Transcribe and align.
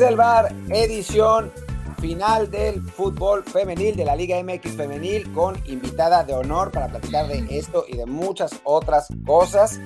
El 0.00 0.16
bar, 0.16 0.54
edición 0.70 1.52
final 2.00 2.50
del 2.50 2.80
fútbol 2.80 3.44
femenil 3.44 3.94
de 3.96 4.06
la 4.06 4.16
Liga 4.16 4.42
MX 4.42 4.74
femenil 4.74 5.30
con 5.32 5.60
invitada 5.66 6.24
de 6.24 6.32
honor 6.32 6.70
para 6.70 6.88
platicar 6.88 7.28
de 7.28 7.46
esto 7.50 7.84
y 7.86 7.98
de 7.98 8.06
muchas 8.06 8.60
otras 8.64 9.08
cosas. 9.26 9.78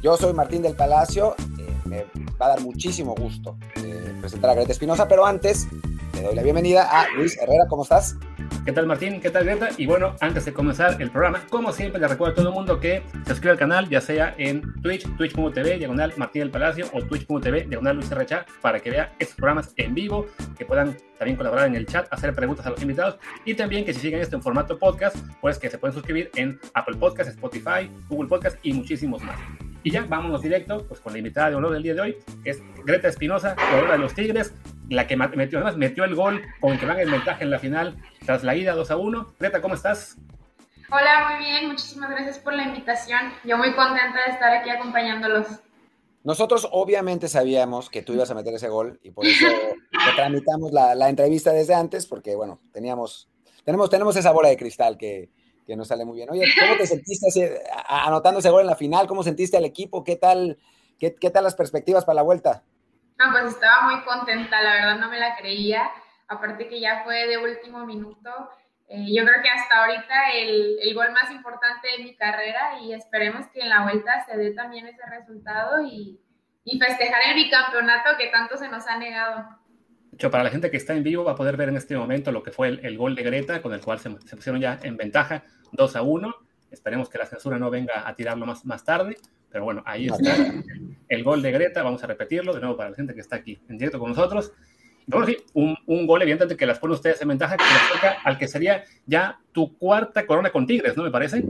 Yo 0.00 0.16
soy 0.16 0.32
Martín 0.32 0.62
del 0.62 0.76
Palacio, 0.76 1.34
eh, 1.58 1.76
me 1.84 2.04
va 2.40 2.46
a 2.46 2.48
dar 2.50 2.62
muchísimo 2.62 3.14
gusto 3.14 3.58
eh, 3.76 4.14
presentar 4.18 4.50
a 4.50 4.54
Greta 4.54 4.72
Espinosa, 4.72 5.06
pero 5.06 5.26
antes 5.26 5.68
le 6.14 6.22
doy 6.22 6.34
la 6.34 6.42
bienvenida 6.42 6.88
a 6.90 7.08
Luis 7.14 7.36
Herrera, 7.36 7.64
¿cómo 7.68 7.82
estás? 7.82 8.16
¿Qué 8.64 8.72
tal 8.72 8.86
Martín? 8.86 9.20
¿Qué 9.20 9.30
tal 9.30 9.44
Greta? 9.44 9.70
Y 9.78 9.86
bueno, 9.86 10.14
antes 10.20 10.44
de 10.44 10.52
comenzar 10.52 11.00
el 11.00 11.10
programa, 11.10 11.42
como 11.48 11.72
siempre, 11.72 11.98
le 11.98 12.06
recuerdo 12.06 12.32
a 12.32 12.36
todo 12.36 12.48
el 12.48 12.54
mundo 12.54 12.78
que 12.78 13.02
se 13.24 13.30
suscriba 13.30 13.52
al 13.52 13.58
canal, 13.58 13.88
ya 13.88 14.02
sea 14.02 14.34
en 14.36 14.62
Twitch, 14.82 15.06
twitch.tv, 15.16 15.78
diagonal 15.78 16.12
Martín 16.18 16.40
del 16.40 16.50
Palacio, 16.50 16.86
o 16.92 17.02
twitch.tv, 17.02 17.64
diagonal 17.68 17.96
Luis 17.96 18.10
RCH, 18.10 18.60
para 18.60 18.78
que 18.78 18.90
vea 18.90 19.14
estos 19.18 19.36
programas 19.36 19.72
en 19.76 19.94
vivo, 19.94 20.26
que 20.58 20.66
puedan 20.66 20.94
también 21.18 21.38
colaborar 21.38 21.68
en 21.68 21.74
el 21.74 21.86
chat, 21.86 22.06
hacer 22.10 22.34
preguntas 22.34 22.66
a 22.66 22.70
los 22.70 22.82
invitados, 22.82 23.18
y 23.46 23.54
también 23.54 23.86
que 23.86 23.94
si 23.94 24.00
siguen 24.00 24.20
esto 24.20 24.36
en 24.36 24.42
formato 24.42 24.78
podcast, 24.78 25.16
pues 25.40 25.58
que 25.58 25.70
se 25.70 25.78
pueden 25.78 25.94
suscribir 25.94 26.30
en 26.36 26.60
Apple 26.74 26.96
Podcast, 26.98 27.30
Spotify, 27.30 27.90
Google 28.10 28.28
Podcast 28.28 28.58
y 28.62 28.74
muchísimos 28.74 29.22
más. 29.22 29.38
Y 29.82 29.90
ya, 29.90 30.04
vámonos 30.06 30.42
directo 30.42 30.84
pues, 30.86 31.00
con 31.00 31.12
la 31.12 31.18
invitada 31.18 31.50
de 31.50 31.56
honor 31.56 31.72
del 31.72 31.82
día 31.82 31.94
de 31.94 32.00
hoy, 32.00 32.16
que 32.44 32.50
es 32.50 32.62
Greta 32.84 33.08
Espinosa, 33.08 33.56
jugadora 33.56 33.92
de 33.92 33.98
los 33.98 34.14
Tigres, 34.14 34.52
la 34.90 35.06
que 35.06 35.16
metió, 35.16 35.58
además 35.58 35.76
metió 35.76 36.04
el 36.04 36.14
gol 36.14 36.42
con 36.60 36.72
el 36.72 36.80
que 36.80 36.86
van 36.86 36.98
el 36.98 37.10
ventaja 37.10 37.42
en 37.42 37.50
la 37.50 37.58
final 37.58 37.96
tras 38.26 38.44
la 38.44 38.54
ida 38.54 38.74
2 38.74 38.90
a 38.90 38.96
1. 38.96 39.34
Greta, 39.38 39.62
¿cómo 39.62 39.74
estás? 39.74 40.16
Hola, 40.90 41.30
muy 41.30 41.46
bien, 41.46 41.68
muchísimas 41.68 42.10
gracias 42.10 42.38
por 42.40 42.52
la 42.52 42.64
invitación. 42.64 43.32
Yo 43.44 43.56
muy 43.56 43.72
contenta 43.74 44.24
de 44.26 44.32
estar 44.32 44.52
aquí 44.52 44.68
acompañándolos. 44.68 45.46
Nosotros 46.24 46.68
obviamente 46.72 47.28
sabíamos 47.28 47.88
que 47.88 48.02
tú 48.02 48.12
ibas 48.12 48.30
a 48.30 48.34
meter 48.34 48.52
ese 48.52 48.68
gol 48.68 49.00
y 49.02 49.12
por 49.12 49.24
eso 49.24 49.46
te 49.90 50.12
tramitamos 50.14 50.72
la, 50.72 50.94
la, 50.94 51.08
entrevista 51.08 51.52
desde 51.52 51.74
antes, 51.74 52.06
porque 52.06 52.36
bueno, 52.36 52.60
teníamos, 52.72 53.30
tenemos, 53.64 53.88
tenemos 53.88 54.14
esa 54.16 54.32
bola 54.32 54.50
de 54.50 54.58
cristal 54.58 54.98
que, 54.98 55.30
que 55.70 55.76
nos 55.76 55.86
sale 55.86 56.04
muy 56.04 56.16
bien. 56.16 56.28
Oye, 56.30 56.44
¿cómo 56.58 56.76
te 56.76 56.84
sentiste 56.84 57.62
anotando 57.86 58.40
ese 58.40 58.50
gol 58.50 58.62
en 58.62 58.66
la 58.66 58.74
final? 58.74 59.06
¿Cómo 59.06 59.22
sentiste 59.22 59.56
al 59.56 59.64
equipo? 59.64 60.02
¿Qué 60.02 60.16
tal, 60.16 60.58
qué, 60.98 61.14
qué 61.14 61.30
tal 61.30 61.44
las 61.44 61.54
perspectivas 61.54 62.04
para 62.04 62.16
la 62.16 62.22
vuelta? 62.22 62.64
Ah, 63.20 63.28
pues 63.30 63.54
estaba 63.54 63.82
muy 63.82 64.02
contenta, 64.02 64.60
la 64.60 64.74
verdad 64.74 64.98
no 64.98 65.08
me 65.08 65.20
la 65.20 65.36
creía. 65.36 65.88
Aparte 66.26 66.66
que 66.66 66.80
ya 66.80 67.04
fue 67.04 67.28
de 67.28 67.38
último 67.38 67.86
minuto. 67.86 68.30
Eh, 68.88 69.14
yo 69.14 69.24
creo 69.24 69.40
que 69.40 69.48
hasta 69.48 69.84
ahorita 69.84 70.30
el, 70.34 70.78
el, 70.82 70.92
gol 70.92 71.12
más 71.12 71.30
importante 71.30 71.86
de 71.96 72.02
mi 72.02 72.16
carrera 72.16 72.80
y 72.80 72.92
esperemos 72.92 73.46
que 73.54 73.60
en 73.60 73.68
la 73.68 73.84
vuelta 73.84 74.24
se 74.26 74.36
dé 74.36 74.50
también 74.50 74.88
ese 74.88 75.06
resultado 75.08 75.82
y, 75.82 76.20
y 76.64 76.80
festejar 76.80 77.20
el 77.28 77.36
bicampeonato 77.36 78.16
que 78.18 78.26
tanto 78.26 78.56
se 78.56 78.68
nos 78.68 78.88
ha 78.88 78.98
negado 78.98 79.60
hecho, 80.20 80.30
para 80.30 80.44
la 80.44 80.50
gente 80.50 80.70
que 80.70 80.76
está 80.76 80.94
en 80.94 81.02
vivo 81.02 81.24
va 81.24 81.32
a 81.32 81.34
poder 81.34 81.56
ver 81.56 81.70
en 81.70 81.76
este 81.76 81.96
momento 81.96 82.30
lo 82.30 82.42
que 82.42 82.50
fue 82.50 82.68
el, 82.68 82.84
el 82.84 82.98
gol 82.98 83.14
de 83.14 83.22
Greta, 83.22 83.62
con 83.62 83.72
el 83.72 83.80
cual 83.80 83.98
se, 84.00 84.10
se, 84.26 84.36
pusieron 84.36 84.60
ya 84.60 84.78
en 84.82 84.98
ventaja 84.98 85.44
2 85.72 85.96
a 85.96 86.02
1. 86.02 86.34
Esperemos 86.70 87.08
que 87.08 87.18
la 87.18 87.26
censura 87.26 87.58
no 87.58 87.70
venga 87.70 88.08
a 88.08 88.14
tirarlo 88.14 88.46
más, 88.46 88.64
más 88.64 88.84
tarde, 88.84 89.16
pero 89.50 89.64
bueno, 89.64 89.82
ahí 89.84 90.06
está 90.06 90.36
el, 91.08 91.24
gol 91.24 91.42
de 91.42 91.50
Greta. 91.50 91.82
Vamos 91.82 92.02
a 92.04 92.06
repetirlo 92.06 92.54
de 92.54 92.60
nuevo 92.60 92.76
para 92.76 92.90
la 92.90 92.96
gente 92.96 93.14
que 93.14 93.20
está 93.20 93.36
aquí 93.36 93.60
en 93.68 93.78
directo 93.78 93.98
con 93.98 94.10
nosotros. 94.10 94.52
Bueno, 95.06 95.26
sí, 95.26 95.36
un, 95.54 95.76
un 95.86 96.06
gol 96.06 96.22
evidentemente 96.22 96.56
que 96.56 96.66
las 96.66 96.78
pone 96.78 96.94
ustedes 96.94 97.20
en 97.22 97.28
ventaja, 97.28 97.56
que 97.56 97.64
les 97.64 97.92
toca 97.92 98.18
al 98.22 98.38
que 98.38 98.46
sería 98.46 98.84
ya 99.06 99.40
tu 99.50 99.76
cuarta 99.76 100.24
corona 100.26 100.50
con 100.50 100.66
Tigres, 100.66 100.96
¿no 100.96 101.02
me 101.02 101.10
parece? 101.10 101.42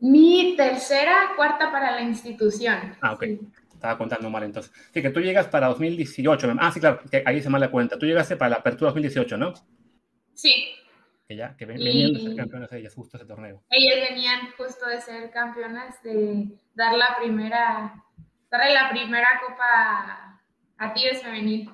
Mi 0.00 0.56
tercera, 0.56 1.30
cuarta 1.36 1.70
para 1.70 1.92
la 1.92 2.02
institución. 2.02 2.96
Ah, 3.00 3.12
ok. 3.12 3.24
Sí. 3.24 3.40
Estaba 3.72 3.98
contando 3.98 4.30
mal 4.30 4.42
entonces. 4.42 4.72
Sí, 4.92 5.02
que 5.02 5.10
tú 5.10 5.20
llegas 5.20 5.46
para 5.48 5.68
2018. 5.68 6.54
Ah, 6.58 6.70
sí, 6.72 6.80
claro, 6.80 7.00
que 7.10 7.22
ahí 7.24 7.40
se 7.40 7.48
mal 7.48 7.60
la 7.60 7.70
cuenta. 7.70 7.98
Tú 7.98 8.06
llegaste 8.06 8.36
para 8.36 8.50
la 8.50 8.56
apertura 8.56 8.90
2018, 8.90 9.36
¿no? 9.36 9.54
Sí. 10.34 10.52
Que 11.32 11.38
ya, 11.38 11.56
que 11.56 11.64
venían 11.64 12.10
y... 12.10 12.12
de 12.12 12.20
ser 12.20 12.36
campeonas 12.36 12.72
ellas 12.74 12.94
justo 12.94 13.16
ese 13.16 13.24
torneo. 13.24 13.62
Ellas 13.70 14.10
venían 14.10 14.50
justo 14.58 14.86
de 14.86 15.00
ser 15.00 15.30
campeonas, 15.30 16.02
de 16.02 16.58
dar 16.74 16.94
la 16.94 17.16
primera, 17.18 18.04
darle 18.50 18.74
la 18.74 18.90
primera 18.90 19.28
copa 19.40 20.38
a 20.76 20.92
Tigres 20.92 21.22
Femenil. 21.22 21.70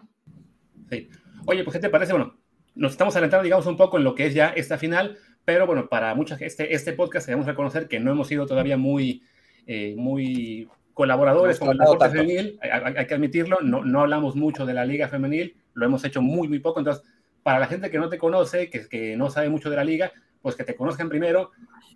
Sí. 0.89 1.09
Oye, 1.47 1.65
pues, 1.65 1.75
¿qué 1.75 1.81
te 1.81 1.91
parece? 1.91 2.13
Bueno, 2.13 2.39
nos 2.77 2.93
estamos 2.93 3.17
adelantando, 3.17 3.43
digamos, 3.43 3.67
un 3.67 3.77
poco 3.77 3.99
en 3.99 4.05
lo 4.05 4.15
que 4.15 4.27
es 4.27 4.35
ya 4.35 4.51
esta 4.51 4.79
final, 4.79 5.19
pero 5.45 5.67
bueno, 5.67 5.89
para 5.89 6.15
muchas, 6.15 6.41
este, 6.41 6.73
este 6.73 6.93
podcast 6.93 7.27
debemos 7.27 7.47
reconocer 7.47 7.89
que 7.89 7.99
no 7.99 8.13
hemos 8.13 8.29
sido 8.29 8.47
todavía 8.47 8.77
muy, 8.77 9.25
eh, 9.67 9.97
muy 9.97 10.69
colaboradores 10.95 11.59
con 11.59 11.71
el 11.71 11.79
deporte 11.79 12.11
femenil, 12.11 12.61
hay, 12.61 12.95
hay, 12.97 13.07
que 13.09 13.15
admitirlo, 13.15 13.59
no, 13.61 13.85
no 13.85 14.03
hablamos 14.03 14.37
mucho 14.37 14.65
de 14.67 14.75
la 14.75 14.85
liga 14.85 15.09
femenil, 15.09 15.57
lo 15.75 15.85
hemos 15.85 16.05
hecho 16.05 16.23
muy, 16.23 16.47
muy 16.47 16.61
poco, 16.61 16.79
entonces, 16.79 17.05
para 17.49 17.61
la 17.61 17.67
gente 17.67 17.91
que 17.91 17.97
no 17.97 18.11
te 18.11 18.19
conoce, 18.19 18.69
que, 18.69 18.87
que 18.91 19.17
no 19.17 19.31
sabe 19.31 19.49
mucho 19.49 19.71
de 19.71 19.77
la 19.77 19.83
liga, 19.83 20.13
pues 20.43 20.55
que 20.55 20.65
te 20.65 20.77
conozcan 20.77 21.09
primero, 21.09 21.53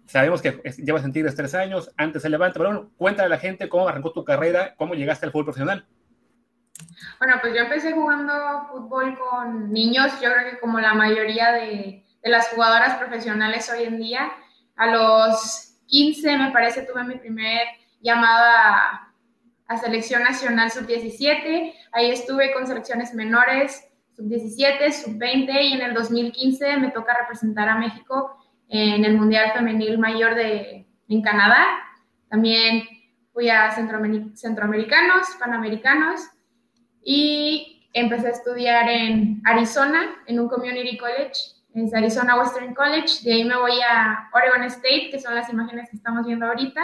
sabemos 0.07 0.41
que 0.41 0.63
llevas 0.79 1.05
en 1.05 1.13
Tigres 1.13 1.37
tres 1.37 1.55
años, 1.55 1.93
antes 1.99 2.23
se 2.23 2.31
levanta, 2.31 2.59
pero 2.59 2.71
bueno, 2.71 2.91
cuéntale 2.97 3.27
a 3.27 3.29
la 3.29 3.39
gente 3.39 3.69
cómo 3.69 3.87
arrancó 3.87 4.13
tu 4.13 4.25
carrera, 4.25 4.75
cómo 4.79 4.95
llegaste 4.95 5.27
al 5.27 5.33
fútbol 5.33 5.45
profesional. 5.45 5.87
Bueno, 7.19 7.35
pues 7.43 7.53
yo 7.53 7.65
empecé 7.65 7.93
jugando 7.93 8.33
fútbol 8.73 9.19
con 9.19 9.71
niños, 9.71 10.19
yo 10.23 10.33
creo 10.33 10.53
que 10.53 10.59
como 10.59 10.81
la 10.81 10.95
mayoría 10.95 11.53
de, 11.53 12.03
de 12.23 12.31
las 12.31 12.49
jugadoras 12.49 12.97
profesionales 12.97 13.71
hoy 13.71 13.85
en 13.85 13.99
día, 13.99 14.33
a 14.77 14.87
los 14.87 15.77
15 15.89 16.39
me 16.39 16.51
parece 16.51 16.87
tuve 16.87 17.05
mi 17.05 17.17
primer 17.17 17.61
llamada 18.01 19.13
a 19.67 19.77
Selección 19.77 20.23
Nacional 20.23 20.71
Sub-17. 20.71 21.75
Ahí 21.93 22.11
estuve 22.11 22.55
con 22.55 22.67
selecciones 22.67 23.13
menores, 23.13 23.92
Sub-17, 24.13 24.93
Sub-20 24.93 25.63
y 25.63 25.73
en 25.75 25.83
el 25.83 25.95
2015 25.95 26.77
me 26.79 26.91
toca 26.91 27.17
representar 27.19 27.69
a 27.69 27.79
México 27.79 28.37
en 28.69 29.05
el 29.05 29.17
Mundial 29.17 29.53
Femenil 29.53 29.99
Mayor 29.99 30.35
de, 30.35 30.87
en 31.09 31.23
Canadá. 31.23 31.65
También 32.29 32.85
fui 33.33 33.49
a 33.49 33.71
Centroamer 33.71 34.37
Centroamericanos, 34.37 35.29
Panamericanos 35.39 36.21
y 37.05 37.89
empecé 37.93 38.29
a 38.29 38.31
estudiar 38.31 38.89
en 38.89 39.43
Arizona, 39.45 40.23
en 40.27 40.41
un 40.41 40.49
community 40.49 40.97
college, 40.97 41.63
es 41.75 41.95
Arizona 41.95 42.39
Western 42.39 42.75
College. 42.75 43.23
De 43.25 43.33
ahí 43.33 43.45
me 43.45 43.57
voy 43.57 43.81
a 43.81 44.29
Oregon 44.33 44.63
State, 44.65 45.09
que 45.11 45.19
son 45.19 45.35
las 45.35 45.49
imágenes 45.51 45.89
que 45.91 45.97
estamos 45.97 46.27
viendo 46.27 46.47
ahorita. 46.47 46.83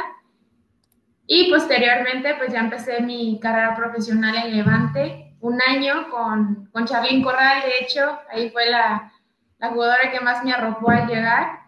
Y 1.27 1.50
posteriormente, 1.50 2.34
pues 2.38 2.53
ya 2.53 2.61
empecé 2.61 3.03
mi 3.03 3.38
carrera 3.38 3.77
profesional 3.77 4.34
en 4.37 4.56
Levante, 4.56 5.28
un 5.41 5.60
año 5.62 6.10
con, 6.10 6.69
con 6.72 6.87
Charlyn 6.87 7.22
Corral, 7.22 7.62
de 7.62 7.84
hecho, 7.84 8.19
ahí 8.31 8.50
fue 8.50 8.69
la, 8.71 9.12
la, 9.59 9.71
jugadora 9.71 10.10
que 10.10 10.21
más 10.21 10.44
me 10.44 10.53
arropó 10.53 10.91
al 10.91 11.06
llegar. 11.06 11.60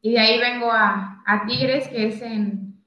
Y 0.00 0.12
de 0.12 0.18
ahí 0.18 0.38
vengo 0.38 0.70
a, 0.70 1.22
a 1.26 1.46
Tigres, 1.46 1.88
que 1.88 2.08
es 2.08 2.20
en, 2.20 2.78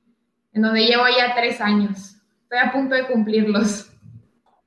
en, 0.53 0.61
donde 0.61 0.85
llevo 0.85 1.05
ya 1.07 1.33
tres 1.35 1.59
años. 1.59 2.15
Estoy 2.43 2.59
a 2.59 2.71
punto 2.71 2.95
de 2.95 3.07
cumplirlos. 3.07 3.91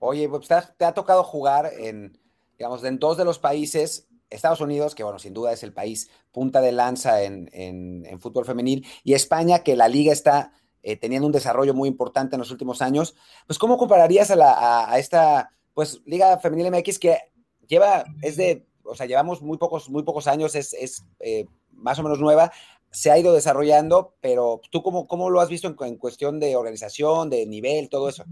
Oye, 0.01 0.29
pues 0.29 0.49
te 0.49 0.57
te 0.77 0.85
ha 0.85 0.93
tocado 0.93 1.23
jugar 1.23 1.71
en, 1.79 2.19
digamos, 2.59 2.83
en 2.85 2.99
dos 2.99 3.17
de 3.17 3.25
los 3.25 3.39
países 3.39 4.09
Estados 4.31 4.61
Unidos, 4.61 4.95
que 4.95 5.03
bueno, 5.03 5.19
sin 5.19 5.35
duda 5.35 5.53
es 5.53 5.63
el 5.63 5.73
país 5.73 6.11
punta 6.31 6.61
de 6.61 6.73
lanza 6.73 7.23
en, 7.23 7.51
en, 7.53 8.07
en, 8.07 8.21
fútbol 8.21 8.45
femenil, 8.45 8.87
y 9.03 9.15
España, 9.15 9.61
que 9.61 9.77
la 9.77 9.89
liga 9.89 10.13
está 10.13 10.53
eh, 10.83 10.97
teniendo 10.97 11.27
un 11.27 11.33
desarrollo 11.33 11.75
muy 11.75 11.89
importante 11.89 12.37
en 12.37 12.41
los 12.41 12.51
últimos 12.51 12.83
años, 12.83 13.15
pues 13.47 13.59
¿cómo 13.59 13.77
compararías 13.77 14.31
a, 14.31 14.37
la, 14.37 14.53
a, 14.53 14.93
a, 14.93 14.99
esta 14.99 15.53
pues 15.75 16.01
Liga 16.05 16.39
Femenil 16.39 16.71
MX 16.71 16.99
que 16.99 17.19
lleva, 17.67 18.05
es 18.23 18.37
de, 18.37 18.67
o 18.85 18.95
sea, 18.95 19.07
llevamos 19.07 19.41
muy 19.41 19.57
pocos, 19.57 19.89
muy 19.89 20.03
pocos 20.03 20.27
años, 20.27 20.55
es, 20.55 20.75
es 20.75 21.05
eh, 21.21 21.47
más 21.73 21.99
o 21.99 22.03
menos 22.03 22.21
nueva, 22.21 22.53
se 22.91 23.11
ha 23.11 23.19
ido 23.19 23.33
desarrollando, 23.33 24.15
pero 24.21 24.61
tú 24.71 24.83
cómo, 24.83 25.07
cómo 25.07 25.31
lo 25.31 25.41
has 25.41 25.49
visto 25.49 25.69
en, 25.69 25.77
en, 25.81 25.97
cuestión 25.97 26.41
de 26.41 26.57
organización, 26.57 27.31
de 27.31 27.47
nivel, 27.47 27.89
todo 27.89 28.09
eso? 28.09 28.25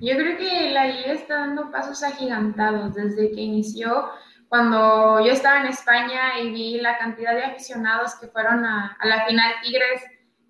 Yo 0.00 0.14
creo 0.14 0.38
que 0.38 0.70
la 0.70 0.86
liga 0.86 1.12
está 1.12 1.34
dando 1.40 1.70
pasos 1.70 2.02
agigantados 2.02 2.94
desde 2.94 3.30
que 3.32 3.40
inició. 3.40 4.08
Cuando 4.48 5.20
yo 5.20 5.32
estaba 5.32 5.60
en 5.60 5.66
España 5.66 6.40
y 6.40 6.50
vi 6.50 6.80
la 6.80 6.96
cantidad 6.96 7.34
de 7.34 7.44
aficionados 7.44 8.14
que 8.14 8.28
fueron 8.28 8.64
a, 8.64 8.96
a 8.98 9.06
la 9.06 9.26
final 9.26 9.52
Tigres 9.62 10.02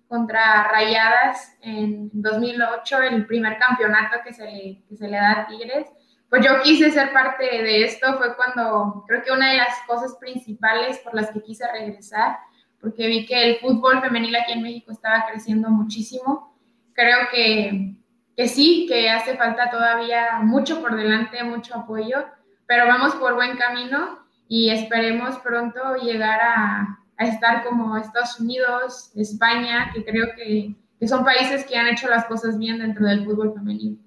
contra 0.09 0.63
Rayadas 0.63 1.55
en 1.61 2.09
2008, 2.11 2.97
el 3.03 3.27
primer 3.27 3.59
campeonato 3.59 4.17
que 4.25 4.33
se, 4.33 4.43
le, 4.43 4.83
que 4.89 4.97
se 4.97 5.07
le 5.07 5.15
da 5.15 5.41
a 5.41 5.47
Tigres. 5.47 5.87
Pues 6.29 6.43
yo 6.43 6.61
quise 6.63 6.91
ser 6.91 7.13
parte 7.13 7.43
de 7.43 7.83
esto, 7.83 8.17
fue 8.17 8.35
cuando 8.35 9.03
creo 9.07 9.23
que 9.23 9.31
una 9.31 9.51
de 9.51 9.57
las 9.57 9.79
cosas 9.87 10.17
principales 10.19 10.97
por 10.99 11.13
las 11.13 11.29
que 11.29 11.43
quise 11.43 11.65
regresar, 11.71 12.37
porque 12.81 13.07
vi 13.07 13.27
que 13.27 13.51
el 13.51 13.57
fútbol 13.57 14.01
femenil 14.01 14.35
aquí 14.35 14.53
en 14.53 14.63
México 14.63 14.91
estaba 14.91 15.25
creciendo 15.29 15.69
muchísimo. 15.69 16.57
Creo 16.93 17.27
que, 17.31 17.95
que 18.35 18.47
sí, 18.47 18.87
que 18.89 19.11
hace 19.11 19.37
falta 19.37 19.69
todavía 19.69 20.39
mucho 20.41 20.81
por 20.81 20.95
delante, 20.95 21.43
mucho 21.43 21.75
apoyo, 21.75 22.25
pero 22.65 22.87
vamos 22.87 23.13
por 23.15 23.35
buen 23.35 23.57
camino 23.57 24.19
y 24.47 24.71
esperemos 24.71 25.37
pronto 25.37 25.95
llegar 25.97 26.39
a, 26.41 26.98
a 27.19 27.27
estar 27.27 27.63
como 27.65 27.95
Estados 27.97 28.39
Unidos, 28.39 29.11
España, 29.15 29.91
que 29.93 30.03
creo 30.03 30.27
que, 30.35 30.73
que, 30.99 31.07
son 31.07 31.23
países 31.23 31.65
que 31.65 31.75
han 31.77 31.87
hecho 31.87 32.07
las 32.07 32.25
cosas 32.25 32.57
bien 32.57 32.79
dentro 32.79 33.05
del 33.05 33.25
fútbol 33.25 33.53
femenino. 33.53 33.97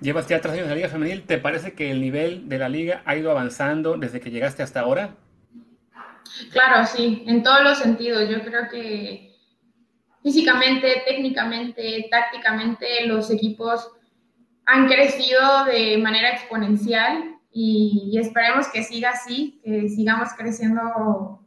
Llevas 0.00 0.28
ya 0.28 0.40
tres 0.40 0.52
años 0.52 0.64
en 0.64 0.70
la 0.70 0.76
Liga 0.76 0.88
Femenil. 0.88 1.22
¿Te 1.22 1.38
parece 1.38 1.72
que 1.72 1.90
el 1.90 2.02
nivel 2.02 2.50
de 2.50 2.58
la 2.58 2.68
liga 2.68 3.02
ha 3.06 3.16
ido 3.16 3.30
avanzando 3.30 3.96
desde 3.96 4.20
que 4.20 4.30
llegaste 4.30 4.62
hasta 4.62 4.80
ahora? 4.80 5.16
Claro, 6.52 6.86
sí, 6.86 7.24
en 7.26 7.42
todos 7.42 7.62
los 7.62 7.78
sentidos. 7.78 8.28
Yo 8.28 8.42
creo 8.42 8.68
que 8.68 9.34
físicamente, 10.22 11.02
técnicamente, 11.06 12.08
tácticamente, 12.10 13.06
los 13.06 13.30
equipos 13.30 13.90
han 14.66 14.86
crecido 14.86 15.64
de 15.64 15.96
manera 15.96 16.32
exponencial 16.32 17.36
y, 17.50 18.18
esperemos 18.20 18.68
que 18.68 18.82
siga 18.82 19.10
así, 19.10 19.62
que 19.64 19.88
sigamos 19.88 20.28
creciendo 20.36 21.45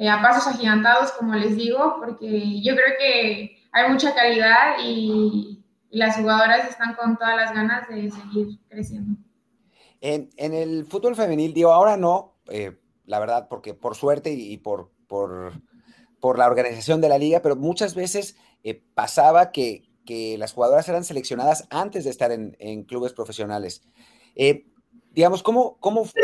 eh, 0.00 0.08
a 0.08 0.22
pasos 0.22 0.46
agigantados, 0.46 1.12
como 1.12 1.34
les 1.34 1.54
digo, 1.56 1.96
porque 1.98 2.62
yo 2.62 2.74
creo 2.74 2.96
que 2.98 3.58
hay 3.70 3.92
mucha 3.92 4.14
calidad 4.14 4.76
y, 4.82 5.58
las 5.90 6.16
jugadoras 6.16 6.70
están 6.70 6.94
con 6.94 7.18
todas 7.18 7.34
las 7.34 7.52
ganas 7.52 7.88
de 7.88 8.10
seguir 8.12 8.60
creciendo. 8.68 9.20
En, 10.00 10.30
el 10.38 10.86
fútbol 10.86 11.16
femenil, 11.16 11.52
digo, 11.52 11.72
ahora 11.72 11.96
no, 11.96 12.36
eh, 12.48 12.78
la 13.06 13.18
verdad, 13.18 13.48
porque 13.48 13.74
por 13.74 13.96
suerte 13.96 14.30
y, 14.30 14.56
por, 14.58 14.92
por, 15.08 15.52
por, 16.20 16.38
la 16.38 16.46
organización 16.46 17.00
de 17.00 17.08
la 17.08 17.18
liga, 17.18 17.40
pero 17.42 17.56
muchas 17.56 17.96
veces 17.96 18.36
eh, 18.62 18.80
pasaba 18.94 19.50
que, 19.50 19.90
que, 20.06 20.38
las 20.38 20.52
jugadoras 20.52 20.88
eran 20.88 21.02
seleccionadas 21.02 21.66
antes 21.70 22.04
de 22.04 22.10
estar 22.10 22.30
en, 22.30 22.84
clubes 22.84 23.12
profesionales. 23.12 23.82
Eh, 24.36 24.69
digamos, 25.20 25.42
¿cómo, 25.42 25.76
cómo, 25.80 26.06
fue, 26.06 26.22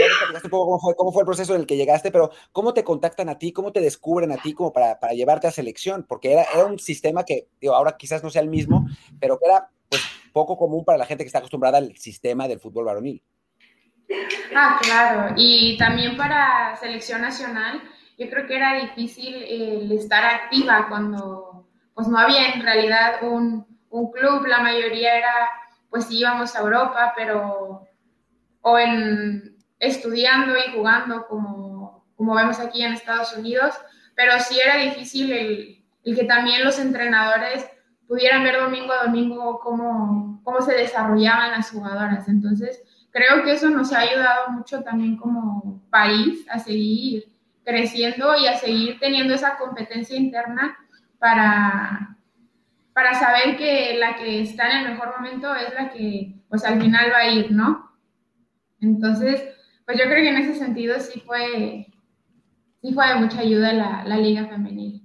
cómo, 0.51 0.81
fue, 0.81 0.97
cómo 0.97 1.13
fue 1.13 1.21
el 1.21 1.27
proceso 1.27 1.55
en 1.55 1.61
el 1.61 1.67
que 1.67 1.77
llegaste, 1.77 2.11
pero 2.11 2.31
cómo 2.51 2.73
te 2.73 2.83
contactan 2.83 3.29
a 3.29 3.39
ti, 3.39 3.53
cómo 3.53 3.71
te 3.71 3.83
descubren 3.83 4.33
a 4.33 4.39
ti 4.39 4.55
como 4.55 4.73
para, 4.73 4.99
para 4.99 5.13
llevarte 5.13 5.47
a 5.47 5.51
selección? 5.51 6.07
Porque 6.09 6.33
era, 6.33 6.45
era 6.55 6.65
un 6.65 6.79
sistema 6.79 7.23
que, 7.23 7.49
digo, 7.61 7.75
ahora 7.75 7.99
quizás 7.99 8.23
no 8.23 8.31
sea 8.31 8.41
el 8.41 8.49
mismo, 8.49 8.87
pero 9.21 9.39
que 9.39 9.45
era 9.45 9.69
pues, 9.91 10.03
poco 10.33 10.57
común 10.57 10.83
para 10.83 10.97
la 10.97 11.05
gente 11.05 11.25
que 11.25 11.27
está 11.27 11.41
acostumbrada 11.41 11.77
al 11.77 11.95
sistema 11.99 12.49
del 12.49 12.59
fútbol 12.59 12.87
varonil. 12.87 13.23
Ah, 14.55 14.81
claro. 14.83 15.35
Y 15.37 15.77
también 15.77 16.17
para 16.17 16.75
selección 16.77 17.21
nacional, 17.21 17.83
yo 18.17 18.31
creo 18.31 18.47
que 18.47 18.57
era 18.57 18.81
difícil 18.81 19.35
el 19.43 19.93
estar 19.93 20.25
activa 20.25 20.87
cuando 20.89 21.69
pues 21.93 22.09
no 22.09 22.19
había 22.19 22.55
en 22.55 22.63
realidad 22.63 23.23
un, 23.25 23.67
un 23.91 24.11
club, 24.11 24.47
la 24.47 24.61
mayoría 24.61 25.19
era, 25.19 25.51
pues 25.91 26.11
íbamos 26.11 26.57
a 26.57 26.61
Europa, 26.61 27.13
pero 27.15 27.86
o 28.69 28.77
en 28.81 29.57
estudiando 29.79 30.55
y 30.59 30.73
jugando 30.73 31.29
como, 31.29 32.05
como 32.17 32.35
vemos 32.35 32.59
aquí 32.59 32.83
en 32.83 32.95
Estados 32.95 33.33
Unidos, 33.37 33.73
pero 34.17 34.33
sí 34.41 34.59
era 34.59 34.79
difícil 34.79 35.31
el, 35.31 35.85
el 36.03 36.17
que 36.17 36.25
también 36.25 36.65
los 36.65 36.81
entrenadores 36.81 37.65
pudieran 38.09 38.43
ver 38.43 38.59
domingo 38.59 38.93
a 38.93 39.05
domingo 39.05 39.61
cómo, 39.61 40.41
cómo 40.43 40.61
se 40.63 40.75
desarrollaban 40.75 41.53
las 41.53 41.71
jugadoras. 41.71 42.27
Entonces, 42.27 42.83
creo 43.13 43.45
que 43.45 43.53
eso 43.53 43.71
nos 43.71 43.93
ha 43.93 44.01
ayudado 44.01 44.51
mucho 44.51 44.83
también 44.83 45.17
como 45.17 45.81
país 45.89 46.45
a 46.51 46.59
seguir 46.59 47.33
creciendo 47.65 48.37
y 48.37 48.49
a 48.49 48.57
seguir 48.57 48.99
teniendo 48.99 49.33
esa 49.35 49.59
competencia 49.59 50.17
interna 50.17 50.77
para, 51.21 52.17
para 52.93 53.15
saber 53.15 53.57
que 53.57 53.97
la 53.97 54.17
que 54.17 54.41
está 54.41 54.69
en 54.73 54.79
el 54.79 54.93
mejor 54.95 55.15
momento 55.17 55.55
es 55.55 55.73
la 55.73 55.89
que 55.91 56.35
pues 56.49 56.65
al 56.65 56.81
final 56.81 57.13
va 57.13 57.19
a 57.19 57.29
ir, 57.29 57.53
¿no? 57.53 57.87
Entonces, 58.87 59.43
pues 59.85 59.99
yo 59.99 60.05
creo 60.05 60.17
que 60.17 60.29
en 60.29 60.37
ese 60.37 60.55
sentido 60.55 60.99
sí 61.01 61.21
fue, 61.21 61.87
sí 62.81 62.93
fue 62.95 63.09
de 63.09 63.15
mucha 63.17 63.41
ayuda 63.41 63.73
la, 63.73 64.05
la 64.05 64.17
Liga 64.17 64.47
Femenil. 64.47 65.03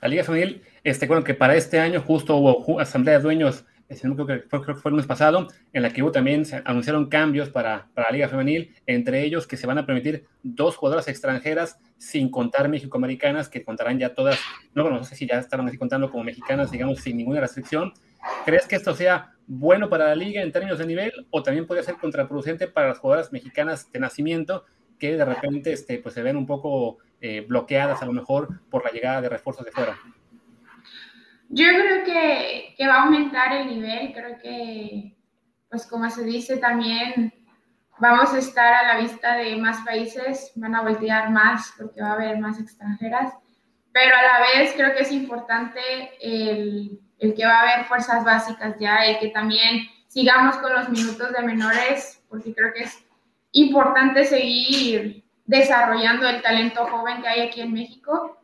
La 0.00 0.08
Liga 0.08 0.24
Femenil, 0.24 0.62
este, 0.82 1.06
bueno, 1.06 1.24
que 1.24 1.34
para 1.34 1.56
este 1.56 1.80
año 1.80 2.00
justo 2.00 2.36
hubo 2.36 2.78
asamblea 2.80 3.16
de 3.16 3.22
dueños 3.22 3.64
creo 4.00 4.26
que, 4.26 4.38
fue, 4.48 4.62
creo 4.62 4.76
que 4.76 4.80
fue 4.80 4.90
el 4.90 4.96
mes 4.96 5.06
pasado, 5.06 5.48
en 5.72 5.82
la 5.82 5.90
que 5.90 6.02
hubo 6.02 6.12
también 6.12 6.44
se 6.44 6.62
anunciaron 6.64 7.08
cambios 7.08 7.50
para, 7.50 7.88
para, 7.94 8.08
la 8.08 8.12
Liga 8.12 8.28
Femenil, 8.28 8.74
entre 8.86 9.22
ellos 9.24 9.46
que 9.46 9.56
se 9.56 9.66
van 9.66 9.78
a 9.78 9.86
permitir 9.86 10.26
dos 10.42 10.76
jugadoras 10.76 11.08
extranjeras 11.08 11.78
sin 11.98 12.30
contar 12.30 12.68
mexicoamericanas, 12.68 13.48
que 13.48 13.64
contarán 13.64 13.98
ya 13.98 14.14
todas, 14.14 14.38
no, 14.74 14.82
bueno, 14.82 14.98
no 14.98 15.04
sé 15.04 15.16
si 15.16 15.26
ya 15.26 15.38
estaban 15.38 15.68
así 15.68 15.76
contando 15.76 16.10
como 16.10 16.24
mexicanas, 16.24 16.70
digamos, 16.70 17.00
sin 17.00 17.16
ninguna 17.16 17.40
restricción. 17.40 17.92
¿Crees 18.44 18.66
que 18.66 18.76
esto 18.76 18.94
sea 18.94 19.33
bueno 19.46 19.88
para 19.88 20.06
la 20.06 20.14
liga 20.14 20.42
en 20.42 20.52
términos 20.52 20.78
de 20.78 20.86
nivel 20.86 21.12
o 21.30 21.42
también 21.42 21.66
puede 21.66 21.82
ser 21.82 21.96
contraproducente 21.96 22.68
para 22.68 22.88
las 22.88 22.98
jugadoras 22.98 23.32
mexicanas 23.32 23.90
de 23.92 24.00
nacimiento 24.00 24.64
que 24.98 25.16
de 25.16 25.24
repente 25.24 25.72
este, 25.72 25.98
pues, 25.98 26.14
se 26.14 26.22
ven 26.22 26.36
un 26.36 26.46
poco 26.46 26.98
eh, 27.20 27.44
bloqueadas 27.46 28.02
a 28.02 28.06
lo 28.06 28.12
mejor 28.12 28.60
por 28.70 28.84
la 28.84 28.90
llegada 28.90 29.20
de 29.20 29.28
refuerzos 29.28 29.64
de 29.64 29.72
fuera? 29.72 29.96
Yo 31.48 31.66
creo 31.68 32.04
que, 32.04 32.74
que, 32.76 32.86
va 32.86 32.96
a 32.96 33.02
aumentar 33.04 33.52
el 33.52 33.68
nivel, 33.68 34.12
creo 34.12 34.38
que, 34.38 35.16
pues 35.68 35.86
como 35.86 36.08
se 36.10 36.24
dice 36.24 36.56
también, 36.56 37.32
vamos 37.98 38.32
a 38.32 38.38
estar 38.38 38.74
a 38.74 38.94
la 38.94 39.00
vista 39.00 39.36
de 39.36 39.56
más 39.56 39.84
países, 39.84 40.52
van 40.56 40.74
a 40.74 40.82
voltear 40.82 41.30
más 41.30 41.72
porque 41.78 42.02
va 42.02 42.08
a 42.08 42.14
haber 42.14 42.38
más 42.38 42.58
extranjeras, 42.58 43.32
pero 43.92 44.16
a 44.16 44.22
la 44.22 44.40
vez 44.40 44.72
creo 44.74 44.94
que 44.96 45.02
es 45.02 45.12
importante 45.12 45.80
el, 46.20 46.98
el 47.18 47.34
que 47.34 47.46
va 47.46 47.60
a 47.60 47.62
haber 47.62 47.86
fuerzas 47.86 48.24
básicas 48.24 48.76
ya, 48.78 49.04
el 49.04 49.18
que 49.18 49.28
también 49.28 49.86
sigamos 50.08 50.56
con 50.58 50.72
los 50.72 50.88
minutos 50.88 51.32
de 51.32 51.42
menores, 51.42 52.22
porque 52.28 52.54
creo 52.54 52.72
que 52.72 52.84
es 52.84 53.04
importante 53.52 54.24
seguir 54.24 55.24
desarrollando 55.46 56.28
el 56.28 56.42
talento 56.42 56.86
joven 56.86 57.22
que 57.22 57.28
hay 57.28 57.40
aquí 57.40 57.60
en 57.60 57.72
México 57.72 58.38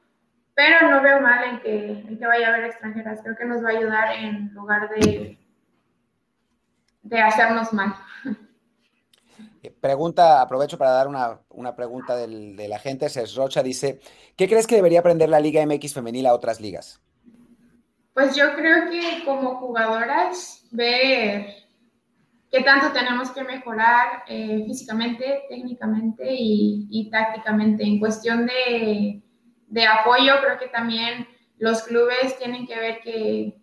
pero 0.61 0.91
no 0.91 1.03
veo 1.03 1.23
mal 1.23 1.43
en 1.45 1.61
que, 1.61 2.19
que 2.19 2.27
vaya 2.27 2.49
a 2.49 2.55
haber 2.55 2.67
extranjeras. 2.67 3.21
Creo 3.23 3.35
que 3.35 3.47
nos 3.47 3.65
va 3.65 3.69
a 3.71 3.79
ayudar 3.79 4.13
en 4.17 4.53
lugar 4.53 4.91
de, 4.91 5.39
de 7.03 7.21
hacernos 7.21 7.73
mal. 7.73 7.95
Eh, 9.63 9.71
pregunta, 9.71 10.41
aprovecho 10.41 10.79
para 10.79 10.91
dar 10.91 11.09
una, 11.09 11.41
una 11.51 11.75
pregunta 11.75 12.17
del, 12.17 12.57
de 12.57 12.69
la 12.69 12.79
gente. 12.79 13.09
Rocha 13.35 13.63
dice: 13.63 14.01
¿Qué 14.37 14.49
crees 14.49 14.67
que 14.67 14.77
debería 14.77 15.01
aprender 15.01 15.29
la 15.29 15.41
Liga 15.41 15.65
MX 15.65 15.95
femenil 15.95 16.27
a 16.27 16.35
otras 16.35 16.61
ligas? 16.61 17.01
Pues 18.13 18.35
yo 18.37 18.55
creo 18.55 18.91
que 18.91 19.25
como 19.25 19.57
jugadoras, 19.57 20.67
ver 20.71 21.47
qué 22.51 22.63
tanto 22.63 22.93
tenemos 22.93 23.31
que 23.31 23.45
mejorar 23.45 24.25
eh, 24.27 24.65
físicamente, 24.67 25.45
técnicamente 25.49 26.27
y, 26.29 27.09
tácticamente 27.11 27.85
en 27.85 27.99
cuestión 27.99 28.47
de 28.47 29.23
de 29.71 29.87
apoyo, 29.87 30.35
creo 30.45 30.59
que 30.59 30.69
también 30.69 31.27
los 31.59 31.83
clubes 31.85 32.37
tienen 32.39 32.67
que 32.67 32.79
ver 32.79 33.01
que, 33.01 33.57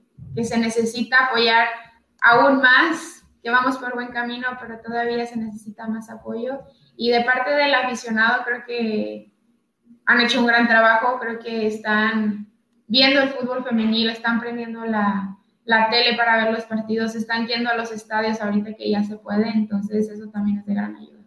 se 0.44 0.58
necesita 0.58 1.26
apoyar 1.26 1.68
aún 2.22 2.62
más, 2.62 3.24
que 3.42 3.50
vamos 3.50 3.78
por 3.78 3.96
buen 3.96 4.10
camino, 4.10 4.48
pero 4.60 4.80
todavía 4.80 5.26
se 5.26 5.36
necesita 5.36 5.88
más 5.88 6.10
apoyo. 6.12 6.60
Y 6.96 7.10
de 7.10 7.24
parte 7.24 7.52
del 7.52 7.74
aficionado, 7.74 8.44
creo 8.46 8.64
que 8.66 9.32
han 10.06 10.22
hecho 10.22 10.40
un 10.40 10.48
gran 10.48 10.68
trabajo, 10.68 11.20
creo 11.20 11.40
que 11.40 11.66
están 11.66 12.52
viendo 12.88 13.22
el 13.22 13.30
fútbol 13.30 13.64
femenil, 13.64 14.10
están 14.10 14.40
prendiendo 14.40 14.86
la, 14.86 15.38
la 15.66 15.90
tele 15.90 16.16
para 16.16 16.44
ver 16.44 16.54
los 16.54 16.64
partidos, 16.64 17.16
están 17.16 17.46
yendo 17.46 17.70
a 17.70 17.76
los 17.76 17.92
estadios 17.92 18.42
ahorita 18.42 18.74
que 18.74 18.90
ya 18.90 19.04
se 19.04 19.18
puede, 19.18 19.50
entonces 19.50 20.10
eso 20.10 20.30
también 20.30 20.60
es 20.60 20.66
de 20.66 20.74
gran 20.74 20.96
ayuda. 20.96 21.18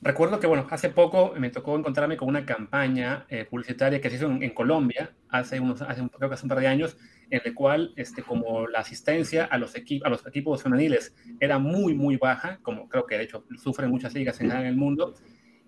Recuerdo 0.00 0.40
que, 0.40 0.48
bueno, 0.48 0.66
hace 0.70 0.88
poco 0.88 1.32
me 1.36 1.50
tocó 1.50 1.78
encontrarme 1.78 2.16
con 2.16 2.28
una 2.28 2.44
campaña 2.44 3.24
eh, 3.28 3.44
publicitaria 3.44 4.00
que 4.00 4.10
se 4.10 4.16
hizo 4.16 4.26
en, 4.26 4.50
Colombia, 4.50 5.14
hace 5.28 5.60
unos, 5.60 5.80
hace, 5.82 6.02
creo 6.10 6.28
que 6.28 6.34
hace 6.34 6.44
un 6.44 6.48
par 6.48 6.58
de 6.58 6.66
años, 6.66 6.96
en 7.30 7.40
el 7.44 7.54
cual, 7.54 7.92
este, 7.96 8.22
como 8.22 8.66
la 8.66 8.80
asistencia 8.80 9.44
a 9.44 9.58
los, 9.58 9.74
a 9.76 10.08
los 10.08 10.26
equipos 10.26 10.62
femeniles 10.62 11.14
era 11.38 11.58
muy, 11.58 11.94
muy 11.94 12.16
baja, 12.16 12.58
como 12.62 12.88
creo 12.88 13.06
que 13.06 13.16
de 13.16 13.24
hecho 13.24 13.44
sufren 13.56 13.90
muchas 13.90 14.12
ligas 14.14 14.40
en, 14.40 14.50
en 14.50 14.66
el 14.66 14.76
mundo, 14.76 15.14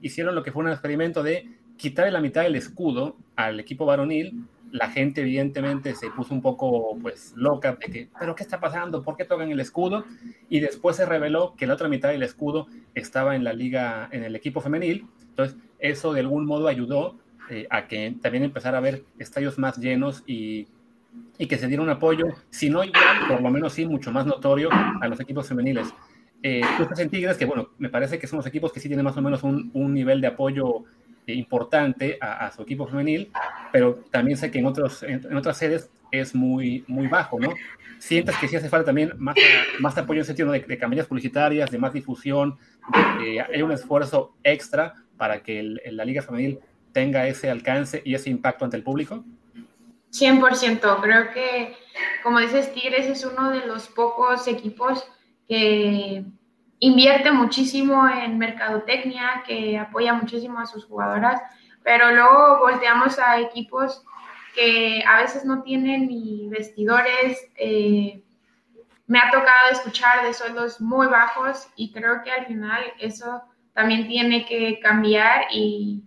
hicieron 0.01 0.35
lo 0.35 0.43
que 0.43 0.51
fue 0.51 0.65
un 0.65 0.71
experimento 0.71 1.23
de 1.23 1.49
quitarle 1.77 2.13
la 2.13 2.21
mitad 2.21 2.43
del 2.43 2.57
escudo 2.57 3.17
al 3.37 3.61
equipo 3.61 3.87
varonil 3.87 4.47
la 4.75 4.91
gente 4.91 5.21
evidentemente 5.21 5.95
se 5.95 6.11
puso 6.11 6.35
un 6.35 6.43
poco 6.43 6.99
pues 7.01 7.33
loca 7.37 7.79
de 7.81 7.93
que, 7.93 8.09
pero 8.19 8.35
¿qué 8.35 8.43
está 8.43 8.59
pasando? 8.59 9.05
¿Por 9.05 9.17
qué 9.17 9.25
tocan 9.25 9.49
el 9.49 9.61
escudo? 9.61 10.05
Y 10.49 10.59
después 10.59 10.97
se 10.97 11.07
reveló 11.07 11.55
que 11.57 11.69
la 11.69 11.75
otra 11.75 11.89
mitad 11.89 12.09
del 12.09 12.25
escudo 12.25 12.67
estaba 12.93 13.37
en 13.37 13.45
la 13.45 13.53
liga, 13.53 14.09
en 14.11 14.25
el 14.25 14.35
equipo 14.35 14.61
femenil. 14.61 15.07
Entonces, 15.29 15.57
eso 15.79 16.13
de 16.13 16.21
algún 16.21 16.45
modo 16.45 16.67
ayudó 16.67 17.17
eh, 17.51 17.69
a 17.71 17.87
que 17.87 18.17
también 18.21 18.43
empezara 18.43 18.79
a 18.79 18.81
haber 18.81 19.05
estadios 19.21 19.61
más 19.61 19.79
llenos 19.79 20.25
y, 20.27 20.67
y, 21.39 21.47
que 21.47 21.57
se 21.57 21.69
diera 21.69 21.81
un 21.81 21.91
apoyo, 21.91 22.25
si 22.51 22.69
no 22.69 22.83
igual, 22.83 23.29
por 23.29 23.43
lo 23.43 23.51
menos 23.51 23.75
sí, 23.75 23.87
mucho 23.87 24.11
más 24.11 24.27
notorio 24.27 24.71
a 24.73 25.07
los 25.07 25.21
equipos 25.21 25.47
femeniles. 25.47 25.95
Eh, 26.43 26.63
en 26.99 27.11
Tigres, 27.11 27.37
que 27.37 27.45
bueno, 27.45 27.69
me 27.79 27.91
parece 27.91 28.19
que 28.19 28.27
son 28.27 28.39
los 28.39 28.47
equipos 28.47 28.73
que 28.73 28.81
sí 28.81 28.89
tienen 28.89 29.05
más 29.05 29.17
o 29.17 29.23
menos 29.23 29.45
un, 29.45 29.71
un 29.73 29.95
nivel 29.95 30.21
de 30.21 30.27
apoyo 30.27 30.83
importante 31.27 32.19
a, 32.21 32.51
su 32.53 32.63
equipo 32.63 32.87
femenil, 32.87 33.31
pero 33.73 33.95
también 34.11 34.37
sé 34.37 34.51
que 34.51 34.59
en, 34.59 34.67
otros, 34.67 35.03
en, 35.03 35.37
otras 35.37 35.57
sedes 35.57 35.91
es 36.11 36.35
muy, 36.35 36.85
muy 36.87 37.07
bajo, 37.07 37.41
¿no? 37.41 37.55
Sientes 37.99 38.37
que 38.37 38.49
sí 38.49 38.57
hace 38.57 38.69
falta 38.69 38.87
también 38.87 39.13
más, 39.17 39.35
más 39.81 39.97
apoyo 39.97 40.19
en 40.19 40.21
el 40.21 40.27
sentido 40.27 40.53
de, 40.53 40.61
de 40.61 40.79
campañas 40.79 41.07
publicitarias, 41.07 41.71
de 41.71 41.79
más 41.79 41.93
difusión, 41.93 42.59
de 43.19 43.41
hay 43.41 43.63
un 43.63 43.73
esfuerzo 43.73 44.35
extra 44.43 44.95
para 45.17 45.43
que 45.43 45.63
la 45.91 46.05
liga 46.05 46.23
femenil 46.23 46.61
tenga 46.93 47.27
ese 47.27 47.51
alcance 47.51 48.01
y 48.05 48.15
ese 48.15 48.31
impacto 48.31 48.65
ante 48.65 48.79
el 48.79 48.83
público? 48.83 49.25
100%, 50.13 51.01
creo 51.03 51.33
que, 51.33 51.77
como 52.23 52.39
dices, 52.39 52.73
Tigres 52.73 53.07
es 53.07 53.25
uno 53.25 53.51
de 53.51 53.67
los 53.67 53.89
pocos 53.89 54.47
equipos 54.47 55.05
que 55.49 56.25
invierte 56.79 57.33
muchísimo 57.33 58.09
en 58.09 58.39
mercadotecnia, 58.39 59.43
que 59.47 59.79
apoya 59.79 60.15
muchísimo 60.15 60.59
a 60.59 60.67
sus 60.67 60.85
jugadoras, 60.85 61.41
pero 61.83 62.11
luego 62.13 62.59
volteamos 62.61 63.19
a 63.19 63.41
equipos 63.41 64.05
que 64.55 65.05
a 65.07 65.21
veces 65.21 65.45
no 65.45 65.63
tienen 65.63 66.07
ni 66.07 66.49
vestidores. 66.49 67.39
Eh, 67.57 68.23
me 69.07 69.19
ha 69.19 69.31
tocado 69.31 69.71
escuchar 69.71 70.25
de 70.25 70.33
sueldos 70.33 70.81
muy 70.81 71.07
bajos 71.09 71.69
y 71.77 71.93
creo 71.93 72.23
que 72.23 72.31
al 72.31 72.47
final 72.47 72.83
eso 72.99 73.43
también 73.75 74.07
tiene 74.07 74.47
que 74.47 74.79
cambiar 74.81 75.47
y, 75.51 76.05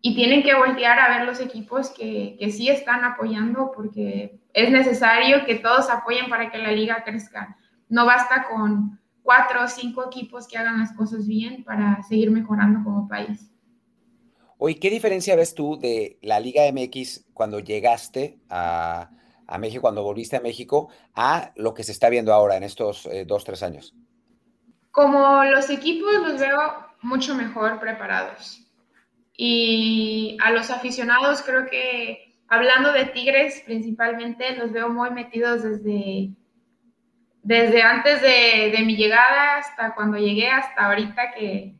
y 0.00 0.14
tienen 0.14 0.42
que 0.42 0.54
voltear 0.54 0.98
a 1.00 1.08
ver 1.08 1.26
los 1.26 1.40
equipos 1.40 1.90
que, 1.90 2.36
que 2.38 2.50
sí 2.50 2.68
están 2.68 3.04
apoyando 3.04 3.72
porque 3.74 4.38
es 4.52 4.70
necesario 4.70 5.44
que 5.46 5.56
todos 5.56 5.90
apoyen 5.90 6.28
para 6.28 6.50
que 6.50 6.58
la 6.58 6.70
liga 6.70 7.02
crezca. 7.02 7.56
No 7.88 8.06
basta 8.06 8.44
con 8.44 9.00
cuatro 9.28 9.62
o 9.62 9.68
cinco 9.68 10.06
equipos 10.06 10.48
que 10.48 10.56
hagan 10.56 10.78
las 10.78 10.94
cosas 10.94 11.26
bien 11.26 11.62
para 11.62 12.02
seguir 12.02 12.30
mejorando 12.30 12.82
como 12.82 13.06
país. 13.06 13.52
Oye, 14.56 14.78
¿qué 14.80 14.88
diferencia 14.88 15.36
ves 15.36 15.54
tú 15.54 15.78
de 15.78 16.18
la 16.22 16.40
Liga 16.40 16.62
MX 16.72 17.26
cuando 17.34 17.60
llegaste 17.60 18.38
a, 18.48 19.10
México, 19.58 19.82
cuando 19.82 20.02
volviste 20.02 20.38
a 20.38 20.40
México, 20.40 20.88
a 21.14 21.52
lo 21.56 21.74
que 21.74 21.84
se 21.84 21.92
está 21.92 22.08
viendo 22.08 22.32
ahora 22.32 22.56
en 22.56 22.62
estos 22.62 23.04
eh, 23.04 23.26
dos, 23.26 23.44
tres 23.44 23.62
años? 23.62 23.94
Como 24.92 25.44
los 25.44 25.68
equipos 25.68 26.10
los 26.26 26.40
veo 26.40 26.58
mucho 27.02 27.34
mejor 27.34 27.80
preparados. 27.80 28.66
Y 29.36 30.38
a 30.42 30.52
los 30.52 30.70
aficionados 30.70 31.42
creo 31.42 31.66
que, 31.66 32.34
hablando 32.48 32.94
de 32.94 33.04
Tigres 33.04 33.62
principalmente, 33.66 34.56
los 34.56 34.72
veo 34.72 34.88
muy 34.88 35.10
metidos 35.10 35.64
desde, 35.64 36.30
desde 37.48 37.80
antes 37.80 38.20
de, 38.20 38.74
mi 38.84 38.94
llegada 38.94 39.56
hasta 39.56 39.94
cuando 39.94 40.18
llegué, 40.18 40.50
hasta 40.50 40.84
ahorita 40.84 41.32
que, 41.32 41.74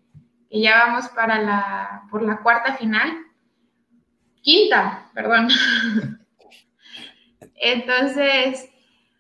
que 0.48 0.60
ya 0.62 0.86
vamos 0.86 1.08
para 1.10 1.42
la, 1.42 2.04
por 2.10 2.22
la 2.22 2.38
cuarta 2.38 2.72
final. 2.72 3.12
Quinta, 4.40 5.10
perdón. 5.12 5.48
Entonces, 7.54 8.70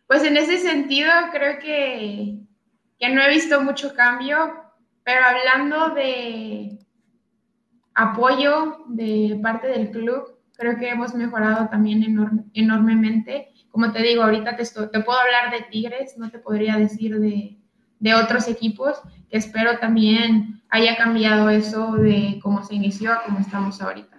pues 0.06 0.24
en 0.24 0.38
ese 0.38 0.56
sentido 0.56 1.12
creo 1.32 1.58
que, 1.58 2.38
que 2.98 3.08
no 3.10 3.20
he 3.20 3.28
visto 3.28 3.60
mucho 3.60 3.94
cambio, 3.94 4.50
pero 5.04 5.20
hablando 5.26 5.90
de 5.90 6.78
apoyo 7.94 8.86
de 8.86 9.38
parte 9.42 9.66
del 9.66 9.90
club, 9.90 10.38
creo 10.56 10.78
que 10.78 10.88
hemos 10.88 11.14
mejorado 11.14 11.68
también 11.68 12.02
enormemente. 12.54 13.52
Como 13.70 13.92
te 13.92 14.02
digo, 14.02 14.22
ahorita 14.22 14.56
te, 14.56 14.64
te 14.64 15.00
puedo 15.00 15.18
hablar 15.18 15.50
de 15.52 15.66
Tigres, 15.70 16.16
no 16.18 16.30
te 16.30 16.38
podría 16.38 16.76
decir 16.76 17.18
de, 17.18 17.58
de 18.00 18.14
otros 18.14 18.48
equipos, 18.48 19.00
que 19.30 19.38
espero 19.38 19.78
también 19.78 20.62
haya 20.70 20.96
cambiado 20.96 21.50
eso 21.50 21.92
de 21.96 22.38
cómo 22.42 22.62
se 22.62 22.74
inició 22.74 23.12
a 23.12 23.22
cómo 23.24 23.38
estamos 23.38 23.80
ahorita. 23.80 24.18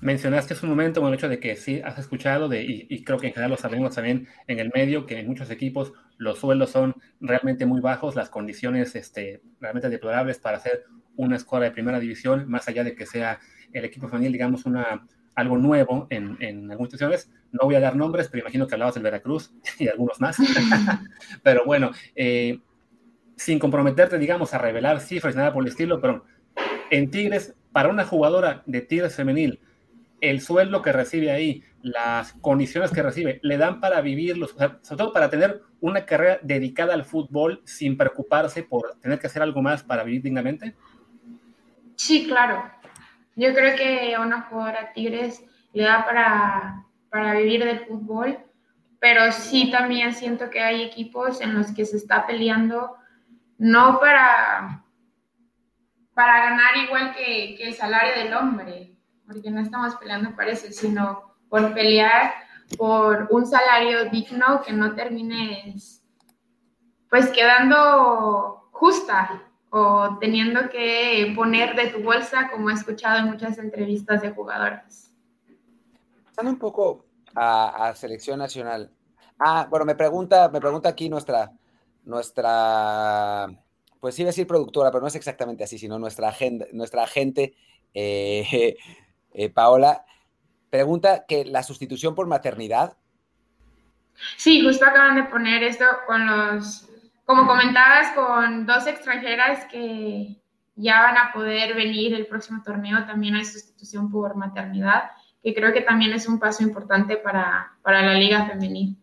Mencionaste 0.00 0.54
hace 0.54 0.64
un 0.64 0.70
momento 0.70 1.06
el 1.06 1.14
hecho 1.14 1.28
de 1.28 1.40
que 1.40 1.56
sí 1.56 1.80
has 1.84 1.98
escuchado, 1.98 2.48
de, 2.48 2.62
y, 2.62 3.04
creo 3.04 3.18
que 3.18 3.26
en 3.26 3.32
general 3.32 3.50
lo 3.50 3.56
sabemos 3.56 3.94
también 3.94 4.28
en 4.46 4.58
el 4.58 4.70
medio, 4.74 5.04
que 5.04 5.18
en 5.18 5.26
muchos 5.26 5.50
equipos 5.50 5.92
los 6.16 6.38
sueldos 6.38 6.70
son 6.70 6.94
realmente 7.20 7.66
muy 7.66 7.80
bajos, 7.80 8.14
las 8.14 8.30
condiciones 8.30 8.94
este, 8.94 9.42
realmente 9.60 9.90
deplorables 9.90 10.38
para 10.38 10.56
hacer 10.56 10.84
una 11.16 11.36
escuadra 11.36 11.66
de 11.66 11.72
primera 11.72 12.00
división, 12.00 12.48
más 12.48 12.66
allá 12.68 12.84
de 12.84 12.94
que 12.94 13.04
sea 13.04 13.40
el 13.72 13.84
equipo 13.84 14.08
femenil, 14.08 14.32
digamos, 14.32 14.64
una, 14.64 15.06
algo 15.40 15.58
nuevo 15.58 16.06
en, 16.10 16.36
en 16.40 16.70
algunas 16.70 16.92
situaciones. 16.92 17.30
No 17.52 17.66
voy 17.66 17.74
a 17.74 17.80
dar 17.80 17.96
nombres, 17.96 18.28
pero 18.28 18.42
imagino 18.42 18.66
que 18.66 18.74
hablabas 18.74 18.94
del 18.94 19.02
Veracruz 19.02 19.52
y 19.78 19.88
algunos 19.88 20.20
más. 20.20 20.36
pero 21.42 21.64
bueno, 21.64 21.90
eh, 22.14 22.58
sin 23.36 23.58
comprometerte, 23.58 24.18
digamos, 24.18 24.54
a 24.54 24.58
revelar 24.58 25.00
cifras 25.00 25.34
y 25.34 25.38
nada 25.38 25.52
por 25.52 25.62
el 25.62 25.70
estilo, 25.70 26.00
pero 26.00 26.24
en 26.90 27.10
Tigres, 27.10 27.54
para 27.72 27.88
una 27.88 28.04
jugadora 28.04 28.62
de 28.66 28.82
Tigres 28.82 29.14
femenil, 29.14 29.60
el 30.20 30.40
sueldo 30.40 30.82
que 30.82 30.92
recibe 30.92 31.30
ahí, 31.30 31.64
las 31.82 32.34
condiciones 32.34 32.90
que 32.90 33.02
recibe, 33.02 33.40
le 33.42 33.56
dan 33.56 33.80
para 33.80 34.00
vivirlo, 34.02 34.46
sobre 34.48 34.78
todo 34.82 35.12
para 35.12 35.30
tener 35.30 35.62
una 35.80 36.04
carrera 36.04 36.38
dedicada 36.42 36.92
al 36.94 37.04
fútbol 37.04 37.62
sin 37.64 37.96
preocuparse 37.96 38.62
por 38.62 38.96
tener 39.00 39.18
que 39.18 39.28
hacer 39.28 39.42
algo 39.42 39.62
más 39.62 39.82
para 39.82 40.04
vivir 40.04 40.22
dignamente? 40.22 40.74
Sí, 41.96 42.26
claro. 42.26 42.62
Yo 43.40 43.54
creo 43.54 43.74
que 43.74 44.14
a 44.14 44.20
una 44.20 44.42
jugadora 44.42 44.92
Tigres 44.92 45.42
le 45.72 45.84
da 45.84 46.04
para, 46.04 46.84
para 47.08 47.32
vivir 47.32 47.64
del 47.64 47.86
fútbol, 47.86 48.38
pero 48.98 49.32
sí 49.32 49.70
también 49.70 50.12
siento 50.12 50.50
que 50.50 50.60
hay 50.60 50.82
equipos 50.82 51.40
en 51.40 51.54
los 51.54 51.72
que 51.72 51.86
se 51.86 51.96
está 51.96 52.26
peleando 52.26 52.96
no 53.56 53.98
para, 53.98 54.84
para 56.12 56.50
ganar 56.50 56.76
igual 56.84 57.14
que, 57.14 57.54
el 57.54 57.72
salario 57.72 58.22
del 58.22 58.34
hombre, 58.34 58.98
porque 59.26 59.50
no 59.50 59.60
estamos 59.60 59.96
peleando 59.96 60.36
por 60.36 60.46
eso, 60.46 60.66
sino 60.70 61.34
por 61.48 61.72
pelear 61.72 62.34
por 62.76 63.26
un 63.30 63.46
salario 63.46 64.10
digno 64.10 64.60
que 64.60 64.74
no 64.74 64.94
termines 64.94 66.04
pues 67.08 67.30
quedando 67.30 68.68
justa 68.70 69.49
o 69.70 70.18
teniendo 70.20 70.68
que 70.68 71.32
poner 71.36 71.76
de 71.76 71.88
tu 71.88 72.02
bolsa, 72.02 72.50
como 72.50 72.70
he 72.70 72.74
escuchado 72.74 73.20
en 73.20 73.26
muchas 73.26 73.56
entrevistas 73.58 74.20
de 74.20 74.30
jugadoras. 74.30 75.12
Pasando 76.24 76.50
un 76.50 76.58
poco 76.58 77.06
a, 77.34 77.88
a, 77.88 77.94
selección 77.94 78.40
nacional. 78.40 78.90
Ah, 79.38 79.66
bueno, 79.70 79.86
me 79.86 79.94
pregunta, 79.94 80.48
me 80.48 80.60
pregunta 80.60 80.88
aquí 80.88 81.08
nuestra, 81.08 81.52
nuestra, 82.04 83.46
pues 84.00 84.18
iba 84.18 84.26
a 84.26 84.32
decir 84.32 84.46
productora, 84.46 84.90
pero 84.90 85.00
no 85.02 85.08
es 85.08 85.14
exactamente 85.14 85.64
así, 85.64 85.78
sino 85.78 85.98
nuestra, 85.98 86.28
agenda, 86.28 86.66
nuestra 86.72 87.04
agente, 87.04 87.54
eh, 87.94 88.76
eh, 89.32 89.50
Paola, 89.50 90.04
pregunta 90.68 91.24
que 91.26 91.44
la 91.44 91.62
sustitución 91.62 92.14
por 92.14 92.26
maternidad. 92.26 92.96
Sí, 94.36 94.62
justo 94.62 94.84
acaban 94.84 95.16
de 95.16 95.22
poner 95.24 95.62
esto 95.62 95.84
con 96.06 96.26
los, 96.26 96.89
como 97.30 97.46
comentabas, 97.46 98.08
con 98.16 98.66
dos 98.66 98.88
extranjeras 98.88 99.64
que 99.66 100.42
ya 100.74 101.00
van 101.00 101.16
a 101.16 101.32
poder 101.32 101.76
venir 101.76 102.12
el 102.12 102.26
próximo 102.26 102.60
torneo, 102.64 103.06
también 103.06 103.36
hay 103.36 103.44
sustitución 103.44 104.10
por 104.10 104.34
maternidad, 104.34 105.12
que 105.40 105.54
creo 105.54 105.72
que 105.72 105.82
también 105.82 106.12
es 106.12 106.26
un 106.26 106.40
paso 106.40 106.64
importante 106.64 107.16
para, 107.16 107.70
para 107.82 108.02
la 108.02 108.14
liga 108.14 108.46
femenil. 108.46 108.96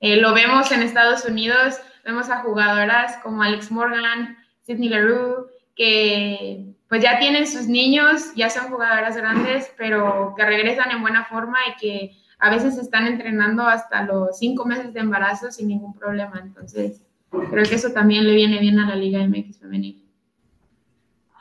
Eh, 0.00 0.16
lo 0.16 0.32
vemos 0.32 0.72
en 0.72 0.80
Estados 0.80 1.26
Unidos, 1.26 1.78
vemos 2.06 2.30
a 2.30 2.40
jugadoras 2.40 3.18
como 3.22 3.42
Alex 3.42 3.70
Morgan, 3.70 4.38
Sidney 4.62 4.88
Leroux, 4.88 5.50
que 5.76 6.74
pues 6.88 7.02
ya 7.02 7.18
tienen 7.18 7.46
sus 7.46 7.66
niños, 7.66 8.32
ya 8.34 8.48
son 8.48 8.70
jugadoras 8.70 9.14
grandes, 9.14 9.70
pero 9.76 10.32
que 10.38 10.46
regresan 10.46 10.90
en 10.90 11.02
buena 11.02 11.26
forma 11.26 11.58
y 11.68 11.78
que 11.78 12.16
a 12.38 12.48
veces 12.48 12.78
están 12.78 13.06
entrenando 13.06 13.66
hasta 13.66 14.04
los 14.04 14.38
cinco 14.38 14.64
meses 14.64 14.94
de 14.94 15.00
embarazo 15.00 15.50
sin 15.50 15.68
ningún 15.68 15.92
problema. 15.92 16.40
Entonces, 16.42 17.04
creo 17.30 17.64
que 17.64 17.74
eso 17.74 17.92
también 17.92 18.26
le 18.26 18.34
viene 18.34 18.58
bien 18.58 18.78
a 18.78 18.88
la 18.88 18.96
Liga 18.96 19.26
MX 19.26 19.60
femenil. 19.60 20.04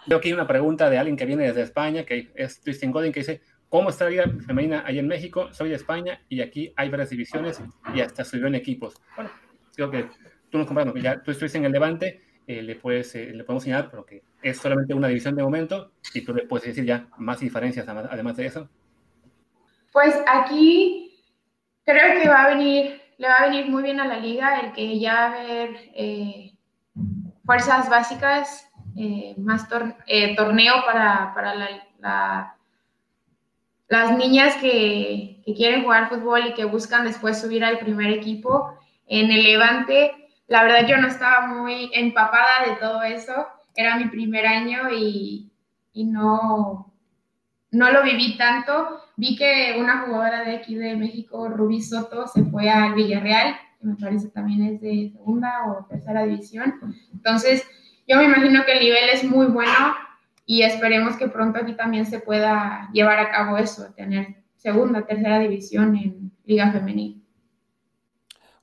Veo 0.06 0.20
aquí 0.20 0.32
una 0.32 0.48
pregunta 0.48 0.90
de 0.90 0.98
alguien 0.98 1.18
que 1.18 1.26
viene 1.26 1.48
desde 1.48 1.64
España, 1.64 2.06
que 2.06 2.30
es 2.36 2.62
Tristan 2.62 2.92
Godin, 2.92 3.12
que 3.12 3.20
dice, 3.20 3.42
¿cómo 3.68 3.90
está 3.90 4.06
la 4.06 4.12
Liga 4.12 4.26
Femenina 4.46 4.84
ahí 4.86 5.00
en 5.00 5.08
México? 5.08 5.54
Soy 5.54 5.70
de 5.70 5.76
España 5.76 6.22
y 6.30 6.42
aquí 6.42 6.74
hay 6.78 6.90
varias 6.90 7.10
divisiones 7.10 7.62
y 7.94 8.00
hasta 8.00 8.24
subió 8.24 8.48
en 8.48 8.56
equipos. 8.56 8.96
Bueno, 9.16 9.30
creo 9.76 9.92
que 9.92 10.08
tú 10.50 10.58
nos 10.58 10.68
compras, 10.68 10.94
ya 11.02 11.22
tú 11.22 11.32
estuviste 11.32 11.58
en 11.58 11.66
el 11.66 11.74
Levante, 11.74 12.22
eh, 12.48 12.62
le, 12.62 12.76
puedes, 12.76 13.14
eh, 13.16 13.34
le 13.34 13.44
podemos 13.44 13.64
señalar, 13.64 13.90
pero 13.92 14.06
que 14.06 14.24
es 14.42 14.58
solamente 14.58 14.94
una 14.94 15.10
división 15.10 15.36
de 15.36 15.44
momento 15.44 15.92
y 16.14 16.22
tú 16.22 16.34
le 16.34 16.44
puedes 16.44 16.68
decir 16.68 16.86
ya 16.86 17.10
más 17.18 17.42
diferencias 17.42 17.86
además 17.90 18.38
de 18.38 18.46
eso. 18.46 18.70
Pues 19.92 20.16
aquí 20.26 21.22
creo 21.84 22.22
que 22.22 22.30
va 22.30 22.44
a 22.44 22.50
venir, 22.56 23.02
le 23.18 23.28
va 23.28 23.36
a 23.36 23.46
venir 23.46 23.70
muy 23.70 23.84
bien 23.84 24.00
a 24.00 24.08
la 24.08 24.18
liga 24.18 24.60
el 24.60 24.74
que 24.74 25.00
ya 25.00 25.28
haber 25.28 25.92
eh, 25.96 26.54
fuerzas 27.46 27.90
básicas, 27.90 28.64
más 29.38 29.68
torneo 29.70 30.74
para, 30.86 31.32
para 31.36 31.54
la, 32.00 32.56
las 33.88 34.18
niñas 34.18 34.56
que, 34.56 35.42
que 35.46 35.54
quieren 35.54 35.84
jugar 35.84 36.10
fútbol 36.10 36.48
y 36.48 36.54
que 36.56 36.66
buscan 36.66 37.06
después 37.06 37.40
subir 37.40 37.64
al 37.64 37.78
primer 37.78 38.12
equipo. 38.12 38.74
En 39.06 39.32
el 39.32 39.44
Levante 39.44 40.28
la 40.48 40.64
verdad 40.64 40.88
yo 40.88 40.98
no 40.98 41.08
estaba 41.08 41.46
muy 41.48 41.92
empapada 41.94 42.66
de 42.66 42.76
todo 42.78 43.04
eso, 43.04 43.48
era 43.76 43.98
mi 43.98 44.06
primer 44.06 44.48
año 44.48 44.90
y, 44.92 45.52
no, 45.94 46.94
no 47.72 47.92
lo 47.92 48.04
viví 48.04 48.38
tanto. 48.38 49.02
Vi 49.18 49.36
que 49.36 49.76
una 49.80 50.06
jugadora 50.06 50.44
de 50.44 50.58
aquí 50.58 50.76
de 50.76 50.96
México, 50.96 51.50
Rubí 51.50 51.82
Soto, 51.82 52.28
se 52.28 52.46
fue 52.46 52.70
al 52.70 52.94
Villarreal, 52.94 53.56
que 53.80 53.88
me 53.88 53.96
parece 53.96 54.30
también 54.30 54.62
es 54.62 54.80
de 54.80 55.10
segunda 55.12 55.66
o 55.68 55.86
tercera 55.86 56.24
división. 56.24 56.80
Entonces, 57.12 57.64
yo 58.08 58.18
me 58.18 58.26
imagino 58.26 58.64
que 58.64 58.74
el 58.74 58.80
nivel 58.80 59.10
es 59.10 59.24
muy 59.24 59.48
bueno 59.48 59.96
y 60.46 60.62
esperemos 60.62 61.18
que 61.18 61.28
pronto 61.28 61.60
aquí 61.60 61.76
también 61.76 62.06
se 62.06 62.20
pueda 62.20 62.90
llevar 62.94 63.18
a 63.18 63.32
cabo 63.32 63.58
eso, 63.58 63.92
tener 63.96 64.44
segunda, 64.56 65.06
tercera 65.06 65.40
división 65.40 65.96
en 65.96 66.32
Liga 66.46 66.72
Femenil. 66.72 67.24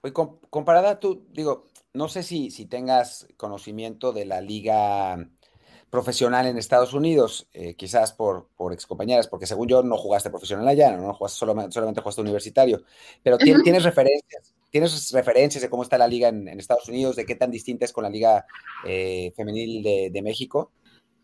Oye, 0.03 0.13
comparada 0.51 1.01
tú, 1.01 1.27
digo, 1.33 1.67
no 1.95 2.09
sé 2.09 2.23
si, 2.23 2.53
si 2.53 2.67
tengas 2.67 3.27
conocimiento 3.37 4.13
de 4.13 4.25
la 4.25 4.41
liga 4.41 5.29
profesional 5.95 6.45
en 6.47 6.59
Estados 6.59 6.93
Unidos, 6.93 7.47
eh, 7.53 7.77
quizás 7.77 8.13
por, 8.13 8.49
por 8.57 8.73
excompañeras, 8.73 9.29
porque 9.29 9.47
según 9.47 9.69
yo 9.69 9.81
no 9.85 9.97
jugaste 9.97 10.29
profesional 10.29 10.67
allá, 10.67 10.91
no, 10.91 11.15
jugaste 11.15 11.39
solamente, 11.39 11.71
solamente 11.71 12.01
jugaste 12.01 12.21
universitario, 12.21 12.83
pero 13.23 13.39
tienes 13.39 13.85
referencias, 13.85 14.57
tienes 14.71 15.13
referencias 15.13 15.63
de 15.63 15.71
cómo 15.71 15.85
está 15.85 15.97
la 15.97 16.09
liga 16.09 16.31
en, 16.31 16.49
Estados 16.59 16.89
Unidos, 16.89 17.15
de 17.15 17.25
qué 17.25 17.37
tan 17.37 17.53
distinta 17.53 17.85
es 17.85 17.93
con 17.93 18.03
la 18.03 18.11
liga 18.11 18.45
eh, 18.85 19.33
femenil 19.37 19.85
de, 19.85 20.21
México. 20.21 20.73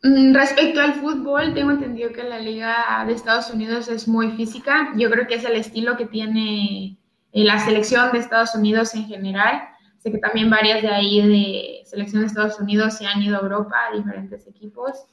Mm, 0.04 0.34
respecto 0.34 0.80
al 0.80 0.94
fútbol, 0.94 1.52
tengo 1.52 1.72
entendido 1.72 2.12
que 2.12 2.22
la 2.22 2.38
liga 2.38 3.02
de 3.08 3.12
Estados 3.12 3.50
Unidos 3.50 3.88
es 3.88 4.06
muy 4.06 4.30
física. 4.36 4.92
Yo 4.96 5.10
creo 5.10 5.26
que 5.26 5.34
es 5.34 5.44
el 5.44 5.56
estilo 5.56 5.96
que 5.96 6.06
tiene 6.06 6.96
eh, 7.32 7.42
la 7.42 7.58
selección 7.58 8.12
de 8.12 8.18
Estados 8.18 8.54
Unidos 8.54 8.94
en 8.94 9.06
general. 9.06 9.62
Sé 10.00 10.10
que 10.10 10.18
también 10.18 10.48
varias 10.48 10.80
de 10.80 10.88
ahí 10.88 11.20
de 11.20 11.82
selección 11.84 12.22
de 12.22 12.28
Estados 12.28 12.58
Unidos 12.58 12.96
se 12.96 13.06
han 13.06 13.22
ido 13.22 13.36
a 13.36 13.40
Europa 13.40 13.76
a 13.86 13.96
diferentes 13.96 14.46
equipos. 14.46 15.04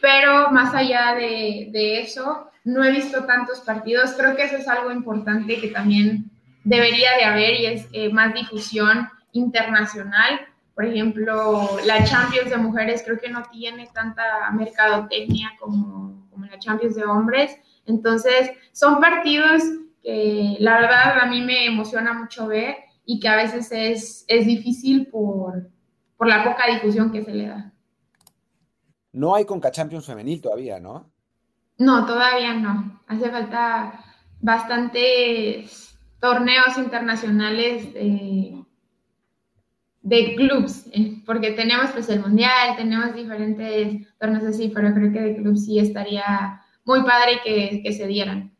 Pero 0.00 0.50
más 0.52 0.72
allá 0.74 1.14
de, 1.16 1.68
de 1.72 2.00
eso, 2.00 2.48
no 2.62 2.84
he 2.84 2.92
visto 2.92 3.24
tantos 3.24 3.60
partidos. 3.60 4.12
Creo 4.16 4.36
que 4.36 4.44
eso 4.44 4.56
es 4.56 4.68
algo 4.68 4.92
importante 4.92 5.60
que 5.60 5.68
también 5.68 6.30
debería 6.62 7.16
de 7.16 7.24
haber 7.24 7.54
y 7.54 7.66
es 7.66 7.88
eh, 7.92 8.12
más 8.12 8.32
difusión 8.32 9.08
internacional. 9.32 10.40
Por 10.76 10.84
ejemplo, 10.84 11.78
la 11.84 12.04
Champions 12.04 12.48
de 12.48 12.56
mujeres 12.58 13.02
creo 13.04 13.18
que 13.18 13.28
no 13.28 13.42
tiene 13.50 13.88
tanta 13.92 14.50
mercadotecnia 14.52 15.52
como, 15.58 16.28
como 16.30 16.46
la 16.46 16.60
Champions 16.60 16.94
de 16.94 17.04
hombres. 17.04 17.58
Entonces, 17.86 18.52
son 18.70 19.00
partidos 19.00 19.64
que 20.00 20.56
la 20.60 20.80
verdad 20.80 21.18
a 21.20 21.26
mí 21.26 21.40
me 21.42 21.66
emociona 21.66 22.12
mucho 22.12 22.46
ver 22.46 22.76
y 23.04 23.20
que 23.20 23.28
a 23.28 23.36
veces 23.36 23.70
es, 23.72 24.24
es 24.28 24.46
difícil 24.46 25.08
por, 25.08 25.70
por 26.16 26.28
la 26.28 26.44
poca 26.44 26.66
difusión 26.72 27.10
que 27.10 27.24
se 27.24 27.32
le 27.32 27.48
da. 27.48 27.72
No 29.12 29.34
hay 29.34 29.44
Conca 29.44 29.70
Champions 29.70 30.06
femenil 30.06 30.40
todavía, 30.40 30.80
¿no? 30.80 31.10
No, 31.78 32.06
todavía 32.06 32.54
no. 32.54 33.02
Hace 33.06 33.30
falta 33.30 34.04
bastantes 34.40 35.98
torneos 36.20 36.78
internacionales 36.78 37.92
de, 37.92 38.62
de 40.02 40.34
clubs, 40.36 40.86
eh, 40.92 41.22
porque 41.26 41.52
tenemos 41.52 41.90
pues 41.90 42.08
el 42.08 42.20
mundial, 42.20 42.76
tenemos 42.76 43.14
diferentes 43.14 44.06
torneos 44.18 44.44
así, 44.44 44.70
pero 44.74 44.94
creo 44.94 45.12
que 45.12 45.20
de 45.20 45.36
clubs 45.36 45.66
sí 45.66 45.78
estaría 45.78 46.60
muy 46.84 47.02
padre 47.02 47.40
que, 47.44 47.82
que 47.82 47.92
se 47.92 48.06
dieran. 48.06 48.54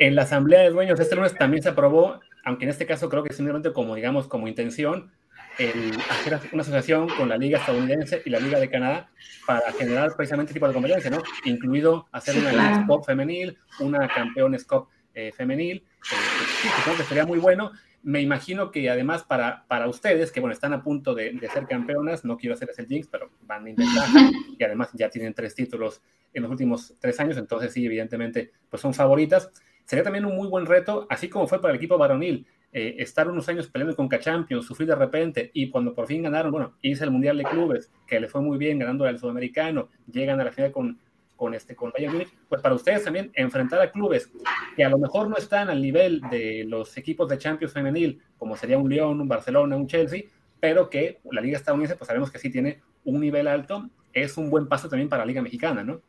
En 0.00 0.14
la 0.14 0.22
asamblea 0.22 0.62
de 0.62 0.70
dueños 0.70 0.98
este 0.98 1.14
lunes 1.14 1.36
también 1.36 1.62
se 1.62 1.68
aprobó 1.68 2.18
aunque 2.44 2.64
en 2.64 2.70
este 2.70 2.86
caso 2.86 3.08
creo 3.08 3.22
que 3.22 3.32
simplemente 3.32 3.72
como, 3.72 3.94
digamos, 3.94 4.26
como 4.26 4.48
intención, 4.48 5.12
el 5.58 5.92
hacer 6.10 6.40
una 6.52 6.62
asociación 6.62 7.08
con 7.08 7.28
la 7.28 7.36
Liga 7.36 7.58
Estadounidense 7.58 8.22
y 8.24 8.30
la 8.30 8.40
Liga 8.40 8.58
de 8.58 8.70
Canadá 8.70 9.10
para 9.46 9.72
generar 9.72 10.14
precisamente 10.16 10.50
este 10.50 10.54
tipo 10.54 10.68
de 10.68 10.74
competencia, 10.74 11.10
¿no? 11.10 11.22
Incluido 11.44 12.06
hacer 12.12 12.38
una 12.38 12.52
Liga 12.52 12.86
Cup 12.86 13.04
femenil, 13.04 13.58
una 13.80 14.08
Campeones 14.08 14.64
Cup 14.64 14.88
eh, 15.14 15.32
femenil, 15.36 15.84
eh, 16.10 16.68
creo 16.84 16.96
que 16.96 17.02
sería 17.04 17.26
muy 17.26 17.38
bueno. 17.38 17.72
Me 18.02 18.20
imagino 18.20 18.72
que 18.72 18.90
además 18.90 19.22
para, 19.22 19.64
para 19.68 19.88
ustedes, 19.88 20.32
que 20.32 20.40
bueno, 20.40 20.52
están 20.52 20.72
a 20.72 20.82
punto 20.82 21.14
de, 21.14 21.32
de 21.32 21.48
ser 21.48 21.66
campeonas, 21.66 22.24
no 22.24 22.36
quiero 22.36 22.54
hacerles 22.54 22.78
el 22.78 22.86
jinx, 22.86 23.06
pero 23.06 23.30
van 23.42 23.66
a 23.66 23.70
intentar, 23.70 24.08
y 24.58 24.64
además 24.64 24.88
ya 24.94 25.08
tienen 25.08 25.34
tres 25.34 25.54
títulos 25.54 26.02
en 26.32 26.42
los 26.42 26.50
últimos 26.50 26.94
tres 26.98 27.20
años, 27.20 27.36
entonces 27.36 27.72
sí, 27.72 27.84
evidentemente, 27.84 28.50
pues 28.68 28.80
son 28.80 28.94
favoritas 28.94 29.52
Sería 29.84 30.02
también 30.02 30.24
un 30.24 30.36
muy 30.36 30.48
buen 30.48 30.66
reto, 30.66 31.06
así 31.10 31.28
como 31.28 31.46
fue 31.46 31.60
para 31.60 31.72
el 31.72 31.76
equipo 31.76 31.98
varonil, 31.98 32.46
eh, 32.74 32.96
estar 33.00 33.28
unos 33.28 33.46
años 33.50 33.68
peleando 33.68 33.94
con 33.94 34.08
Champions, 34.08 34.64
sufrir 34.64 34.88
de 34.88 34.94
repente 34.94 35.50
y 35.52 35.68
cuando 35.68 35.94
por 35.94 36.06
fin 36.06 36.22
ganaron, 36.22 36.50
bueno, 36.50 36.74
hice 36.80 37.04
el 37.04 37.10
Mundial 37.10 37.36
de 37.36 37.44
Clubes, 37.44 37.90
que 38.06 38.18
le 38.18 38.28
fue 38.28 38.40
muy 38.40 38.56
bien 38.56 38.78
ganando 38.78 39.04
al 39.04 39.18
Sudamericano, 39.18 39.90
llegan 40.10 40.40
a 40.40 40.44
la 40.44 40.52
final 40.52 40.72
con, 40.72 40.98
con, 41.36 41.52
este, 41.52 41.76
con 41.76 41.90
Bayern 41.90 42.14
Munich, 42.14 42.32
pues 42.48 42.62
para 42.62 42.74
ustedes 42.74 43.04
también 43.04 43.30
enfrentar 43.34 43.78
a 43.82 43.90
clubes 43.90 44.30
que 44.74 44.84
a 44.84 44.88
lo 44.88 44.96
mejor 44.96 45.28
no 45.28 45.36
están 45.36 45.68
al 45.68 45.82
nivel 45.82 46.22
de 46.30 46.64
los 46.66 46.96
equipos 46.96 47.28
de 47.28 47.36
Champions 47.36 47.74
femenil, 47.74 48.22
como 48.38 48.56
sería 48.56 48.78
un 48.78 48.88
Lyon, 48.88 49.20
un 49.20 49.28
Barcelona, 49.28 49.76
un 49.76 49.86
Chelsea, 49.86 50.22
pero 50.58 50.88
que 50.88 51.20
la 51.30 51.42
Liga 51.42 51.58
Estadounidense, 51.58 51.96
pues 51.96 52.06
sabemos 52.06 52.30
que 52.30 52.38
sí 52.38 52.48
tiene 52.50 52.80
un 53.04 53.20
nivel 53.20 53.48
alto, 53.48 53.90
es 54.14 54.38
un 54.38 54.48
buen 54.48 54.66
paso 54.66 54.88
también 54.88 55.10
para 55.10 55.24
la 55.24 55.26
Liga 55.26 55.42
Mexicana, 55.42 55.84
¿no? 55.84 56.00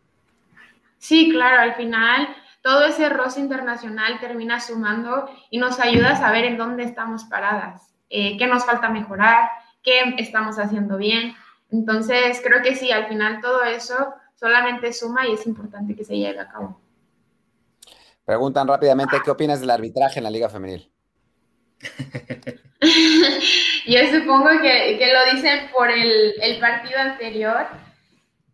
Sí, 0.97 1.29
claro, 1.29 1.59
al 1.59 1.75
final 1.75 2.29
todo 2.63 2.86
ese 2.86 3.10
roce 3.10 3.41
internacional 3.41 4.19
termina 4.19 4.60
sumando 4.60 5.30
y 5.52 5.60
nos 5.60 5.80
ayuda 5.80 6.12
a 6.12 6.15
saber 6.15 6.45
en 6.45 6.58
dónde 6.58 6.84
estamos 6.84 7.26
paradas, 7.26 7.93
eh, 8.10 8.38
qué 8.38 8.47
nos 8.47 8.65
falta 8.65 8.89
mejorar, 8.89 9.49
qué 9.84 10.15
estamos 10.17 10.58
haciendo 10.58 10.97
bien. 10.97 11.36
Entonces, 11.71 12.41
creo 12.41 12.63
que 12.63 12.76
sí, 12.76 12.91
al 12.91 13.08
final 13.08 13.41
todo 13.41 13.63
eso 13.63 14.13
solamente 14.36 14.93
suma 14.93 15.28
y 15.28 15.34
es 15.34 15.45
importante 15.45 15.93
que 15.93 16.06
se 16.06 16.17
lleve 16.17 16.39
a 16.39 16.47
cabo. 16.47 16.80
Preguntan 18.23 18.65
rápidamente, 18.67 19.17
¿qué 19.23 19.30
opinas 19.32 19.60
del 19.60 19.69
arbitraje 19.69 20.19
en 20.19 20.23
la 20.23 20.32
Liga 20.32 20.47
Femenil? 20.47 20.89
Yo 23.86 23.99
supongo 24.10 24.49
que, 24.62 24.97
que, 24.97 25.12
lo 25.12 25.36
dicen 25.36 25.69
por 25.73 25.91
el, 25.91 26.36
el 26.41 26.60
partido 26.62 26.97
anterior. 26.97 27.67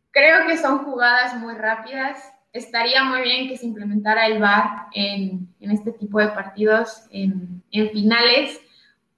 Creo 0.09 0.47
que 0.47 0.57
son 0.57 0.79
jugadas 0.79 1.35
muy 1.35 1.53
rápidas, 1.53 2.17
estaría 2.53 3.03
muy 3.03 3.21
bien 3.21 3.47
que 3.47 3.57
se 3.57 3.65
implementara 3.65 4.27
el 4.27 4.39
VAR 4.39 4.87
en, 4.93 5.47
en 5.59 5.71
este 5.71 5.91
tipo 5.91 6.19
de 6.19 6.29
partidos, 6.29 7.05
en, 7.11 7.63
en, 7.71 7.89
finales, 7.91 8.59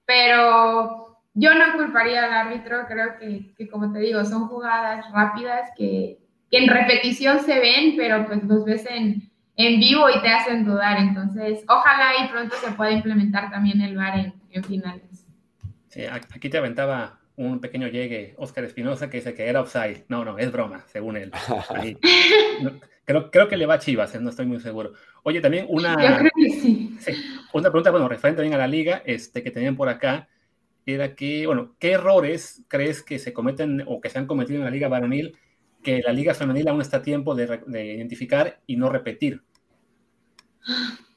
pero 0.04 1.18
yo 1.34 1.54
no 1.54 1.76
culparía 1.76 2.24
al 2.24 2.32
árbitro, 2.32 2.86
creo 2.86 3.18
que, 3.18 3.54
que 3.56 3.68
como 3.68 3.92
te 3.92 4.00
digo, 4.00 4.24
son 4.24 4.48
jugadas 4.48 5.10
rápidas 5.12 5.70
que, 5.76 6.18
que, 6.50 6.58
en 6.58 6.68
repetición 6.68 7.40
se 7.40 7.58
ven, 7.58 7.94
pero 7.96 8.26
pues 8.26 8.42
los 8.44 8.64
ves 8.64 8.84
en, 8.90 9.30
en 9.56 9.80
vivo 9.80 10.10
y 10.10 10.20
te 10.20 10.28
hacen 10.28 10.64
dudar, 10.64 10.98
entonces 10.98 11.64
ojalá 11.68 12.24
y 12.24 12.28
pronto 12.28 12.54
se 12.56 12.72
pueda 12.72 12.90
implementar 12.90 13.50
también 13.50 13.80
el 13.80 13.96
VAR 13.96 14.18
en, 14.50 14.64
finales. 14.64 15.26
Sí, 15.88 16.02
aquí 16.04 16.50
te 16.50 16.58
aventaba 16.58 17.21
un 17.46 17.60
pequeño 17.60 17.88
llegue, 17.88 18.34
Oscar 18.38 18.64
Espinosa, 18.64 19.10
que 19.10 19.18
dice 19.18 19.34
que 19.34 19.48
era 19.48 19.60
offside. 19.60 20.04
No, 20.08 20.24
no, 20.24 20.38
es 20.38 20.50
broma, 20.50 20.84
según 20.86 21.16
él. 21.16 21.32
creo, 23.04 23.30
creo 23.30 23.48
que 23.48 23.56
le 23.56 23.66
va 23.66 23.74
a 23.74 23.78
Chivas, 23.78 24.14
eh, 24.14 24.20
no 24.20 24.30
estoy 24.30 24.46
muy 24.46 24.60
seguro. 24.60 24.92
Oye, 25.22 25.40
también 25.40 25.66
una, 25.68 25.96
una 27.52 27.70
pregunta, 27.70 27.90
bueno, 27.90 28.08
referente 28.08 28.42
también 28.42 28.54
a 28.54 28.58
la 28.58 28.66
liga, 28.66 29.02
este, 29.04 29.42
que 29.42 29.50
tenían 29.50 29.76
por 29.76 29.88
acá, 29.88 30.28
era 30.84 31.14
que, 31.14 31.46
bueno, 31.46 31.76
¿qué 31.78 31.92
errores 31.92 32.64
crees 32.68 33.02
que 33.02 33.18
se 33.18 33.32
cometen 33.32 33.84
o 33.86 34.00
que 34.00 34.10
se 34.10 34.18
han 34.18 34.26
cometido 34.26 34.58
en 34.58 34.64
la 34.64 34.70
liga 34.70 34.88
varonil 34.88 35.36
que 35.82 36.00
la 36.00 36.12
liga 36.12 36.34
femenil 36.34 36.68
aún 36.68 36.80
está 36.80 36.98
a 36.98 37.02
tiempo 37.02 37.34
de, 37.34 37.60
de 37.66 37.94
identificar 37.94 38.60
y 38.66 38.76
no 38.76 38.88
repetir? 38.88 39.42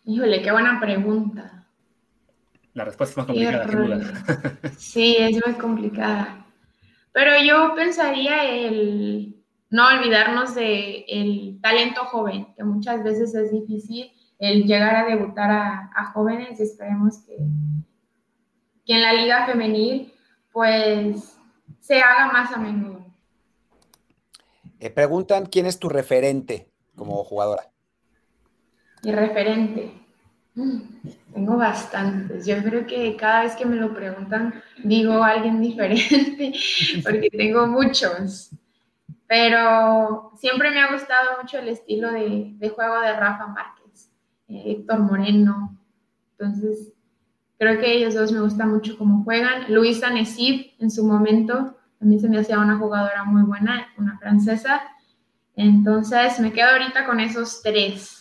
Híjole, 0.06 0.42
qué 0.42 0.52
buena 0.52 0.80
pregunta. 0.80 1.65
La 2.76 2.84
respuesta 2.84 3.14
es 3.14 3.18
más 3.18 3.26
complicada, 3.26 4.70
Sí, 4.78 5.16
es 5.18 5.42
más 5.48 5.56
complicada. 5.56 6.46
Pero 7.14 7.32
yo 7.42 7.74
pensaría 7.74 8.44
el 8.44 9.42
no 9.70 9.88
olvidarnos 9.88 10.56
del 10.56 11.06
el 11.08 11.60
talento 11.62 12.04
joven, 12.04 12.54
que 12.54 12.66
muchas 12.66 13.02
veces 13.02 13.34
es 13.34 13.52
difícil 13.52 14.12
el 14.40 14.66
llegar 14.66 14.94
a 14.94 15.06
debutar 15.06 15.50
a, 15.52 16.12
jóvenes. 16.14 16.60
Esperemos 16.60 17.20
que, 17.20 17.38
que 18.86 18.94
en 18.94 19.02
la 19.02 19.14
liga 19.14 19.46
femenil 19.46 20.14
pues 20.52 21.38
se 21.80 22.02
haga 22.02 22.32
más 22.34 22.52
a 22.52 22.58
menudo. 22.58 23.06
Eh, 24.82 24.90
preguntan 24.90 25.46
quién 25.46 25.66
es 25.66 25.80
tu 25.80 25.88
referente 25.88 26.70
como 26.94 27.24
jugadora. 27.24 27.72
Mi 29.02 29.14
referente. 29.14 30.05
Tengo 31.34 31.58
bastantes. 31.58 32.46
Yo 32.46 32.64
creo 32.64 32.88
que 32.88 33.16
cada 33.18 33.44
vez 33.44 33.56
que 33.56 33.66
me 33.66 33.76
lo 33.76 33.94
preguntan 33.94 34.64
digo 34.84 35.24
alguien 35.24 35.62
diferente 35.62 36.54
porque 37.04 37.30
tengo 37.30 37.68
muchos. 37.68 38.52
Pero 39.28 40.32
siempre 40.38 40.72
me 40.72 40.80
ha 40.80 40.92
gustado 40.92 41.42
mucho 41.42 41.58
el 41.58 41.68
estilo 41.68 42.12
de, 42.12 42.56
juego 42.74 43.02
de 43.02 43.14
Rafa 43.14 43.48
Márquez, 43.48 44.12
eh, 44.48 44.64
Héctor 44.68 45.00
Moreno. 45.00 45.78
Entonces, 46.38 46.94
creo 47.58 47.80
que 47.80 47.94
ellos 47.94 48.14
dos 48.14 48.32
me 48.32 48.42
gustan 48.42 48.72
mucho 48.72 48.98
cómo 48.98 49.24
juegan. 49.24 49.74
Luisa 49.74 50.10
Nesib 50.10 50.74
en 50.80 50.92
su 50.92 51.06
momento 51.06 51.76
también 52.00 52.22
se 52.22 52.30
me 52.30 52.38
hacía 52.38 52.60
una 52.60 52.78
jugadora 52.78 53.24
muy 53.24 53.42
buena, 53.44 53.88
una 53.98 54.18
francesa. 54.20 54.82
Entonces, 55.56 56.40
me 56.40 56.54
quedo 56.54 56.70
ahorita 56.70 57.06
con 57.06 57.20
esos 57.20 57.62
tres. 57.64 58.15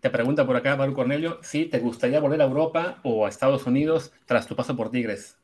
Te 0.00 0.10
pregunta 0.10 0.46
por 0.46 0.56
acá, 0.56 0.76
Maru 0.76 0.94
Cornelio, 0.94 1.38
si 1.42 1.66
te 1.66 1.80
gustaría 1.80 2.20
volver 2.20 2.40
a 2.40 2.44
Europa 2.44 2.98
o 3.02 3.26
a 3.26 3.28
Estados 3.28 3.66
Unidos 3.66 4.12
tras 4.26 4.46
tu 4.46 4.54
paso 4.54 4.76
por 4.76 4.90
Tigres. 4.90 5.36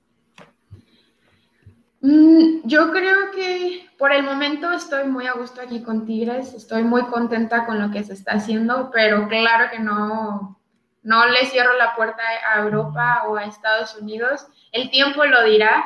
Mm, 2.00 2.60
yo 2.64 2.92
creo 2.92 3.30
que 3.34 3.88
por 3.98 4.12
el 4.12 4.22
momento 4.22 4.70
estoy 4.70 5.08
muy 5.08 5.26
a 5.26 5.32
gusto 5.32 5.60
aquí 5.60 5.82
con 5.82 6.04
Tigres, 6.04 6.52
estoy 6.52 6.84
muy 6.84 7.02
contenta 7.06 7.66
con 7.66 7.80
lo 7.80 7.90
que 7.90 8.04
se 8.04 8.12
está 8.12 8.32
haciendo, 8.32 8.90
pero 8.92 9.26
claro 9.26 9.70
que 9.72 9.80
no, 9.80 10.60
no 11.02 11.26
le 11.26 11.46
cierro 11.46 11.76
la 11.76 11.96
puerta 11.96 12.22
a 12.52 12.60
Europa 12.60 13.24
o 13.26 13.36
a 13.36 13.44
Estados 13.44 13.96
Unidos. 13.96 14.46
El 14.70 14.90
tiempo 14.90 15.24
lo 15.24 15.44
dirá, 15.44 15.84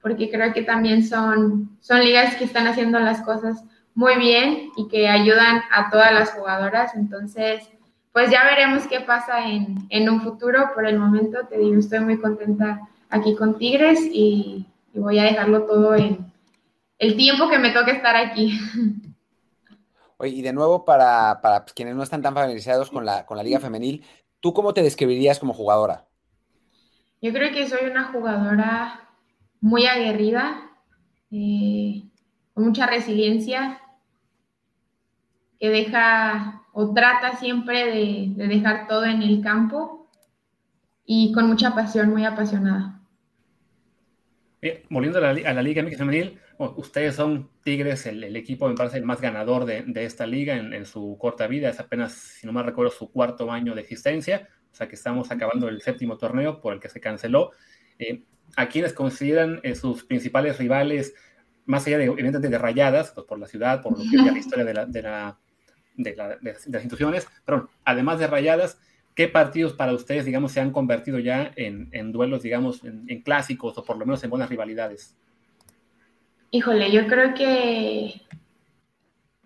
porque 0.00 0.30
creo 0.30 0.52
que 0.52 0.62
también 0.62 1.04
son, 1.04 1.76
son 1.80 2.00
ligas 2.00 2.36
que 2.36 2.44
están 2.44 2.66
haciendo 2.66 2.98
las 2.98 3.20
cosas 3.22 3.64
muy 3.94 4.16
bien 4.16 4.70
y 4.76 4.88
que 4.88 5.08
ayudan 5.08 5.62
a 5.72 5.90
todas 5.90 6.12
las 6.12 6.30
jugadoras. 6.30 6.94
Entonces, 6.94 7.68
pues 8.14 8.30
ya 8.30 8.44
veremos 8.44 8.86
qué 8.86 9.00
pasa 9.00 9.46
en, 9.46 9.86
en 9.90 10.08
un 10.08 10.22
futuro. 10.22 10.70
Por 10.74 10.86
el 10.86 10.98
momento, 10.98 11.40
te 11.46 11.58
digo, 11.58 11.78
estoy 11.78 12.00
muy 12.00 12.18
contenta 12.18 12.88
aquí 13.10 13.36
con 13.36 13.58
Tigres 13.58 14.00
y 14.10 14.66
y 14.94 15.00
voy 15.00 15.18
a 15.18 15.24
dejarlo 15.24 15.64
todo 15.64 15.94
en 15.96 16.32
el 16.98 17.16
tiempo 17.16 17.48
que 17.48 17.58
me 17.58 17.72
toque 17.72 17.90
estar 17.90 18.14
aquí. 18.16 18.58
Oye, 20.16 20.36
y 20.36 20.42
de 20.42 20.52
nuevo, 20.52 20.84
para, 20.84 21.40
para 21.42 21.64
quienes 21.64 21.96
no 21.96 22.04
están 22.04 22.22
tan 22.22 22.32
familiarizados 22.32 22.90
con 22.90 23.04
la, 23.04 23.26
con 23.26 23.36
la 23.36 23.42
Liga 23.42 23.58
Femenil, 23.58 24.04
¿tú 24.38 24.54
cómo 24.54 24.72
te 24.72 24.82
describirías 24.82 25.40
como 25.40 25.52
jugadora? 25.52 26.06
Yo 27.20 27.32
creo 27.32 27.52
que 27.52 27.68
soy 27.68 27.90
una 27.90 28.04
jugadora 28.04 29.08
muy 29.60 29.86
aguerrida, 29.86 30.70
eh, 31.32 32.04
con 32.52 32.66
mucha 32.66 32.86
resiliencia, 32.86 33.80
que 35.58 35.70
deja 35.70 36.62
o 36.74 36.92
trata 36.92 37.36
siempre 37.36 37.86
de, 37.86 38.26
de 38.36 38.48
dejar 38.48 38.86
todo 38.86 39.04
en 39.04 39.22
el 39.22 39.40
campo 39.40 40.10
y 41.06 41.32
con 41.32 41.46
mucha 41.46 41.74
pasión, 41.74 42.10
muy 42.10 42.24
apasionada. 42.24 43.00
Eh, 44.64 44.82
volviendo 44.88 45.18
a 45.18 45.34
la, 45.34 45.62
Liga 45.62 45.82
MX 45.82 45.98
Femenil, 45.98 46.38
ustedes 46.58 47.14
son 47.14 47.50
Tigres, 47.62 48.06
el, 48.06 48.34
equipo 48.34 48.66
me 48.66 48.74
parece 48.74 48.96
el 48.96 49.04
más 49.04 49.20
ganador 49.20 49.66
de, 49.66 49.84
esta 49.96 50.26
liga 50.26 50.56
en, 50.56 50.86
su 50.86 51.18
corta 51.20 51.46
vida, 51.46 51.68
es 51.68 51.80
apenas, 51.80 52.12
si 52.12 52.46
no 52.46 52.52
me 52.54 52.62
recuerdo, 52.62 52.90
su 52.90 53.12
cuarto 53.12 53.52
año 53.52 53.74
de 53.74 53.82
existencia, 53.82 54.48
o 54.72 54.74
sea 54.74 54.88
que 54.88 54.94
estamos 54.94 55.30
acabando 55.30 55.68
el 55.68 55.82
séptimo 55.82 56.16
torneo 56.16 56.62
por 56.62 56.72
el 56.72 56.80
que 56.80 56.88
se 56.88 56.98
canceló. 56.98 57.50
Eh, 57.98 58.24
¿A 58.56 58.66
quiénes 58.68 58.94
consideran 58.94 59.60
eh, 59.62 59.74
sus 59.74 60.04
principales 60.04 60.56
rivales, 60.56 61.14
más 61.66 61.86
allá 61.86 61.98
de, 61.98 62.04
evidentemente, 62.04 62.48
de 62.48 62.58
rayadas, 62.58 63.12
pues, 63.14 63.26
por 63.26 63.38
la 63.38 63.46
ciudad, 63.46 63.82
por 63.82 63.92
lo 63.92 63.98
que 63.98 64.16
es 64.16 64.32
la 64.32 64.38
historia 64.38 64.64
de, 64.64 64.72
la, 64.72 64.86
de, 64.86 65.02
la, 65.02 65.38
de, 65.94 66.14
las 66.42 66.66
instituciones, 66.66 67.26
pero 67.44 67.68
además 67.84 68.18
de 68.18 68.26
rayadas, 68.26 68.78
¿Qué 69.14 69.28
partidos 69.28 69.74
para 69.74 69.92
ustedes, 69.92 70.24
digamos, 70.24 70.50
se 70.50 70.60
han 70.60 70.72
convertido 70.72 71.20
ya 71.20 71.52
en, 71.54 72.10
duelos, 72.10 72.42
digamos, 72.42 72.82
en, 72.82 73.22
clásicos 73.22 73.78
o 73.78 73.84
por 73.84 73.96
lo 73.96 74.04
menos 74.04 74.24
en 74.24 74.30
buenas 74.30 74.50
rivalidades? 74.50 75.16
Híjole, 76.50 76.90
yo 76.90 77.06
creo 77.06 77.32
que 77.34 78.22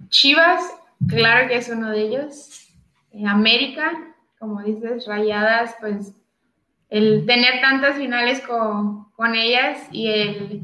Chivas, 0.08 0.62
claro 1.06 1.48
que 1.48 1.56
es 1.56 1.68
uno 1.68 1.90
de 1.90 2.00
ellos. 2.00 2.70
Eh, 3.12 3.26
América, 3.26 3.92
como 4.38 4.62
dices, 4.62 5.06
Rayadas, 5.06 5.76
pues 5.80 6.14
el 6.88 7.26
tener 7.26 7.60
tantas 7.60 7.96
finales 7.96 8.40
con, 8.40 9.06
ellas 9.34 9.86
y 9.92 10.08
el 10.08 10.62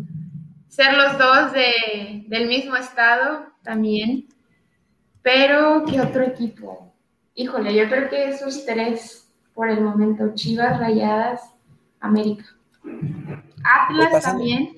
ser 0.69 0.95
los 0.95 1.19
dos 1.19 1.53
del 1.53 2.49
mismo 2.49 2.77
estado 2.77 3.49
también. 3.63 4.29
Pero, 5.25 5.85
¿qué 5.87 6.03
otro 6.03 6.23
equipo? 6.23 6.93
Híjole, 7.35 7.75
yo 7.75 7.89
creo 7.89 8.11
que 8.11 8.29
esos 8.29 8.67
tres 8.67 9.27
por 9.55 9.71
el 9.71 9.81
momento, 9.81 10.35
Chivas, 10.35 10.79
Rayadas, 10.79 11.41
América. 11.99 12.45
Atlas 13.65 14.23
también. 14.23 14.77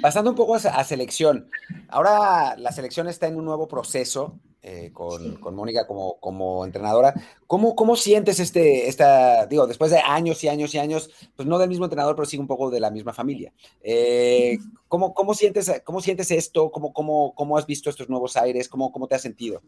Pasando 0.00 0.30
un 0.30 0.36
poco 0.36 0.54
a, 0.54 0.84
selección. 0.84 1.48
Ahora 1.88 2.56
la 2.56 2.72
selección 2.72 3.06
está 3.08 3.26
en 3.26 3.36
un 3.36 3.44
nuevo 3.44 3.68
proceso 3.68 4.38
eh, 4.64 4.90
con, 4.92 5.56
Mónica 5.56 5.88
como, 5.88 6.20
como 6.20 6.64
entrenadora. 6.64 7.12
¿Cómo, 7.48 7.74
¿Cómo 7.74 7.96
sientes 7.96 8.38
este, 8.38 8.88
esta, 8.88 9.46
digo, 9.46 9.66
después 9.66 9.90
de 9.90 9.98
años 9.98 10.44
y 10.44 10.48
años 10.48 10.72
y 10.72 10.78
años, 10.78 11.10
pues 11.34 11.48
no 11.48 11.58
del 11.58 11.68
mismo 11.68 11.86
entrenador, 11.86 12.14
pero 12.14 12.26
sí 12.26 12.38
un 12.38 12.46
poco 12.46 12.70
de 12.70 12.78
la 12.78 12.92
misma 12.92 13.12
familia? 13.12 13.52
Eh, 13.82 14.58
¿cómo, 14.86 15.14
cómo, 15.14 15.34
sientes, 15.34 15.82
¿Cómo 15.84 16.00
sientes 16.00 16.30
esto? 16.30 16.70
¿Cómo, 16.70 16.92
cómo, 16.92 17.34
cómo 17.34 17.58
has 17.58 17.66
visto 17.66 17.90
estos 17.90 18.08
nuevos 18.08 18.36
aires? 18.36 18.68
¿Cómo, 18.68 18.92
¿Cómo 18.92 19.08
te 19.08 19.16
has 19.16 19.22
sentido? 19.22 19.62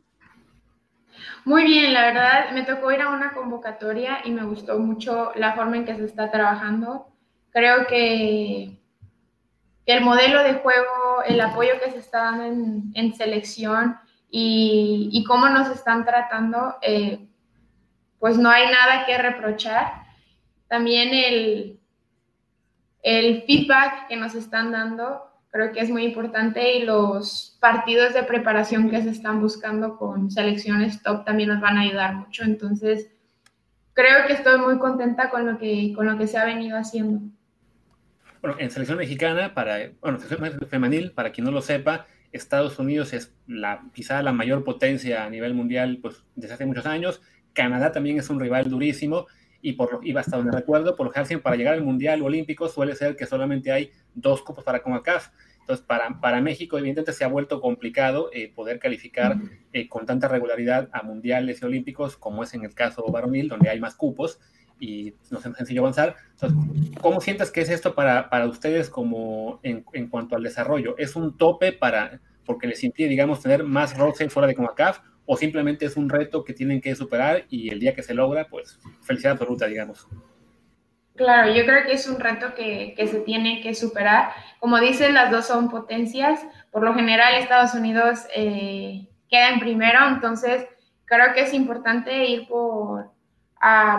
Muy 1.44 1.64
bien, 1.64 1.92
la 1.92 2.02
verdad, 2.02 2.52
me 2.52 2.62
tocó 2.62 2.92
ir 2.92 3.00
a 3.00 3.08
una 3.08 3.32
convocatoria 3.34 4.20
y 4.24 4.30
me 4.30 4.44
gustó 4.44 4.78
mucho 4.78 5.32
la 5.34 5.56
forma 5.56 5.76
en 5.76 5.86
que 5.86 5.96
se 5.96 6.04
está 6.04 6.30
trabajando. 6.30 7.08
Creo 7.50 7.88
que 7.88 8.78
el 9.86 10.00
modelo 10.02 10.44
de 10.44 10.54
juego, 10.54 11.24
el 11.26 11.40
apoyo 11.40 11.72
que 11.84 11.90
se 11.90 11.98
está 11.98 12.30
dando 12.30 12.44
en, 12.44 12.92
en 12.94 13.12
selección 13.14 13.98
y, 14.36 15.10
y, 15.12 15.22
cómo 15.22 15.48
nos 15.48 15.68
están 15.68 16.04
tratando, 16.04 16.74
eh, 16.82 17.24
pues 18.18 18.36
no 18.36 18.50
hay 18.50 18.64
nada 18.64 19.06
que 19.06 19.16
reprochar. 19.16 19.92
También 20.66 21.14
el, 21.14 21.78
el 23.04 23.42
feedback 23.42 24.08
que 24.08 24.16
nos 24.16 24.34
están 24.34 24.72
dando 24.72 25.22
creo 25.50 25.70
que 25.70 25.78
es 25.78 25.88
muy 25.88 26.02
importante 26.02 26.78
y 26.78 26.82
los 26.82 27.56
partidos 27.60 28.12
de 28.12 28.24
preparación 28.24 28.90
que 28.90 29.00
se 29.04 29.10
están 29.10 29.40
buscando 29.40 29.96
con 29.96 30.32
selecciones 30.32 31.00
top 31.00 31.24
también 31.24 31.50
nos 31.50 31.60
van 31.60 31.78
a 31.78 31.82
ayudar 31.82 32.16
mucho. 32.16 32.42
Entonces, 32.42 33.12
creo 33.92 34.26
que 34.26 34.32
estoy 34.32 34.58
muy 34.58 34.80
contenta 34.80 35.30
con 35.30 35.46
lo 35.46 35.58
que, 35.58 35.92
con 35.94 36.06
lo 36.06 36.18
que 36.18 36.26
se 36.26 36.38
ha 36.38 36.44
venido 36.44 36.76
haciendo. 36.76 37.20
Bueno, 38.42 38.56
en 38.58 38.68
selección 38.72 38.98
mexicana, 38.98 39.54
para, 39.54 39.76
bueno, 40.00 40.18
selección 40.18 40.58
femenil, 40.68 41.12
para 41.12 41.30
quien 41.30 41.44
no 41.44 41.52
lo 41.52 41.62
sepa, 41.62 42.08
Estados 42.34 42.78
Unidos 42.78 43.12
es 43.12 43.32
la, 43.46 43.84
quizá 43.94 44.22
la 44.22 44.32
mayor 44.32 44.64
potencia 44.64 45.24
a 45.24 45.30
nivel 45.30 45.54
mundial 45.54 45.98
pues, 46.02 46.24
desde 46.34 46.54
hace 46.54 46.66
muchos 46.66 46.84
años. 46.84 47.22
Canadá 47.52 47.92
también 47.92 48.18
es 48.18 48.28
un 48.28 48.40
rival 48.40 48.68
durísimo 48.68 49.26
y, 49.62 49.74
por, 49.74 50.00
y 50.02 50.16
hasta 50.16 50.36
donde 50.36 50.52
recuerdo, 50.52 50.96
por 50.96 51.06
lo 51.06 51.12
general, 51.12 51.40
para 51.40 51.56
llegar 51.56 51.74
al 51.74 51.82
Mundial 51.82 52.22
Olímpico 52.22 52.68
suele 52.68 52.96
ser 52.96 53.16
que 53.16 53.24
solamente 53.24 53.72
hay 53.72 53.90
dos 54.14 54.42
cupos 54.42 54.64
para 54.64 54.82
CONCACAF. 54.82 55.28
Entonces, 55.60 55.86
para, 55.86 56.20
para 56.20 56.42
México, 56.42 56.76
evidentemente, 56.76 57.12
se 57.12 57.24
ha 57.24 57.28
vuelto 57.28 57.60
complicado 57.60 58.28
eh, 58.34 58.52
poder 58.54 58.78
calificar 58.78 59.36
eh, 59.72 59.88
con 59.88 60.04
tanta 60.04 60.28
regularidad 60.28 60.90
a 60.92 61.02
mundiales 61.02 61.62
y 61.62 61.64
olímpicos, 61.64 62.16
como 62.18 62.42
es 62.42 62.52
en 62.52 62.64
el 62.64 62.74
caso 62.74 63.06
varonil, 63.10 63.48
donde 63.48 63.70
hay 63.70 63.80
más 63.80 63.94
cupos 63.94 64.40
y 64.84 65.14
no 65.30 65.38
es 65.38 65.44
sencillo 65.44 65.80
avanzar. 65.80 66.16
Entonces, 66.32 66.58
¿cómo 67.00 67.20
sientes 67.20 67.50
que 67.50 67.62
es 67.62 67.70
esto 67.70 67.94
para, 67.94 68.28
para 68.28 68.46
ustedes 68.46 68.90
como 68.90 69.60
en, 69.62 69.84
en, 69.94 70.08
cuanto 70.08 70.36
al 70.36 70.42
desarrollo? 70.42 70.94
¿Es 70.98 71.16
un 71.16 71.36
tope 71.38 71.72
para, 71.72 72.20
porque 72.44 72.66
les 72.66 72.84
impide, 72.84 73.08
digamos, 73.08 73.40
tener 73.40 73.64
más 73.64 73.96
roce 73.96 74.28
fuera 74.28 74.46
de 74.46 74.54
CONCACAF 74.54 75.00
o 75.24 75.36
simplemente 75.38 75.86
es 75.86 75.96
un 75.96 76.10
reto 76.10 76.44
que 76.44 76.52
tienen 76.52 76.82
que 76.82 76.94
superar 76.94 77.44
y 77.48 77.70
el 77.70 77.80
día 77.80 77.94
que 77.94 78.02
se 78.02 78.12
logra, 78.12 78.46
pues 78.48 78.78
felicidad 79.00 79.32
absoluta, 79.32 79.66
digamos? 79.66 80.06
Claro, 81.16 81.54
yo 81.54 81.64
creo 81.64 81.86
que 81.86 81.92
es 81.92 82.06
un 82.06 82.20
reto 82.20 82.54
que, 82.54 82.92
que 82.94 83.06
se 83.06 83.20
tiene 83.20 83.62
que 83.62 83.74
superar. 83.74 84.32
Como 84.58 84.78
dicen, 84.80 85.14
las 85.14 85.30
dos 85.30 85.46
son 85.46 85.70
potencias. 85.70 86.44
Por 86.70 86.82
lo 86.82 86.92
general, 86.92 87.36
Estados 87.36 87.72
Unidos 87.72 88.26
eh, 88.34 89.06
queda 89.30 89.50
en 89.50 89.60
primero, 89.60 90.00
entonces 90.08 90.66
creo 91.06 91.32
que 91.32 91.42
es 91.42 91.54
importante 91.54 92.26
ir 92.26 92.48
por, 92.48 93.13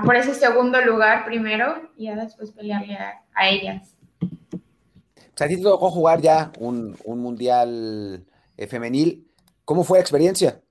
por 0.03 0.15
ese 0.15 0.35
segundo 0.35 0.79
lugar 0.81 1.25
primero 1.25 1.89
y 1.97 2.05
ya 2.05 2.15
después 2.15 2.51
pelearle 2.51 2.97
a, 2.97 3.49
ellas. 3.49 3.95
O 4.21 5.37
sea, 5.37 5.47
a 5.47 5.49
ti 5.49 5.57
te 5.57 5.63
tocó 5.63 5.89
jugar 5.89 6.21
ya 6.21 6.51
un, 6.59 6.95
mundial 7.05 8.25
eh, 8.57 8.67
femenil. 8.67 9.27
¿Cómo 9.63 9.83
fue 9.83 9.97
la 9.97 10.01
experiencia? 10.01 10.61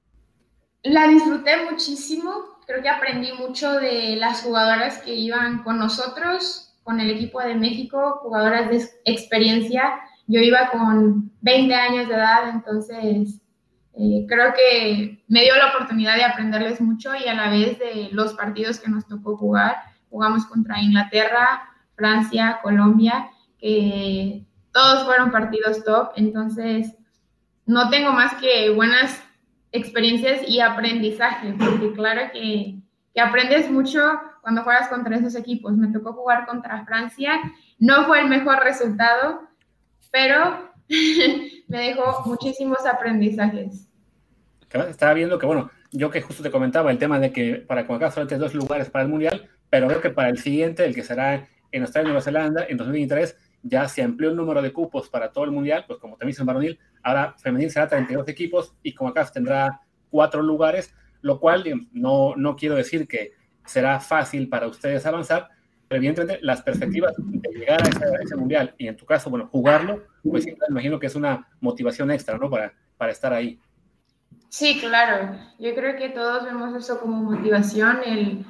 La 0.82 1.08
disfruté 1.08 1.64
muchísimo. 1.70 2.32
Creo 2.66 2.82
que 2.82 2.88
aprendí 2.88 3.32
mucho 3.32 3.72
de 3.72 4.16
las 4.16 4.42
jugadoras 4.42 4.98
que 4.98 5.14
iban 5.14 5.62
con 5.64 5.78
nosotros, 5.78 6.74
con 6.82 7.00
el 7.00 7.10
equipo 7.10 7.40
de 7.40 7.54
México, 7.54 8.20
jugadoras 8.22 8.70
de 8.70 8.88
experiencia. 9.04 9.94
Yo 10.26 10.40
iba 10.40 10.70
con 10.70 11.32
20 11.40 11.74
años 11.74 12.08
de 12.08 12.14
edad, 12.14 12.48
entonces 12.48 13.40
eh, 13.96 14.26
creo 14.28 14.52
que 14.54 15.24
me 15.28 15.42
dio 15.42 15.54
la 15.56 15.68
oportunidad 15.68 16.16
de 16.16 16.24
aprenderles 16.24 16.80
mucho 16.80 17.14
y 17.14 17.28
a 17.28 17.34
la 17.34 17.48
vez 17.48 17.78
de 17.78 18.08
los 18.10 18.34
partidos 18.34 18.80
que 18.80 18.90
nos 18.90 19.06
tocó 19.06 19.36
jugar. 19.36 19.76
Jugamos 20.10 20.46
contra 20.46 20.80
Inglaterra, 20.80 21.68
Francia, 21.94 22.58
Colombia, 22.62 23.30
que 23.58 24.44
todos 24.72 25.04
fueron 25.04 25.30
partidos 25.30 25.84
top, 25.84 26.10
entonces 26.16 26.96
no 27.66 27.88
tengo 27.88 28.12
más 28.12 28.34
que 28.34 28.70
buenas 28.70 29.22
experiencias 29.70 30.40
y 30.48 30.60
aprendizaje, 30.60 31.54
porque 31.58 31.92
claro 31.92 32.32
que, 32.32 32.76
que 33.14 33.20
aprendes 33.20 33.70
mucho 33.70 34.00
cuando 34.42 34.64
juegas 34.64 34.88
contra 34.88 35.16
esos 35.16 35.36
equipos. 35.36 35.76
Me 35.76 35.88
tocó 35.88 36.12
jugar 36.12 36.46
contra 36.46 36.84
Francia, 36.84 37.40
no 37.78 38.04
fue 38.06 38.20
el 38.20 38.28
mejor 38.28 38.58
resultado, 38.62 39.48
pero 40.10 40.73
me 41.68 41.78
dejó 41.78 42.22
muchísimos 42.26 42.84
aprendizajes. 42.86 43.88
Estaba 44.88 45.14
viendo 45.14 45.38
que, 45.38 45.46
bueno, 45.46 45.70
yo 45.92 46.10
que 46.10 46.20
justo 46.20 46.42
te 46.42 46.50
comentaba 46.50 46.90
el 46.90 46.98
tema 46.98 47.20
de 47.20 47.32
que 47.32 47.54
para 47.56 47.82
acá 47.82 48.10
solamente 48.10 48.38
dos 48.38 48.54
lugares 48.54 48.90
para 48.90 49.04
el 49.04 49.10
Mundial, 49.10 49.48
pero 49.70 49.86
creo 49.86 50.00
que 50.00 50.10
para 50.10 50.28
el 50.28 50.38
siguiente, 50.38 50.84
el 50.84 50.94
que 50.94 51.04
será 51.04 51.48
en 51.70 51.82
Australia 51.82 52.08
y 52.08 52.12
Nueva 52.12 52.22
Zelanda 52.22 52.66
en 52.68 52.76
2023 52.76 53.36
ya 53.62 53.88
se 53.88 54.02
amplió 54.02 54.30
el 54.30 54.36
número 54.36 54.60
de 54.62 54.72
cupos 54.72 55.08
para 55.08 55.32
todo 55.32 55.44
el 55.44 55.50
mundial, 55.50 55.84
pues 55.86 55.98
como 55.98 56.16
también 56.16 56.36
en 56.38 56.46
varonil, 56.46 56.78
ahora 57.02 57.34
femenil 57.38 57.70
será 57.70 57.88
32 57.88 58.28
equipos 58.28 58.74
y 58.82 58.92
como 58.92 59.10
acá 59.10 59.24
tendrá 59.32 59.80
cuatro 60.10 60.42
lugares, 60.42 60.94
lo 61.22 61.40
cual 61.40 61.64
no, 61.92 62.34
no 62.36 62.56
quiero 62.56 62.74
decir 62.74 63.08
que 63.08 63.32
será 63.64 64.00
fácil 64.00 64.48
para 64.50 64.68
ustedes 64.68 65.06
avanzar, 65.06 65.48
pero 65.88 65.98
evidentemente 65.98 66.38
las 66.42 66.62
perspectivas 66.62 67.14
de 67.16 67.50
llegar 67.50 67.82
a 67.82 68.22
ese, 68.22 68.36
mundial 68.36 68.74
y 68.78 68.88
en 68.88 68.96
tu 68.96 69.04
caso, 69.04 69.30
bueno, 69.30 69.48
jugarlo, 69.50 70.04
pues 70.22 70.46
imagino 70.68 70.98
que 70.98 71.06
es 71.06 71.14
una 71.14 71.48
motivación 71.60 72.10
extra, 72.10 72.38
¿no? 72.38 72.50
Para, 72.50 72.72
para 72.96 73.12
estar 73.12 73.32
ahí. 73.32 73.60
Sí, 74.48 74.78
claro. 74.80 75.36
Yo 75.58 75.74
creo 75.74 75.96
que 75.96 76.10
todos 76.10 76.44
vemos 76.44 76.74
eso 76.76 77.00
como 77.00 77.32
motivación, 77.32 77.98
el, 78.06 78.44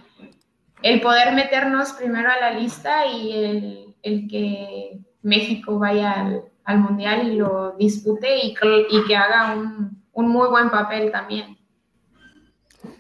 el 0.83 1.01
poder 1.01 1.35
meternos 1.35 1.93
primero 1.93 2.31
a 2.31 2.39
la 2.39 2.51
lista 2.53 3.07
y 3.07 3.33
el, 3.33 3.95
el 4.03 4.29
que 4.29 4.99
México 5.23 5.79
vaya 5.79 6.13
al, 6.13 6.43
al, 6.65 6.79
mundial 6.79 7.27
y 7.27 7.37
lo 7.37 7.73
dispute 7.79 8.37
y, 8.37 8.55
y 8.91 9.05
que 9.07 9.17
haga 9.17 9.55
un, 9.55 10.05
un 10.13 10.29
muy 10.29 10.49
buen 10.49 10.71
papel 10.71 11.11
también. 11.11 11.54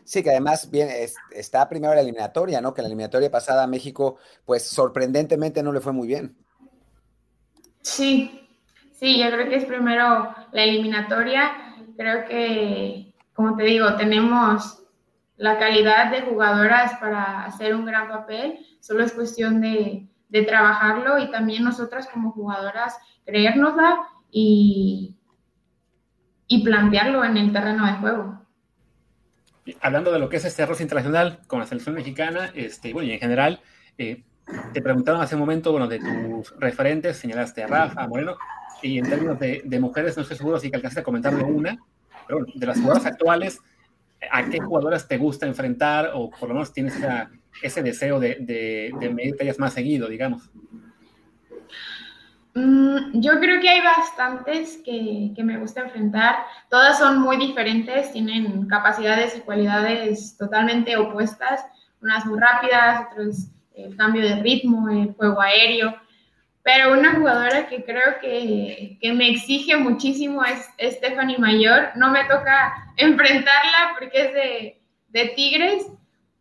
Sí, 0.04 0.22
que 0.22 0.30
además 0.30 0.70
bien, 0.70 0.88
está 1.30 1.66
primero 1.68 1.94
la 1.94 2.02
eliminatoria, 2.02 2.60
¿no? 2.60 2.74
Que 2.74 2.82
la 2.82 2.88
eliminatoria 2.88 3.30
pasada 3.30 3.64
a 3.64 3.66
México, 3.66 4.18
pues 4.44 4.68
sorprendentemente 4.68 5.62
no 5.62 5.72
le 5.72 5.80
fue 5.80 5.92
muy 5.92 6.06
bien. 6.06 6.36
Sí, 7.80 8.46
sí, 8.92 9.18
yo 9.18 9.30
creo 9.30 9.48
que 9.48 9.56
es 9.56 9.64
primero 9.64 10.34
la 10.52 10.62
eliminatoria. 10.62 11.52
Creo 11.96 12.26
que, 12.26 13.14
como 13.32 13.56
te 13.56 13.64
digo, 13.64 13.94
tenemos 13.96 14.82
la 15.36 15.58
calidad 15.58 16.10
de 16.10 16.20
jugadoras 16.20 16.98
para 17.00 17.46
hacer 17.46 17.74
un 17.74 17.86
gran 17.86 18.08
papel. 18.08 18.58
Solo 18.80 19.04
es 19.04 19.12
cuestión 19.12 19.62
de, 19.62 20.06
de 20.28 20.42
trabajarlo 20.42 21.18
y 21.18 21.30
también 21.30 21.64
nosotras 21.64 22.08
como 22.12 22.32
jugadoras 22.32 22.98
creérnosla 23.24 24.06
y, 24.30 25.16
y 26.46 26.62
plantearlo 26.62 27.24
en 27.24 27.38
el 27.38 27.52
terreno 27.52 27.86
de 27.86 27.92
juego 27.94 28.43
hablando 29.80 30.12
de 30.12 30.18
lo 30.18 30.28
que 30.28 30.36
es 30.36 30.44
este 30.44 30.62
arroz 30.62 30.80
internacional 30.80 31.40
con 31.46 31.60
la 31.60 31.66
selección 31.66 31.94
mexicana, 31.94 32.50
este, 32.54 32.92
bueno, 32.92 33.08
y 33.08 33.12
en 33.12 33.20
general, 33.20 33.60
eh, 33.98 34.22
te 34.72 34.82
preguntaron 34.82 35.20
hace 35.20 35.34
un 35.34 35.40
momento, 35.40 35.72
bueno, 35.72 35.88
de 35.88 35.98
tus 35.98 36.54
referentes, 36.58 37.16
señalaste 37.16 37.62
a 37.62 37.66
Rafa, 37.66 38.02
a 38.02 38.08
Moreno, 38.08 38.36
y 38.82 38.98
en 38.98 39.08
términos 39.08 39.38
de, 39.38 39.78
mujeres, 39.80 40.16
no 40.16 40.22
estoy 40.22 40.36
seguro 40.36 40.58
si 40.58 40.66
alcanzaste 40.66 41.00
a 41.00 41.04
comentarlo 41.04 41.46
una, 41.46 41.78
pero 42.26 42.40
bueno, 42.40 42.52
de 42.54 42.66
las 42.66 42.78
jugadoras 42.78 43.06
actuales, 43.06 43.60
¿a 44.30 44.44
qué 44.48 44.58
jugadoras 44.58 45.08
te 45.08 45.16
gusta 45.16 45.46
enfrentar 45.46 46.10
o 46.14 46.30
por 46.30 46.48
lo 46.48 46.54
menos 46.54 46.72
tienes 46.72 46.94
ese 47.62 47.82
deseo 47.82 48.20
de, 48.20 48.36
de, 48.40 48.92
de 48.98 49.10
medirte 49.10 49.44
ellas 49.44 49.58
más 49.58 49.72
seguido, 49.72 50.08
digamos? 50.08 50.50
Mm, 52.54 53.20
yo 53.20 53.40
creo 53.40 53.60
que 53.60 53.68
hay 53.68 53.80
bastantes 53.80 54.80
que, 54.84 55.32
que, 55.34 55.42
me 55.42 55.58
gusta 55.58 55.80
enfrentar. 55.82 56.36
Todas 56.70 56.98
son 56.98 57.18
muy 57.20 57.36
diferentes, 57.36 58.12
tienen 58.12 58.66
capacidades 58.68 59.36
y 59.36 59.40
cualidades 59.40 60.36
totalmente 60.36 60.96
opuestas. 60.96 61.64
Unas 62.00 62.24
muy 62.26 62.38
rápidas, 62.38 63.06
otras 63.10 63.50
el 63.74 63.96
cambio 63.96 64.22
de 64.22 64.36
ritmo, 64.36 64.88
el 64.88 65.14
juego 65.14 65.40
aéreo. 65.40 65.96
Pero 66.62 66.92
una 66.92 67.14
jugadora 67.14 67.68
que 67.68 67.84
creo 67.84 68.18
que, 68.20 68.96
que 69.00 69.12
me 69.12 69.30
exige 69.30 69.76
muchísimo 69.76 70.42
es 70.44 70.94
Stephanie 70.94 71.38
Mayor. 71.38 71.88
No 71.96 72.10
me 72.10 72.24
toca 72.24 72.72
enfrentarla 72.96 73.96
porque 73.98 74.26
es 74.26 74.32
de, 74.32 74.80
de 75.08 75.28
Tigres, 75.34 75.86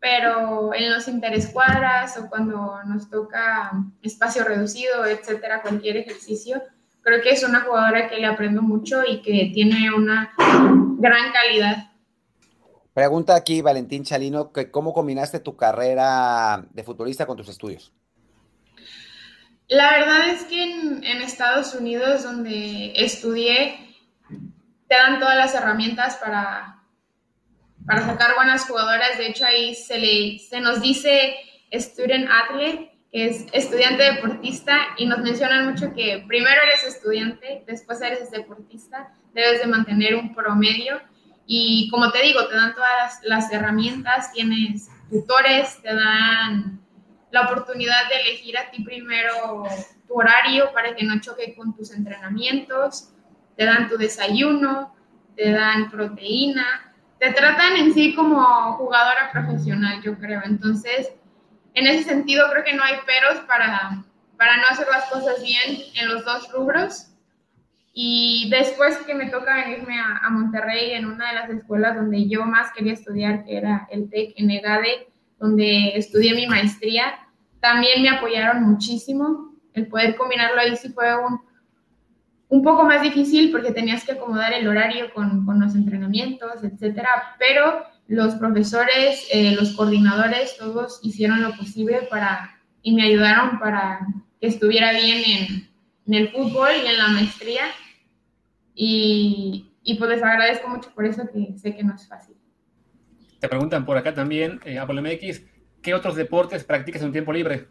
pero 0.04 0.74
en 0.74 0.92
los 0.92 1.08
interescuadras 1.08 2.18
o 2.18 2.28
cuando 2.28 2.78
nos 2.84 3.08
toca 3.08 3.72
espacio 4.02 4.44
reducido, 4.44 5.06
etcétera, 5.06 5.62
cualquier 5.62 5.96
ejercicio, 5.96 6.62
creo 7.00 7.22
que 7.22 7.30
es 7.30 7.42
una 7.42 7.62
jugadora 7.62 8.06
que 8.10 8.18
le 8.18 8.26
aprendo 8.26 8.60
mucho 8.60 9.02
y 9.08 9.22
que 9.22 9.50
tiene 9.54 9.94
una 9.94 10.34
gran 10.98 11.32
calidad. 11.32 11.90
Pregunta 12.92 13.34
aquí 13.34 13.62
Valentín 13.62 14.04
Chalino, 14.04 14.52
¿cómo 14.70 14.92
combinaste 14.92 15.40
tu 15.40 15.56
carrera 15.56 16.66
de 16.70 16.84
futbolista 16.84 17.24
con 17.24 17.38
tus 17.38 17.48
estudios? 17.48 17.94
La 19.68 19.90
verdad 19.90 20.28
es 20.28 20.44
que 20.44 20.64
en, 20.64 21.02
en 21.02 21.22
Estados 21.22 21.74
Unidos, 21.74 22.24
donde 22.24 22.92
estudié, 22.94 23.96
te 24.86 24.96
dan 24.96 25.18
todas 25.18 25.38
las 25.38 25.54
herramientas 25.54 26.16
para 26.16 26.73
para 27.86 28.06
sacar 28.06 28.34
buenas 28.34 28.66
jugadoras. 28.66 29.18
De 29.18 29.28
hecho, 29.28 29.44
ahí 29.44 29.74
se, 29.74 29.98
le, 29.98 30.38
se 30.38 30.60
nos 30.60 30.80
dice 30.80 31.36
student 31.72 32.28
athlete, 32.30 32.92
que 33.12 33.26
es 33.26 33.46
estudiante 33.52 34.02
deportista, 34.02 34.76
y 34.96 35.06
nos 35.06 35.18
mencionan 35.18 35.70
mucho 35.70 35.92
que 35.94 36.24
primero 36.26 36.60
eres 36.62 36.84
estudiante, 36.84 37.62
después 37.66 38.00
eres 38.00 38.30
deportista, 38.30 39.12
debes 39.32 39.60
de 39.60 39.66
mantener 39.66 40.16
un 40.16 40.34
promedio. 40.34 41.00
Y 41.46 41.88
como 41.90 42.10
te 42.10 42.22
digo, 42.22 42.46
te 42.48 42.54
dan 42.54 42.74
todas 42.74 43.20
las 43.22 43.52
herramientas, 43.52 44.32
tienes 44.32 44.88
tutores, 45.10 45.80
te 45.82 45.94
dan 45.94 46.80
la 47.30 47.42
oportunidad 47.42 48.08
de 48.08 48.20
elegir 48.20 48.56
a 48.56 48.70
ti 48.70 48.82
primero 48.82 49.64
tu 50.06 50.14
horario 50.14 50.72
para 50.72 50.94
que 50.94 51.04
no 51.04 51.20
choque 51.20 51.54
con 51.54 51.74
tus 51.76 51.90
entrenamientos, 51.90 53.10
te 53.56 53.64
dan 53.64 53.88
tu 53.88 53.98
desayuno, 53.98 54.94
te 55.36 55.50
dan 55.50 55.90
proteína, 55.90 56.93
te 57.18 57.32
tratan 57.32 57.76
en 57.76 57.94
sí 57.94 58.14
como 58.14 58.74
jugadora 58.74 59.30
profesional, 59.32 60.02
yo 60.02 60.18
creo. 60.18 60.42
Entonces, 60.44 61.12
en 61.74 61.86
ese 61.86 62.04
sentido, 62.04 62.48
creo 62.50 62.64
que 62.64 62.74
no 62.74 62.82
hay 62.82 62.96
peros 63.06 63.40
para, 63.46 64.04
para 64.36 64.56
no 64.56 64.62
hacer 64.70 64.86
las 64.90 65.04
cosas 65.10 65.42
bien 65.42 65.78
en 65.94 66.08
los 66.08 66.24
dos 66.24 66.50
rubros. 66.52 67.10
Y 67.92 68.48
después 68.50 68.96
que 69.06 69.14
me 69.14 69.30
toca 69.30 69.54
venirme 69.54 69.98
a, 70.00 70.28
Monterrey, 70.28 70.92
en 70.92 71.06
una 71.06 71.28
de 71.28 71.34
las 71.34 71.50
escuelas 71.50 71.94
donde 71.94 72.28
yo 72.28 72.44
más 72.44 72.72
quería 72.72 72.92
estudiar, 72.92 73.44
que 73.44 73.56
era 73.56 73.86
el 73.90 74.10
TEC 74.10 74.34
en 74.36 74.50
EGADE, 74.50 75.08
donde 75.38 75.96
estudié 75.96 76.34
mi 76.34 76.46
maestría, 76.46 77.14
también 77.60 78.02
me 78.02 78.08
apoyaron 78.08 78.64
muchísimo. 78.64 79.54
El 79.72 79.86
poder 79.86 80.16
combinarlo 80.16 80.60
ahí 80.60 80.76
sí 80.76 80.88
fue 80.92 81.16
un, 81.16 81.40
un 82.54 82.62
poco 82.62 82.84
más 82.84 83.02
difícil 83.02 83.50
porque 83.50 83.72
tenías 83.72 84.04
que 84.04 84.12
acomodar 84.12 84.52
el 84.52 84.68
horario 84.68 85.12
con, 85.12 85.44
con 85.44 85.58
los 85.58 85.74
entrenamientos, 85.74 86.62
etcétera, 86.62 87.08
pero 87.36 87.82
los 88.06 88.36
profesores, 88.36 89.26
eh, 89.32 89.56
los 89.56 89.72
coordinadores, 89.72 90.56
todos 90.56 91.00
hicieron 91.02 91.42
lo 91.42 91.56
posible 91.56 92.06
para 92.08 92.60
y 92.80 92.94
me 92.94 93.02
ayudaron 93.02 93.58
para 93.58 94.06
que 94.40 94.46
estuviera 94.46 94.92
bien 94.92 95.22
en, 95.26 95.68
en 96.06 96.14
el 96.14 96.30
fútbol 96.30 96.68
y 96.84 96.86
en 96.86 96.96
la 96.96 97.08
maestría. 97.08 97.64
Y, 98.72 99.72
y, 99.82 99.94
pues 99.96 100.10
les 100.10 100.22
agradezco 100.22 100.68
mucho 100.68 100.92
por 100.94 101.06
eso, 101.06 101.28
que 101.32 101.58
sé 101.58 101.74
que 101.74 101.82
no 101.82 101.96
es 101.96 102.06
fácil. 102.06 102.36
Te 103.40 103.48
preguntan 103.48 103.84
por 103.84 103.96
acá 103.96 104.14
también, 104.14 104.60
eh, 104.64 104.78
Apple 104.78 105.00
MX, 105.00 105.42
¿qué 105.82 105.92
otros 105.92 106.14
deportes 106.14 106.62
practicas 106.62 107.02
en 107.02 107.08
un 107.08 107.12
tiempo 107.12 107.32
libre? 107.32 107.66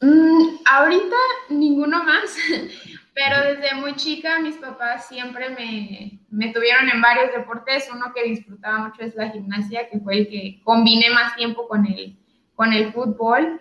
Mm, 0.00 0.56
ahorita 0.66 1.16
ninguno 1.48 2.04
más, 2.04 2.36
pero 3.14 3.54
desde 3.54 3.76
muy 3.76 3.94
chica 3.94 4.40
mis 4.40 4.56
papás 4.56 5.06
siempre 5.06 5.50
me, 5.50 6.18
me, 6.30 6.52
tuvieron 6.52 6.88
en 6.92 7.00
varios 7.00 7.32
deportes. 7.32 7.88
Uno 7.94 8.12
que 8.12 8.24
disfrutaba 8.24 8.88
mucho 8.88 9.02
es 9.02 9.14
la 9.14 9.30
gimnasia, 9.30 9.88
que 9.88 10.00
fue 10.00 10.18
el 10.18 10.28
que 10.28 10.60
combiné 10.64 11.10
más 11.10 11.36
tiempo 11.36 11.68
con 11.68 11.86
el, 11.86 12.18
con 12.56 12.72
el 12.72 12.92
fútbol. 12.92 13.60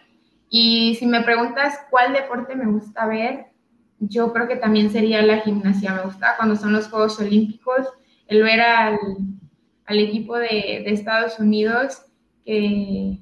Y 0.49 0.95
si 0.95 1.05
me 1.05 1.21
preguntas 1.21 1.85
cuál 1.91 2.13
deporte 2.13 2.55
me 2.55 2.65
gusta 2.65 3.05
ver, 3.05 3.45
yo 3.99 4.33
creo 4.33 4.47
que 4.47 4.55
también 4.55 4.89
sería 4.89 5.21
la 5.21 5.39
gimnasia. 5.41 5.93
Me 5.93 6.01
gusta 6.01 6.35
cuando 6.35 6.55
son 6.55 6.73
los 6.73 6.89
Juegos 6.89 7.19
Olímpicos, 7.19 7.87
el 8.25 8.41
ver 8.41 8.59
al, 8.59 8.97
al 9.85 9.99
equipo 9.99 10.37
de, 10.37 10.81
de, 10.83 10.91
Estados 10.91 11.37
Unidos, 11.39 12.05
que, 12.43 13.19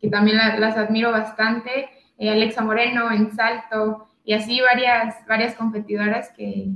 que 0.00 0.08
también 0.08 0.36
las 0.36 0.76
admiro 0.76 1.10
bastante 1.10 1.88
eh, 2.18 2.30
Alexa 2.30 2.62
Moreno 2.62 3.10
en 3.10 3.32
salto 3.34 4.11
y 4.24 4.34
así 4.34 4.60
varias, 4.60 5.16
varias 5.26 5.54
competidoras 5.54 6.30
que, 6.36 6.70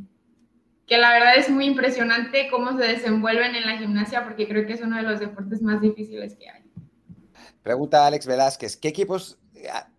que 0.86 0.98
la 0.98 1.12
verdad 1.12 1.36
es 1.36 1.48
muy 1.48 1.66
impresionante 1.66 2.48
cómo 2.50 2.76
se 2.76 2.84
desenvuelven 2.84 3.54
en 3.54 3.66
la 3.66 3.78
gimnasia 3.78 4.24
porque 4.24 4.48
creo 4.48 4.66
que 4.66 4.74
es 4.74 4.80
uno 4.80 4.96
de 4.96 5.02
los 5.02 5.20
deportes 5.20 5.62
más 5.62 5.80
difíciles 5.80 6.36
que 6.36 6.48
hay. 6.48 6.62
Pregunta 7.62 8.06
Alex 8.06 8.26
Velázquez, 8.26 8.76
¿qué 8.76 8.88
equipos, 8.88 9.38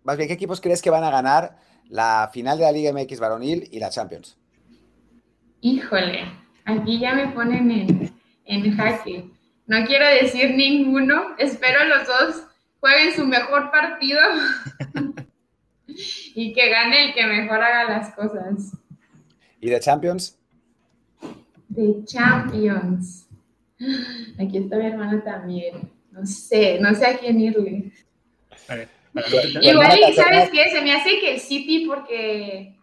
más 0.02 0.16
bien, 0.16 0.28
qué 0.28 0.34
equipos 0.34 0.60
crees 0.60 0.82
que 0.82 0.90
van 0.90 1.04
a 1.04 1.10
ganar 1.10 1.56
la 1.88 2.30
final 2.32 2.58
de 2.58 2.64
la 2.64 2.72
Liga 2.72 2.92
MX 2.92 3.20
varonil 3.20 3.68
y 3.70 3.78
la 3.78 3.90
Champions? 3.90 4.38
Híjole, 5.60 6.24
aquí 6.64 6.98
ya 6.98 7.14
me 7.14 7.28
ponen 7.28 7.70
en, 7.70 8.14
en 8.44 8.76
jaque. 8.76 9.30
No 9.66 9.84
quiero 9.84 10.06
decir 10.06 10.54
ninguno, 10.54 11.34
espero 11.38 11.84
los 11.84 12.06
dos 12.06 12.44
jueguen 12.80 13.14
su 13.14 13.26
mejor 13.26 13.70
partido 13.70 14.20
y 16.34 16.52
que 16.52 16.68
gane 16.68 17.06
el 17.06 17.14
que 17.14 17.26
mejor 17.26 17.62
haga 17.62 17.84
las 17.90 18.14
cosas. 18.14 18.76
¿Y 19.60 19.70
de 19.70 19.80
Champions? 19.80 20.38
De 21.68 22.04
Champions. 22.04 23.26
Aquí 24.38 24.58
está 24.58 24.76
mi 24.76 24.86
hermana 24.86 25.22
también. 25.22 25.90
No 26.10 26.24
sé, 26.26 26.78
no 26.80 26.94
sé 26.94 27.06
a 27.06 27.18
quién 27.18 27.40
irle. 27.40 27.92
Igual, 29.60 29.98
y 29.98 30.14
¿sabes 30.14 30.50
qué? 30.50 30.70
Se 30.70 30.80
me 30.82 30.92
hace 30.92 31.18
que 31.20 31.38
City 31.38 31.86
porque 31.86 32.77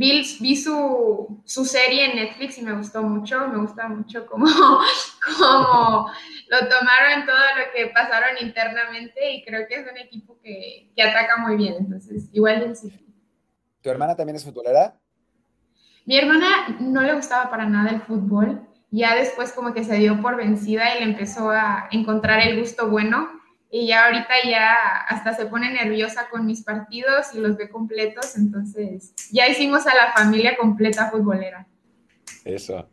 vi, 0.00 0.22
vi 0.40 0.56
su, 0.56 1.42
su, 1.44 1.64
serie 1.66 2.06
en 2.06 2.16
Netflix 2.16 2.56
y 2.56 2.62
me 2.62 2.72
gustó 2.72 3.02
mucho, 3.02 3.46
me 3.48 3.58
gusta 3.58 3.86
mucho 3.86 4.26
cómo, 4.26 4.46
cómo 5.38 6.10
lo 6.48 6.58
tomaron 6.68 7.26
todo 7.26 7.36
lo 7.36 7.72
que 7.74 7.88
pasaron 7.88 8.38
internamente 8.40 9.30
y 9.30 9.44
creo 9.44 9.68
que 9.68 9.74
es 9.74 9.86
un 9.90 9.98
equipo 9.98 10.38
que, 10.42 10.90
que 10.96 11.02
ataca 11.02 11.36
muy 11.36 11.56
bien, 11.56 11.74
entonces 11.78 12.30
igual 12.32 12.62
el 12.62 12.76
City. 12.76 13.14
¿Tu 13.82 13.90
hermana 13.90 14.16
también 14.16 14.36
es 14.36 14.44
futbolera? 14.44 14.98
Mi 16.06 16.16
hermana 16.16 16.78
no 16.80 17.02
le 17.02 17.14
gustaba 17.14 17.50
para 17.50 17.66
nada 17.66 17.90
el 17.90 18.00
fútbol, 18.00 18.66
ya 18.90 19.14
después 19.14 19.52
como 19.52 19.74
que 19.74 19.84
se 19.84 19.96
dio 19.96 20.22
por 20.22 20.36
vencida 20.36 20.96
y 20.96 21.00
le 21.00 21.10
empezó 21.10 21.50
a 21.50 21.88
encontrar 21.92 22.40
el 22.40 22.58
gusto 22.58 22.88
bueno 22.88 23.39
y 23.70 23.86
ya 23.86 24.06
ahorita 24.06 24.34
ya 24.44 24.74
hasta 25.08 25.32
se 25.32 25.46
pone 25.46 25.72
nerviosa 25.72 26.28
con 26.28 26.44
mis 26.44 26.64
partidos 26.64 27.34
y 27.34 27.38
los 27.38 27.56
ve 27.56 27.68
completos, 27.68 28.36
entonces 28.36 29.14
ya 29.30 29.48
hicimos 29.48 29.86
a 29.86 29.94
la 29.94 30.12
familia 30.12 30.56
completa 30.56 31.10
futbolera. 31.10 31.66
Eso. 32.44 32.88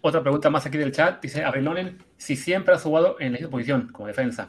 Otra 0.00 0.22
pregunta 0.22 0.50
más 0.50 0.66
aquí 0.66 0.76
del 0.76 0.92
chat, 0.92 1.22
dice 1.22 1.44
Abelonen, 1.44 2.02
si 2.16 2.34
siempre 2.34 2.74
has 2.74 2.82
jugado 2.82 3.16
en 3.20 3.36
esa 3.36 3.48
posición 3.48 3.88
como 3.92 4.08
defensa. 4.08 4.48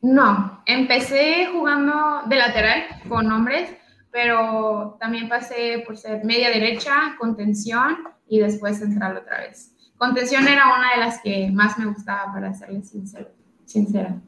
No, 0.00 0.62
empecé 0.64 1.48
jugando 1.52 2.22
de 2.26 2.36
lateral 2.36 2.84
con 3.08 3.30
hombres, 3.30 3.70
pero 4.10 4.96
también 5.00 5.28
pasé 5.28 5.82
por 5.86 5.98
ser 5.98 6.24
media 6.24 6.48
derecha, 6.48 7.14
contención 7.18 7.98
y 8.26 8.40
después 8.40 8.78
central 8.78 9.18
otra 9.18 9.40
vez. 9.40 9.74
Contención 9.98 10.48
era 10.48 10.74
una 10.76 10.92
de 10.92 10.96
las 10.98 11.20
que 11.20 11.50
más 11.52 11.78
me 11.78 11.86
gustaba, 11.86 12.32
para 12.32 12.54
serles 12.54 12.88
sincero 12.88 13.41
sincera. 13.72 14.20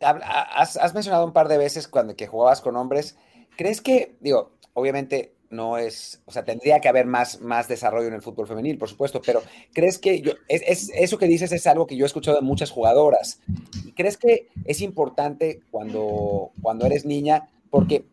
Has, 0.00 0.94
mencionado 0.94 1.24
un 1.24 1.32
par 1.32 1.48
de 1.48 1.58
veces 1.58 1.88
cuando 1.88 2.16
que 2.16 2.26
jugabas 2.26 2.60
con 2.60 2.76
hombres. 2.76 3.16
¿Crees 3.56 3.80
que, 3.80 4.16
digo, 4.20 4.52
obviamente 4.74 5.34
no 5.48 5.78
es, 5.78 6.22
o 6.26 6.32
sea, 6.32 6.44
tendría 6.44 6.80
que 6.80 6.88
haber 6.88 7.06
más, 7.06 7.40
más 7.40 7.68
desarrollo 7.68 8.08
en 8.08 8.14
el 8.14 8.22
fútbol 8.22 8.46
femenil, 8.46 8.78
por 8.78 8.88
supuesto, 8.88 9.22
pero 9.24 9.42
¿crees 9.72 9.98
que 9.98 10.20
yo, 10.20 10.32
es, 10.48 10.90
eso 10.94 11.18
que 11.18 11.26
dices 11.26 11.52
es 11.52 11.66
algo 11.66 11.86
que 11.86 11.96
yo 11.96 12.04
he 12.04 12.06
escuchado 12.06 12.36
de 12.36 12.42
muchas 12.42 12.70
jugadoras? 12.70 13.40
¿Crees 13.94 14.16
que 14.16 14.48
es 14.64 14.80
importante 14.80 15.60
cuando, 15.70 16.50
cuando 16.60 16.84
eres 16.86 17.06
niña 17.06 17.48
porque 17.70 18.04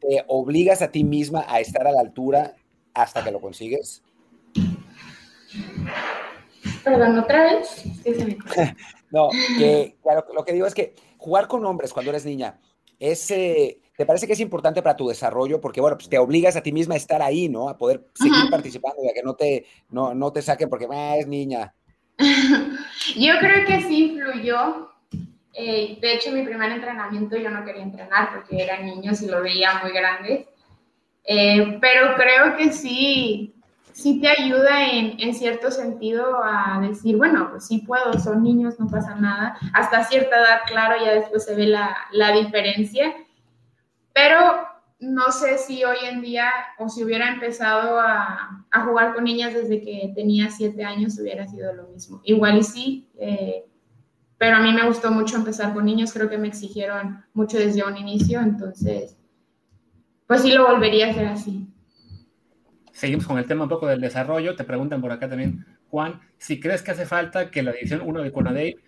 te 0.00 0.24
obligas 0.28 0.82
a 0.82 0.90
ti 0.90 1.02
misma 1.02 1.44
a 1.48 1.60
estar 1.60 1.86
a 1.86 1.92
la 1.92 2.00
altura 2.00 2.54
hasta 2.94 3.24
que 3.24 3.30
lo 3.30 3.40
consigues? 3.40 4.02
Perdón, 6.84 7.18
otra 7.18 7.44
vez. 7.44 7.84
no, 9.12 9.28
que, 9.58 9.96
lo 10.34 10.44
que 10.44 10.52
digo 10.52 10.66
es 10.66 10.74
que 10.74 10.94
jugar 11.18 11.46
con 11.46 11.64
hombres 11.66 11.92
cuando 11.92 12.10
eres 12.10 12.24
niña, 12.24 12.58
ese, 12.98 13.80
¿te 13.96 14.06
parece 14.06 14.26
que 14.26 14.32
es 14.32 14.40
importante 14.40 14.82
para 14.82 14.96
tu 14.96 15.08
desarrollo? 15.08 15.60
Porque, 15.60 15.80
bueno, 15.80 15.96
pues 15.98 16.08
te 16.08 16.18
obligas 16.18 16.56
a 16.56 16.62
ti 16.62 16.72
misma 16.72 16.94
a 16.94 16.96
estar 16.96 17.20
ahí, 17.20 17.48
¿no? 17.48 17.68
A 17.68 17.76
poder 17.76 18.08
seguir 18.14 18.48
participando 18.50 19.02
y 19.04 19.08
a 19.08 19.12
que 19.12 19.22
no 19.22 19.34
te, 19.34 19.66
no, 19.90 20.14
no 20.14 20.32
te 20.32 20.40
saquen 20.40 20.70
porque 20.70 20.88
ah, 20.90 21.16
es 21.18 21.26
niña. 21.26 21.74
yo 23.16 23.38
creo 23.38 23.66
que 23.66 23.82
sí 23.82 24.12
influyó. 24.12 24.90
Eh, 25.54 25.98
de 26.00 26.14
hecho, 26.14 26.32
mi 26.32 26.42
primer 26.42 26.72
entrenamiento 26.72 27.36
yo 27.36 27.50
no 27.50 27.64
quería 27.64 27.82
entrenar 27.82 28.30
porque 28.32 28.62
eran 28.62 28.86
niños 28.86 29.20
y 29.20 29.26
lo 29.26 29.42
veía 29.42 29.80
muy 29.82 29.92
grande. 29.92 30.48
Eh, 31.24 31.78
pero 31.80 32.14
creo 32.14 32.56
que 32.56 32.72
sí, 32.72 33.54
sí 34.02 34.20
te 34.20 34.28
ayuda 34.28 34.90
en, 34.90 35.14
en, 35.20 35.34
cierto 35.34 35.70
sentido 35.70 36.42
a 36.42 36.80
decir, 36.80 37.16
bueno, 37.16 37.50
pues 37.50 37.66
sí 37.66 37.78
puedo, 37.78 38.18
son 38.18 38.42
niños, 38.42 38.78
no 38.80 38.88
pasa 38.88 39.14
nada. 39.14 39.56
Hasta 39.72 40.04
cierta 40.04 40.36
edad, 40.36 40.58
claro, 40.66 40.96
ya 41.02 41.12
después 41.12 41.44
se 41.44 41.54
ve 41.54 41.66
la, 41.66 41.96
la 42.10 42.32
diferencia. 42.32 43.14
Pero 44.12 44.36
no 44.98 45.30
sé 45.30 45.56
si 45.58 45.84
hoy 45.84 45.98
en 46.02 46.20
día 46.20 46.50
o 46.78 46.88
si 46.88 47.04
hubiera 47.04 47.32
empezado 47.32 48.00
a, 48.00 48.66
a, 48.70 48.84
jugar 48.84 49.14
con 49.14 49.24
niñas 49.24 49.54
desde 49.54 49.80
que 49.80 50.12
tenía 50.16 50.50
siete 50.50 50.84
años 50.84 51.18
hubiera 51.20 51.46
sido 51.46 51.72
lo 51.72 51.86
mismo. 51.88 52.20
Igual 52.24 52.58
y 52.58 52.62
sí, 52.64 53.10
eh, 53.18 53.64
pero 54.36 54.56
a 54.56 54.60
mí 54.60 54.72
me 54.72 54.86
gustó 54.86 55.12
mucho 55.12 55.36
empezar 55.36 55.72
con 55.72 55.84
niños, 55.84 56.12
creo 56.12 56.28
que 56.28 56.38
me 56.38 56.48
exigieron 56.48 57.24
mucho 57.34 57.58
desde 57.58 57.84
un 57.84 57.96
inicio, 57.96 58.40
entonces, 58.40 59.16
pues 60.26 60.42
sí 60.42 60.52
lo 60.52 60.66
volvería 60.66 61.06
a 61.06 61.10
hacer 61.10 61.26
así 61.26 61.71
seguimos 62.92 63.26
con 63.26 63.38
el 63.38 63.46
tema 63.46 63.64
un 63.64 63.68
poco 63.68 63.86
del 63.86 64.00
desarrollo. 64.00 64.54
Te 64.56 64.64
preguntan 64.64 65.00
por 65.00 65.12
acá 65.12 65.28
también, 65.28 65.66
Juan, 65.90 66.20
si 66.38 66.60
crees 66.60 66.82
que 66.82 66.92
hace 66.92 67.06
falta 67.06 67.50
que 67.50 67.62
la 67.62 67.72
División 67.72 68.02
1 68.04 68.22
de 68.22 68.32
CONADEIP, 68.32 68.78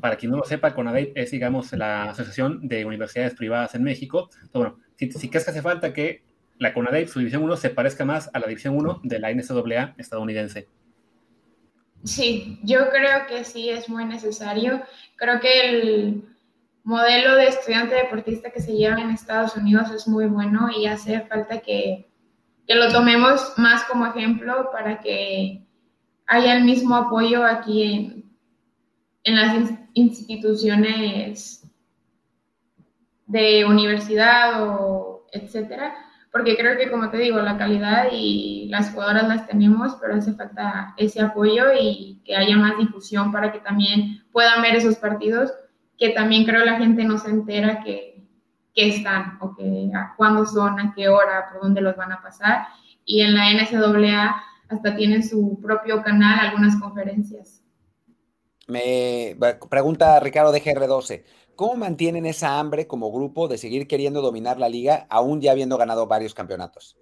para 0.00 0.16
quien 0.16 0.30
no 0.30 0.38
lo 0.38 0.44
sepa, 0.44 0.74
CONADEIP 0.74 1.16
es, 1.16 1.30
digamos, 1.30 1.72
la 1.72 2.10
Asociación 2.10 2.68
de 2.68 2.84
Universidades 2.84 3.34
Privadas 3.34 3.74
en 3.74 3.82
México. 3.82 4.30
bueno, 4.52 4.78
si, 4.96 5.08
crees 5.28 5.44
que 5.44 5.50
hace 5.50 5.62
falta 5.62 5.92
que 5.92 6.22
la 6.58 6.72
CONADEIP, 6.72 7.08
su 7.08 7.18
División 7.18 7.42
1, 7.42 7.56
se 7.56 7.70
parezca 7.70 8.04
más 8.04 8.30
a 8.32 8.38
la 8.38 8.46
División 8.46 8.76
1 8.76 9.00
de 9.02 9.18
la 9.18 9.32
NCAA 9.32 9.94
estadounidense. 9.98 10.68
Sí, 12.04 12.60
yo 12.62 12.90
creo 12.90 13.26
que 13.26 13.44
sí 13.44 13.70
es 13.70 13.88
muy 13.88 14.04
necesario. 14.04 14.82
Creo 15.16 15.40
que 15.40 15.70
el 15.70 16.22
modelo 16.84 17.34
de 17.34 17.48
estudiante 17.48 17.94
deportista 17.94 18.50
que 18.50 18.60
se 18.60 18.72
lleva 18.72 19.00
en 19.00 19.10
Estados 19.10 19.56
Unidos 19.56 19.90
es 19.90 20.06
muy 20.06 20.26
bueno 20.26 20.68
y 20.70 20.86
hace 20.86 21.22
falta 21.22 21.60
que 21.60 22.06
que 22.66 22.74
lo 22.74 22.90
tomemos 22.92 23.52
más 23.56 23.84
como 23.84 24.06
ejemplo 24.06 24.70
para 24.72 25.00
que 25.00 25.66
haya 26.26 26.56
el 26.56 26.64
mismo 26.64 26.96
apoyo 26.96 27.44
aquí 27.44 27.82
en, 27.82 28.24
en 29.24 29.36
las 29.36 29.70
instituciones 29.94 31.62
de 33.26 33.64
universidad 33.64 34.62
o 34.62 35.26
etcétera, 35.32 35.94
porque 36.30 36.56
creo 36.56 36.76
que 36.76 36.90
como 36.90 37.10
te 37.10 37.18
digo, 37.18 37.40
la 37.40 37.56
calidad 37.56 38.08
y 38.12 38.66
las 38.68 38.90
jugadoras 38.90 39.28
las 39.28 39.46
tenemos, 39.46 39.96
pero 40.00 40.14
hace 40.14 40.32
falta 40.34 40.94
ese 40.96 41.20
apoyo 41.20 41.66
y 41.78 42.20
que 42.24 42.36
haya 42.36 42.56
más 42.56 42.78
difusión 42.78 43.32
para 43.32 43.52
que 43.52 43.60
también 43.60 44.24
puedan 44.32 44.62
ver 44.62 44.76
esos 44.76 44.96
partidos, 44.96 45.52
que 45.96 46.10
también 46.10 46.44
creo 46.44 46.64
la 46.64 46.78
gente 46.78 47.04
no 47.04 47.18
se 47.18 47.30
entera 47.30 47.82
que 47.82 48.13
qué 48.74 48.88
están 48.88 49.38
o 49.40 49.54
qué, 49.54 49.90
a 49.94 50.14
cuándo 50.16 50.44
son, 50.44 50.80
a 50.80 50.92
qué 50.94 51.08
hora, 51.08 51.48
por 51.50 51.62
dónde 51.62 51.80
los 51.80 51.96
van 51.96 52.12
a 52.12 52.22
pasar. 52.22 52.66
Y 53.04 53.20
en 53.20 53.34
la 53.34 53.52
NCAA 53.52 54.42
hasta 54.68 54.96
tienen 54.96 55.22
su 55.22 55.58
propio 55.60 56.02
canal, 56.02 56.38
algunas 56.40 56.76
conferencias. 56.76 57.62
Me 58.66 59.36
pregunta 59.68 60.18
Ricardo 60.20 60.50
de 60.50 60.62
GR12, 60.62 61.24
¿cómo 61.54 61.76
mantienen 61.76 62.24
esa 62.24 62.58
hambre 62.58 62.86
como 62.86 63.12
grupo 63.12 63.46
de 63.46 63.58
seguir 63.58 63.86
queriendo 63.86 64.22
dominar 64.22 64.58
la 64.58 64.70
liga, 64.70 65.06
aún 65.10 65.40
ya 65.40 65.52
habiendo 65.52 65.76
ganado 65.76 66.06
varios 66.06 66.32
campeonatos? 66.32 66.96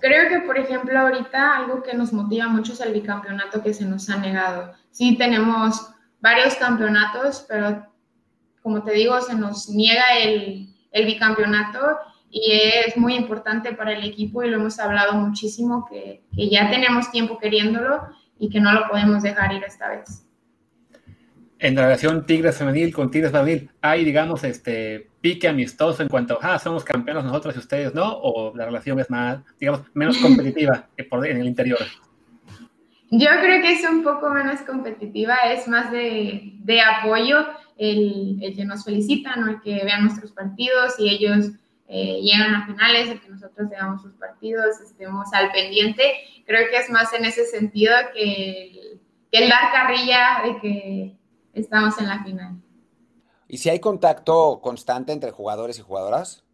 Creo 0.00 0.28
que, 0.28 0.40
por 0.40 0.58
ejemplo, 0.58 0.98
ahorita 0.98 1.56
algo 1.56 1.82
que 1.82 1.94
nos 1.94 2.12
motiva 2.12 2.48
mucho 2.48 2.72
es 2.72 2.80
el 2.80 2.92
bicampeonato 2.92 3.62
que 3.62 3.72
se 3.72 3.86
nos 3.86 4.10
ha 4.10 4.16
negado. 4.18 4.72
Sí, 4.90 5.16
tenemos 5.16 5.88
varios 6.20 6.56
campeonatos, 6.56 7.46
pero 7.48 7.86
como 8.64 8.82
te 8.82 8.94
digo, 8.94 9.20
se 9.20 9.34
nos 9.34 9.68
niega 9.68 10.16
el, 10.22 10.70
bicampeonato 10.90 11.98
y 12.30 12.52
es 12.86 12.96
muy 12.96 13.14
importante 13.14 13.74
para 13.74 13.92
el 13.92 14.02
equipo 14.04 14.42
y 14.42 14.48
lo 14.48 14.56
hemos 14.56 14.78
hablado 14.78 15.12
muchísimo, 15.12 15.86
que, 15.86 16.22
ya 16.32 16.70
tenemos 16.70 17.10
tiempo 17.10 17.38
queriéndolo 17.38 18.00
y 18.38 18.48
que 18.48 18.60
no 18.60 18.72
lo 18.72 18.88
podemos 18.88 19.22
dejar 19.22 19.52
ir 19.52 19.62
esta 19.64 19.90
vez. 19.90 20.26
En 21.58 21.74
la 21.74 21.82
relación 21.82 22.24
Tigres 22.24 22.56
femenil 22.56 22.94
con 22.94 23.10
Tigres 23.10 23.32
femenil, 23.32 23.68
¿hay, 23.82 24.02
digamos, 24.02 24.42
este 24.44 25.10
pique 25.20 25.46
amistoso 25.46 26.02
en 26.02 26.08
cuanto 26.08 26.38
a, 26.40 26.54
ah, 26.54 26.58
somos 26.58 26.84
campeones 26.84 27.24
nosotros 27.24 27.54
y 27.56 27.58
ustedes 27.58 27.94
no? 27.94 28.18
¿O 28.22 28.56
la 28.56 28.64
relación 28.64 28.98
es 28.98 29.10
más, 29.10 29.40
digamos, 29.60 29.82
menos 29.92 30.16
competitiva 30.22 30.88
por, 31.10 31.26
en 31.26 31.36
el 31.36 31.46
interior? 31.46 31.80
Yo 33.10 33.28
creo 33.42 33.60
que 33.60 33.72
es 33.72 33.84
un 33.84 34.02
poco 34.02 34.30
menos 34.30 34.62
competitiva, 34.62 35.36
es 35.52 35.68
más 35.68 35.92
de, 35.92 36.54
de 36.60 36.80
apoyo 36.80 37.44
el, 37.76 38.38
el, 38.42 38.54
que 38.54 38.64
nos 38.64 38.84
felicitan 38.84 39.44
o 39.44 39.48
el 39.48 39.60
que 39.60 39.84
vean 39.84 40.04
nuestros 40.04 40.32
partidos 40.32 40.94
y 40.98 41.08
ellos 41.08 41.50
eh, 41.86 42.20
llegan 42.22 42.54
a 42.54 42.66
finales, 42.66 43.10
el 43.10 43.20
que 43.20 43.28
nosotros 43.28 43.68
veamos 43.68 44.02
sus 44.02 44.14
partidos, 44.14 44.80
estemos 44.80 45.32
al 45.32 45.52
pendiente. 45.52 46.14
Creo 46.46 46.68
que 46.70 46.78
es 46.78 46.90
más 46.90 47.12
en 47.12 47.24
ese 47.24 47.44
sentido 47.46 47.92
que 48.14 48.68
el, 48.68 49.00
que 49.30 49.44
el 49.44 49.50
dar 49.50 49.72
carrilla 49.72 50.42
de 50.44 50.60
que 50.60 51.16
estamos 51.52 51.98
en 51.98 52.08
la 52.08 52.22
final. 52.22 52.56
¿Y 53.48 53.58
si 53.58 53.70
hay 53.70 53.80
contacto 53.80 54.60
constante 54.62 55.12
entre 55.12 55.30
jugadores 55.30 55.78
y 55.78 55.82
jugadoras? 55.82 56.44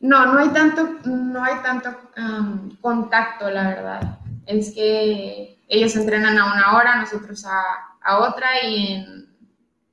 No, 0.00 0.26
no 0.26 0.38
hay 0.38 0.48
tanto, 0.50 0.82
no 1.06 1.42
hay 1.42 1.54
tanto 1.62 1.90
um, 2.18 2.76
contacto, 2.80 3.48
la 3.48 3.68
verdad. 3.68 4.18
Es 4.46 4.74
que 4.74 5.58
ellos 5.68 5.96
entrenan 5.96 6.36
a 6.36 6.52
una 6.52 6.76
hora, 6.76 6.96
nosotros 6.96 7.46
a, 7.46 7.62
a 8.02 8.18
otra 8.18 8.62
y 8.64 8.92
en 8.92 9.23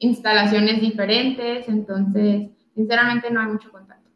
instalaciones 0.02 0.82
diferentes, 0.82 1.68
entonces 1.70 2.50
sinceramente 2.74 3.30
no 3.30 3.40
hay 3.40 3.48
mucho 3.48 3.72
contacto. 3.72 4.10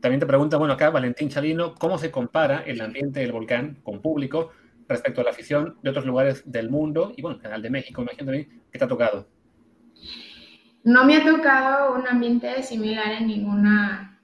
También 0.00 0.20
te 0.20 0.26
pregunta, 0.26 0.56
bueno, 0.56 0.74
acá 0.74 0.90
Valentín 0.90 1.28
Chalino, 1.28 1.74
¿cómo 1.74 1.98
se 1.98 2.10
compara 2.10 2.62
el 2.64 2.80
ambiente 2.80 3.20
del 3.20 3.32
volcán 3.32 3.78
con 3.82 4.00
público 4.00 4.50
respecto 4.88 5.20
a 5.20 5.24
la 5.24 5.30
afición 5.30 5.78
de 5.82 5.90
otros 5.90 6.06
lugares 6.06 6.42
del 6.50 6.70
mundo 6.70 7.12
y 7.16 7.22
bueno, 7.22 7.38
Canal 7.40 7.60
de 7.60 7.70
México, 7.70 8.02
imagínate, 8.02 8.48
que 8.70 8.78
te 8.78 8.84
ha 8.84 8.88
tocado? 8.88 9.28
No 10.84 11.04
me 11.04 11.16
ha 11.16 11.24
tocado 11.24 11.94
un 11.94 12.06
ambiente 12.06 12.62
similar 12.62 13.12
en 13.12 13.26
ninguna, 13.26 14.20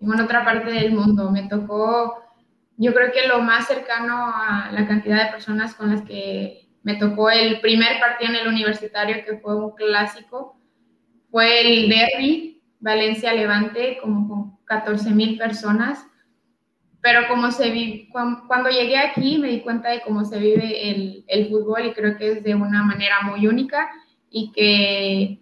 ninguna 0.00 0.24
otra 0.24 0.44
parte 0.44 0.70
del 0.70 0.92
mundo. 0.92 1.30
Me 1.30 1.48
tocó, 1.48 2.22
yo 2.76 2.92
creo 2.92 3.12
que 3.12 3.28
lo 3.28 3.40
más 3.40 3.66
cercano 3.66 4.32
a 4.34 4.70
la 4.72 4.86
cantidad 4.86 5.24
de 5.24 5.32
personas 5.32 5.74
con 5.74 5.90
las 5.90 6.02
que 6.02 6.69
me 6.82 6.96
tocó 6.96 7.30
el 7.30 7.60
primer 7.60 8.00
partido 8.00 8.32
en 8.32 8.40
el 8.40 8.48
universitario, 8.48 9.24
que 9.24 9.38
fue 9.38 9.56
un 9.56 9.72
clásico, 9.72 10.58
fue 11.30 11.60
el 11.60 11.88
derby 11.88 12.62
Valencia-Levante, 12.80 13.98
como 14.00 14.28
con 14.28 14.64
14 14.64 15.10
mil 15.10 15.38
personas. 15.38 16.06
Pero 17.02 17.28
como 17.28 17.50
se 17.50 17.70
vive, 17.70 18.08
cuando, 18.10 18.68
llegué 18.68 18.98
aquí 18.98 19.38
me 19.38 19.48
di 19.48 19.60
cuenta 19.60 19.90
de 19.90 20.02
cómo 20.02 20.24
se 20.24 20.38
vive 20.38 20.90
el, 20.90 21.24
el 21.28 21.48
fútbol 21.48 21.86
y 21.86 21.92
creo 21.92 22.18
que 22.18 22.32
es 22.32 22.42
de 22.42 22.54
una 22.54 22.82
manera 22.82 23.22
muy 23.22 23.46
única 23.46 23.88
y 24.28 24.52
que 24.52 25.40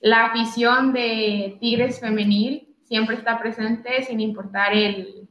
la 0.00 0.26
afición 0.26 0.92
de 0.92 1.58
Tigres 1.60 2.00
femenil 2.00 2.74
siempre 2.84 3.16
está 3.16 3.38
presente 3.38 4.02
sin 4.04 4.20
importar 4.20 4.72
el, 4.74 5.28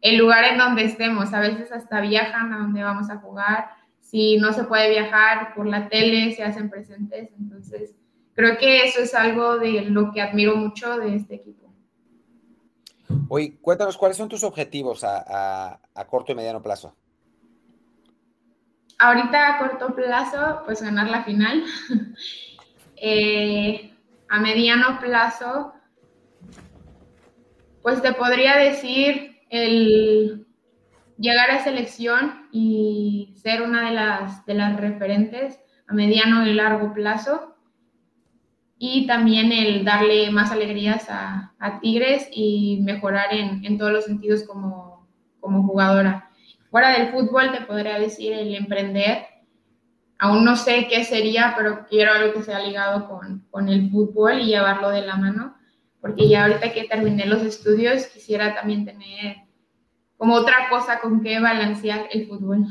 el 0.00 0.18
lugar 0.18 0.44
en 0.44 0.58
donde 0.58 0.84
estemos. 0.84 1.32
A 1.32 1.40
veces 1.40 1.72
hasta 1.72 2.00
viajan 2.00 2.52
a 2.52 2.58
donde 2.58 2.82
vamos 2.82 3.10
a 3.10 3.18
jugar. 3.18 3.70
Si 4.12 4.36
no 4.36 4.52
se 4.52 4.64
puede 4.64 4.90
viajar 4.90 5.54
por 5.54 5.66
la 5.66 5.88
tele, 5.88 6.34
se 6.34 6.42
hacen 6.42 6.68
presentes. 6.68 7.30
Entonces, 7.38 7.94
creo 8.34 8.58
que 8.58 8.84
eso 8.84 9.00
es 9.00 9.14
algo 9.14 9.56
de 9.56 9.86
lo 9.86 10.12
que 10.12 10.20
admiro 10.20 10.54
mucho 10.54 10.98
de 10.98 11.16
este 11.16 11.36
equipo. 11.36 11.72
Oye, 13.30 13.56
cuéntanos, 13.62 13.96
¿cuáles 13.96 14.18
son 14.18 14.28
tus 14.28 14.44
objetivos 14.44 15.02
a, 15.02 15.80
corto 16.10 16.30
y 16.30 16.34
mediano 16.34 16.60
plazo? 16.60 16.94
Ahorita 18.98 19.54
a 19.54 19.58
corto 19.58 19.94
plazo, 19.94 20.60
pues 20.66 20.82
ganar 20.82 21.08
la 21.08 21.24
final. 21.24 21.64
Eh, 23.04 23.92
a 24.28 24.38
mediano 24.38 25.00
plazo, 25.00 25.72
pues 27.82 28.00
te 28.00 28.12
podría 28.12 28.56
decir 28.56 29.40
el 29.50 30.46
llegar 31.18 31.50
a 31.50 31.64
selección 31.64 32.48
y 32.52 33.34
ser 33.36 33.62
una 33.62 33.88
de 33.88 33.94
las, 33.94 34.44
de 34.46 34.54
las 34.54 34.78
referentes 34.78 35.60
a 35.86 35.94
mediano 35.94 36.46
y 36.46 36.54
largo 36.54 36.92
plazo 36.92 37.52
y 38.84 39.06
también 39.06 39.52
el 39.52 39.84
darle 39.84 40.30
más 40.32 40.50
alegrías 40.50 41.06
a, 41.08 41.48
Tigres 41.80 42.28
y 42.32 42.80
mejorar 42.82 43.32
en, 43.32 43.78
todos 43.78 43.92
los 43.92 44.04
sentidos 44.04 44.42
como, 44.42 45.06
como, 45.38 45.64
jugadora. 45.64 46.30
Fuera 46.70 46.98
del 46.98 47.12
fútbol 47.12 47.52
te 47.52 47.60
podría 47.60 48.00
decir 48.00 48.32
el 48.32 48.52
emprender. 48.56 49.26
Aún 50.18 50.44
no 50.44 50.56
sé 50.56 50.88
qué 50.88 51.04
sería, 51.04 51.54
pero 51.56 51.86
quiero 51.88 52.12
algo 52.12 52.32
que 52.32 52.42
sea 52.42 52.58
ligado 52.58 53.08
con, 53.08 53.46
con 53.52 53.68
el 53.68 53.88
fútbol 53.88 54.40
y 54.40 54.46
llevarlo 54.46 54.90
de 54.90 55.02
la 55.02 55.14
mano, 55.14 55.56
porque 56.00 56.28
ya 56.28 56.44
ahorita 56.46 56.72
que 56.72 56.88
terminé 56.88 57.26
los 57.26 57.42
estudios 57.42 58.06
quisiera 58.06 58.56
también 58.56 58.84
tener 58.84 59.36
como 60.22 60.34
otra 60.34 60.68
cosa 60.70 61.00
con 61.00 61.20
que 61.20 61.40
balancear 61.40 62.06
el 62.12 62.28
fútbol. 62.28 62.64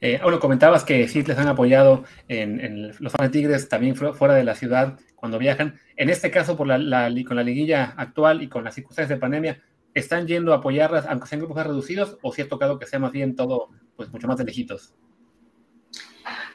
Eh, 0.00 0.20
bueno, 0.22 0.38
comentabas 0.38 0.84
que 0.84 1.08
sí 1.08 1.24
les 1.24 1.36
han 1.36 1.48
apoyado 1.48 2.04
en, 2.28 2.92
los 3.00 3.12
fans 3.12 3.28
de 3.28 3.28
Tigres 3.30 3.68
también 3.68 3.96
fuera 3.96 4.34
de 4.34 4.44
la 4.44 4.54
ciudad 4.54 5.00
cuando 5.16 5.36
viajan. 5.36 5.80
En 5.96 6.08
este 6.08 6.30
caso, 6.30 6.56
por 6.56 6.68
la, 6.68 7.10
con 7.26 7.36
la 7.36 7.42
liguilla 7.42 7.92
actual 7.96 8.40
y 8.40 8.48
con 8.48 8.62
las 8.62 8.76
circunstancias 8.76 9.08
de 9.08 9.20
pandemia, 9.20 9.60
¿están 9.94 10.28
yendo 10.28 10.52
a 10.52 10.58
apoyarlas, 10.58 11.06
aunque 11.06 11.26
sean 11.26 11.40
grupos 11.40 11.56
más 11.56 11.66
reducidos, 11.66 12.18
o 12.22 12.32
si 12.32 12.42
ha 12.42 12.48
tocado 12.48 12.78
que 12.78 12.86
sea 12.86 13.00
más 13.00 13.10
bien 13.10 13.34
todo, 13.34 13.70
pues 13.96 14.08
mucho 14.12 14.28
más 14.28 14.38
de 14.38 14.44
lejitos? 14.44 14.94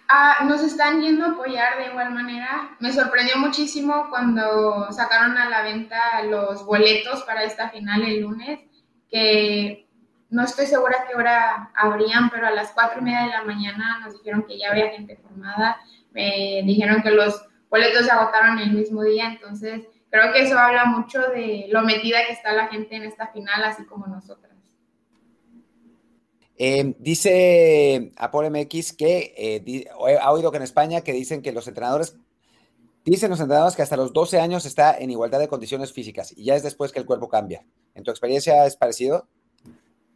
Ah, 0.08 0.46
nos 0.46 0.64
están 0.64 1.02
yendo 1.02 1.26
a 1.26 1.32
apoyar 1.32 1.78
de 1.78 1.88
igual 1.88 2.14
manera. 2.14 2.78
Me 2.80 2.94
sorprendió 2.94 3.36
muchísimo 3.36 4.08
cuando 4.10 4.90
sacaron 4.94 5.38
a 5.38 5.50
la 5.50 5.62
venta 5.62 6.24
los 6.24 6.66
boletos 6.66 7.24
para 7.24 7.44
esta 7.44 7.70
final 7.70 8.04
el 8.04 8.22
lunes, 8.22 8.62
que 9.12 9.88
no 10.30 10.46
estoy 10.46 10.66
segura 10.66 11.06
qué 11.08 11.16
hora 11.16 11.72
abrían, 11.76 12.30
pero 12.30 12.48
a 12.48 12.52
las 12.52 12.72
cuatro 12.72 13.02
y 13.02 13.04
media 13.04 13.24
de 13.24 13.30
la 13.30 13.44
mañana 13.44 14.00
nos 14.00 14.14
dijeron 14.14 14.46
que 14.48 14.58
ya 14.58 14.72
había 14.72 14.90
gente 14.90 15.18
formada. 15.18 15.78
Me 16.12 16.64
dijeron 16.66 17.04
que 17.04 17.12
los 17.12 17.46
boletos 17.70 18.06
se 18.06 18.12
agotaron 18.12 18.58
el 18.60 18.72
mismo 18.72 19.04
día, 19.04 19.28
entonces 19.28 19.82
creo 20.10 20.32
que 20.32 20.44
eso 20.44 20.58
habla 20.58 20.86
mucho 20.86 21.22
de 21.30 21.68
lo 21.70 21.84
metida 21.84 22.26
que 22.26 22.34
está 22.34 22.54
la 22.54 22.68
gente 22.68 22.96
en 22.96 23.04
esta 23.04 23.28
final, 23.28 23.64
así 23.64 23.86
como 23.86 24.08
nosotras. 24.08 24.52
Eh, 26.64 26.94
dice 27.00 28.12
Apolo 28.18 28.52
MX 28.52 28.94
que 28.94 29.34
eh, 29.36 29.86
ha 30.22 30.32
oído 30.32 30.52
que 30.52 30.58
en 30.58 30.64
España 30.64 31.02
que 31.02 31.12
dicen 31.12 31.42
que 31.42 31.52
los 31.52 31.68
entrenadores, 31.68 32.18
dicen 33.06 33.30
los 33.30 33.40
entrenadores 33.40 33.76
que 33.76 33.82
hasta 33.82 33.98
los 33.98 34.14
12 34.14 34.40
años 34.40 34.66
está 34.66 34.98
en 34.98 35.10
igualdad 35.10 35.40
de 35.40 35.48
condiciones 35.48 35.94
físicas 35.94 36.34
y 36.36 36.46
ya 36.46 36.56
es 36.56 36.64
después 36.64 36.92
que 36.92 37.00
el 37.00 37.06
cuerpo 37.06 37.30
cambia. 37.30 37.64
¿En 37.96 38.04
tu 38.04 38.12
experiencia 38.12 38.66
es 38.66 38.76
parecido? 38.76 39.28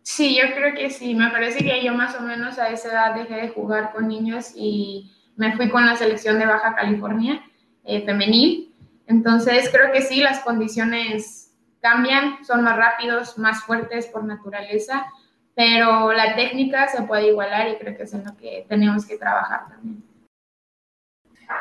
Sí, 0.04 0.38
yo 0.38 0.54
creo 0.54 0.76
que 0.76 0.92
sí. 0.92 1.16
Me 1.16 1.30
parece 1.32 1.60
que 1.60 1.84
yo 1.84 1.94
más 1.94 2.16
o 2.16 2.22
menos 2.22 2.60
a 2.60 2.70
esa 2.70 2.90
edad 2.90 3.16
dejé 3.16 3.36
de 3.36 3.50
jugar 3.50 3.92
con 3.92 4.08
niños 4.08 4.52
y 4.56 5.12
me 5.36 5.56
fui 5.58 5.70
con 5.70 5.86
la 5.86 5.96
selección 5.96 6.38
de 6.40 6.46
Baja 6.46 6.76
California 6.76 7.44
eh, 7.84 8.06
femenil. 8.06 8.74
Entonces 9.08 9.70
creo 9.72 9.92
que 9.92 10.02
sí, 10.02 10.22
las 10.22 10.40
condiciones 10.40 11.54
cambian, 11.80 12.44
son 12.44 12.64
más 12.64 12.78
rápidos, 12.78 13.38
más 13.38 13.62
fuertes 13.64 14.08
por 14.08 14.24
naturaleza, 14.24 15.06
pero 15.54 16.12
la 16.12 16.36
técnica 16.36 16.88
se 16.88 17.04
puede 17.04 17.28
igualar 17.28 17.70
y 17.70 17.78
creo 17.78 17.96
que 17.96 18.04
es 18.04 18.14
en 18.14 18.26
lo 18.26 18.36
que 18.36 18.66
tenemos 18.68 19.06
que 19.06 19.18
trabajar 19.18 19.70
también. 19.70 20.04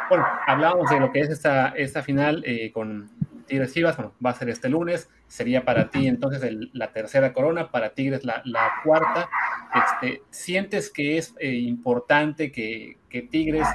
Bueno, 0.09 0.27
hablábamos 0.47 0.91
de 0.91 1.01
lo 1.01 1.13
que 1.13 1.21
es 1.21 1.31
esta, 1.31 1.69
esta 1.69 2.03
final 2.03 2.43
eh, 2.47 2.71
con 2.73 3.11
Tigres 3.47 3.73
Chivas, 3.73 3.97
bueno, 3.97 4.15
va 4.25 4.31
a 4.31 4.35
ser 4.35 4.49
este 4.49 4.69
lunes, 4.69 5.11
sería 5.29 5.65
para 5.65 5.91
ti 5.91 6.07
entonces 6.07 6.43
la 6.73 6.93
tercera 6.93 7.33
corona, 7.33 7.71
para 7.71 7.91
Tigres 7.95 8.25
la, 8.25 8.43
cuarta. 8.85 9.29
Este, 9.75 10.23
¿Sientes 10.31 10.91
que 10.91 11.19
es 11.19 11.35
eh, 11.39 11.53
importante 11.53 12.51
que, 12.51 12.99
que, 13.09 13.23
Tigres, 13.23 13.67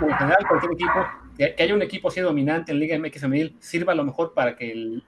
en 0.00 0.14
general 0.16 0.46
cualquier 0.48 0.72
equipo, 0.72 1.06
que, 1.36 1.54
haya 1.58 1.74
un 1.74 1.82
equipo 1.82 2.08
así 2.08 2.20
dominante 2.20 2.72
en 2.72 2.78
Liga 2.78 2.98
MX 2.98 3.20
Femenil, 3.20 3.56
sirva 3.58 3.92
a 3.92 3.96
lo 3.96 4.04
mejor 4.04 4.32
para 4.34 4.56
que, 4.56 4.72
el, 4.72 5.04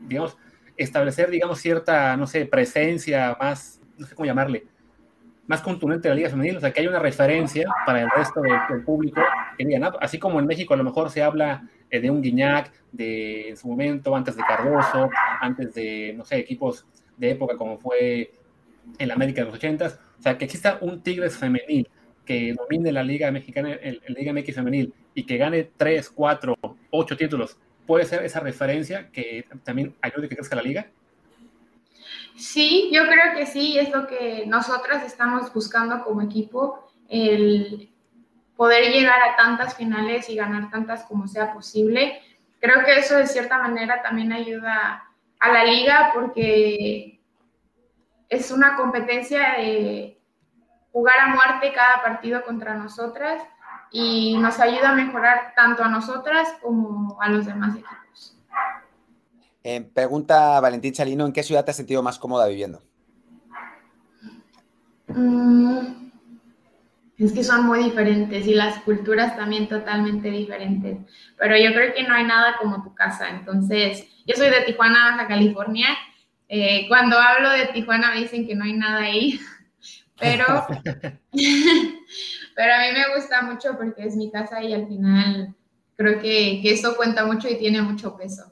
digamos, 0.00 0.36
establecer, 0.76 1.30
digamos, 1.30 1.58
cierta, 1.60 2.16
no 2.16 2.26
sé, 2.26 2.46
presencia 2.46 3.36
más, 3.40 3.80
no 3.98 4.06
sé 4.06 4.14
cómo 4.14 4.26
llamarle, 4.26 4.66
más 5.46 5.62
contundente 5.62 6.08
de 6.08 6.14
la 6.14 6.16
Liga 6.16 6.30
Femenil, 6.30 6.56
o 6.56 6.60
sea, 6.60 6.72
que 6.72 6.80
haya 6.80 6.90
una 6.90 6.98
referencia 6.98 7.68
para 7.84 8.02
el 8.02 8.10
resto 8.10 8.40
del, 8.40 8.84
público 8.84 9.20
que 9.58 9.64
digan, 9.64 9.90
así 10.00 10.18
como 10.18 10.38
en 10.38 10.46
México 10.46 10.74
a 10.74 10.76
lo 10.76 10.84
mejor 10.84 11.10
se 11.10 11.22
habla 11.22 11.68
eh, 11.90 12.00
de 12.00 12.10
un 12.10 12.22
Guiñac, 12.22 12.72
de 12.92 13.50
en 13.50 13.56
su 13.56 13.68
momento, 13.68 14.14
antes 14.14 14.36
de 14.36 14.42
Cardoso, 14.42 15.10
antes 15.40 15.74
de, 15.74 16.14
no 16.16 16.24
sé, 16.24 16.38
equipos 16.38 16.86
de 17.16 17.30
época 17.30 17.56
como 17.56 17.78
fue 17.78 18.32
en 18.98 19.10
América 19.10 19.42
de 19.42 19.46
los 19.46 19.54
80 19.54 19.86
o 20.20 20.22
sea, 20.22 20.36
que 20.36 20.44
exista 20.44 20.78
un 20.82 21.02
Tigres 21.02 21.36
femenil 21.36 21.88
que 22.26 22.54
domine 22.54 22.92
la 22.92 23.02
Liga 23.02 23.30
Mexicana, 23.30 23.72
el, 23.72 24.02
Liga 24.08 24.32
MX 24.32 24.54
femenil 24.54 24.92
y 25.14 25.24
que 25.24 25.38
gane 25.38 25.70
3, 25.76 26.10
4, 26.10 26.56
8 26.90 27.16
títulos, 27.16 27.56
¿puede 27.86 28.04
ser 28.04 28.22
esa 28.24 28.40
referencia 28.40 29.10
que 29.10 29.46
también 29.64 29.94
ayude 30.02 30.26
a 30.26 30.28
que 30.28 30.36
crezca 30.36 30.56
la 30.56 30.62
liga? 30.62 30.90
Sí, 32.40 32.88
yo 32.90 33.06
creo 33.06 33.36
que 33.36 33.44
sí, 33.44 33.78
es 33.78 33.90
lo 33.90 34.06
que 34.06 34.44
nosotras 34.46 35.04
estamos 35.04 35.52
buscando 35.52 36.02
como 36.02 36.22
equipo, 36.22 36.90
el 37.06 37.92
poder 38.56 38.90
llegar 38.90 39.20
a 39.22 39.36
tantas 39.36 39.74
finales 39.74 40.30
y 40.30 40.36
ganar 40.36 40.70
tantas 40.70 41.04
como 41.04 41.28
sea 41.28 41.52
posible. 41.52 42.22
Creo 42.58 42.82
que 42.82 42.98
eso 42.98 43.18
de 43.18 43.26
cierta 43.26 43.58
manera 43.58 44.00
también 44.00 44.32
ayuda 44.32 45.04
a 45.38 45.52
la 45.52 45.64
liga 45.64 46.12
porque 46.14 47.20
es 48.30 48.50
una 48.50 48.74
competencia 48.74 49.56
de 49.58 50.18
jugar 50.92 51.20
a 51.20 51.34
muerte 51.34 51.74
cada 51.74 52.02
partido 52.02 52.42
contra 52.42 52.74
nosotras 52.74 53.42
y 53.90 54.38
nos 54.38 54.58
ayuda 54.60 54.90
a 54.90 54.94
mejorar 54.94 55.52
tanto 55.54 55.84
a 55.84 55.88
nosotras 55.88 56.48
como 56.62 57.20
a 57.20 57.28
los 57.28 57.44
demás 57.44 57.74
equipos. 57.74 58.09
Eh, 59.62 59.82
pregunta 59.92 60.58
Valentín 60.60 60.94
Salino, 60.94 61.26
¿en 61.26 61.32
qué 61.32 61.42
ciudad 61.42 61.64
te 61.64 61.72
has 61.72 61.76
sentido 61.76 62.02
más 62.02 62.18
cómoda 62.18 62.46
viviendo? 62.46 62.82
Mm, 65.08 66.10
es 67.18 67.32
que 67.32 67.44
son 67.44 67.66
muy 67.66 67.84
diferentes 67.84 68.46
y 68.46 68.54
las 68.54 68.78
culturas 68.80 69.36
también 69.36 69.68
totalmente 69.68 70.30
diferentes, 70.30 70.98
pero 71.36 71.56
yo 71.58 71.74
creo 71.74 71.92
que 71.92 72.04
no 72.04 72.14
hay 72.14 72.24
nada 72.24 72.56
como 72.58 72.82
tu 72.82 72.94
casa. 72.94 73.28
Entonces, 73.28 74.06
yo 74.26 74.34
soy 74.36 74.48
de 74.48 74.62
Tijuana, 74.62 75.10
Baja 75.10 75.28
California. 75.28 75.88
Eh, 76.48 76.86
cuando 76.88 77.18
hablo 77.18 77.50
de 77.50 77.66
Tijuana 77.66 78.12
me 78.14 78.20
dicen 78.20 78.46
que 78.46 78.54
no 78.54 78.64
hay 78.64 78.72
nada 78.72 79.02
ahí, 79.02 79.38
pero, 80.18 80.44
pero 82.56 82.74
a 82.74 82.78
mí 82.78 82.92
me 82.94 83.14
gusta 83.14 83.42
mucho 83.42 83.76
porque 83.76 84.06
es 84.06 84.16
mi 84.16 84.30
casa 84.30 84.62
y 84.62 84.72
al 84.72 84.86
final 84.88 85.54
creo 85.96 86.18
que, 86.18 86.60
que 86.62 86.72
eso 86.72 86.96
cuenta 86.96 87.26
mucho 87.26 87.46
y 87.46 87.58
tiene 87.58 87.82
mucho 87.82 88.16
peso. 88.16 88.50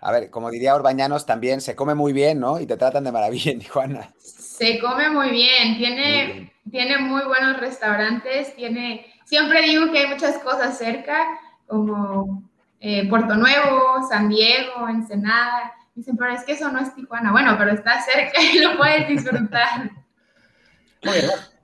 A 0.00 0.12
ver, 0.12 0.30
como 0.30 0.50
diría 0.50 0.74
Orbañanos, 0.74 1.26
también 1.26 1.60
se 1.60 1.74
come 1.74 1.94
muy 1.94 2.12
bien, 2.12 2.38
¿no? 2.40 2.60
Y 2.60 2.66
te 2.66 2.76
tratan 2.76 3.04
de 3.04 3.12
maravilla 3.12 3.52
en 3.52 3.58
Tijuana. 3.60 4.12
Se 4.18 4.78
come 4.78 5.10
muy 5.10 5.30
bien, 5.30 5.76
tiene, 5.76 6.26
muy 6.26 6.70
tiene 6.70 6.98
muy 6.98 7.24
buenos 7.24 7.58
restaurantes, 7.58 8.54
tiene 8.54 9.06
siempre 9.30 9.62
digo 9.62 9.90
que 9.92 10.00
hay 10.00 10.06
muchas 10.08 10.38
cosas 10.38 10.76
cerca, 10.76 11.24
como 11.66 12.42
eh, 12.80 13.08
Puerto 13.08 13.36
Nuevo, 13.36 14.06
San 14.08 14.28
Diego, 14.28 14.88
Ensenada. 14.88 15.72
Dicen, 15.94 16.16
pero 16.16 16.32
es 16.32 16.42
que 16.44 16.52
eso 16.52 16.70
no 16.70 16.80
es 16.80 16.92
Tijuana. 16.94 17.30
Bueno, 17.30 17.54
pero 17.56 17.70
está 17.70 18.02
cerca 18.02 18.42
y 18.42 18.58
lo 18.58 18.76
puedes 18.76 19.06
disfrutar. 19.06 19.90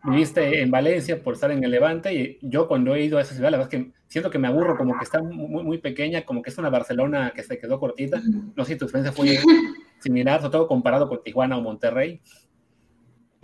Viviste 0.06 0.62
en 0.62 0.70
Valencia 0.70 1.22
por 1.22 1.34
estar 1.34 1.50
en 1.50 1.62
el 1.64 1.70
Levante 1.70 2.14
y 2.14 2.38
yo 2.42 2.68
cuando 2.68 2.94
he 2.94 3.04
ido 3.04 3.18
a 3.18 3.22
esa 3.22 3.34
ciudad, 3.34 3.50
la 3.50 3.58
verdad 3.58 3.74
es 3.74 3.80
que 3.80 3.92
siento 4.06 4.30
que 4.30 4.38
me 4.38 4.48
aburro, 4.48 4.76
como 4.76 4.96
que 4.98 5.04
está 5.04 5.22
muy, 5.22 5.62
muy 5.64 5.78
pequeña, 5.78 6.22
como 6.22 6.42
que 6.42 6.50
es 6.50 6.58
una 6.58 6.70
Barcelona 6.70 7.32
que 7.34 7.42
se 7.42 7.58
quedó 7.58 7.80
cortita. 7.80 8.20
No 8.54 8.64
sé 8.64 8.72
si 8.72 8.78
tu 8.78 8.84
experiencia 8.84 9.12
fue 9.12 9.38
similar, 10.00 10.40
sobre 10.40 10.52
todo 10.52 10.68
comparado 10.68 11.08
con 11.08 11.22
Tijuana 11.22 11.56
o 11.56 11.62
Monterrey. 11.62 12.20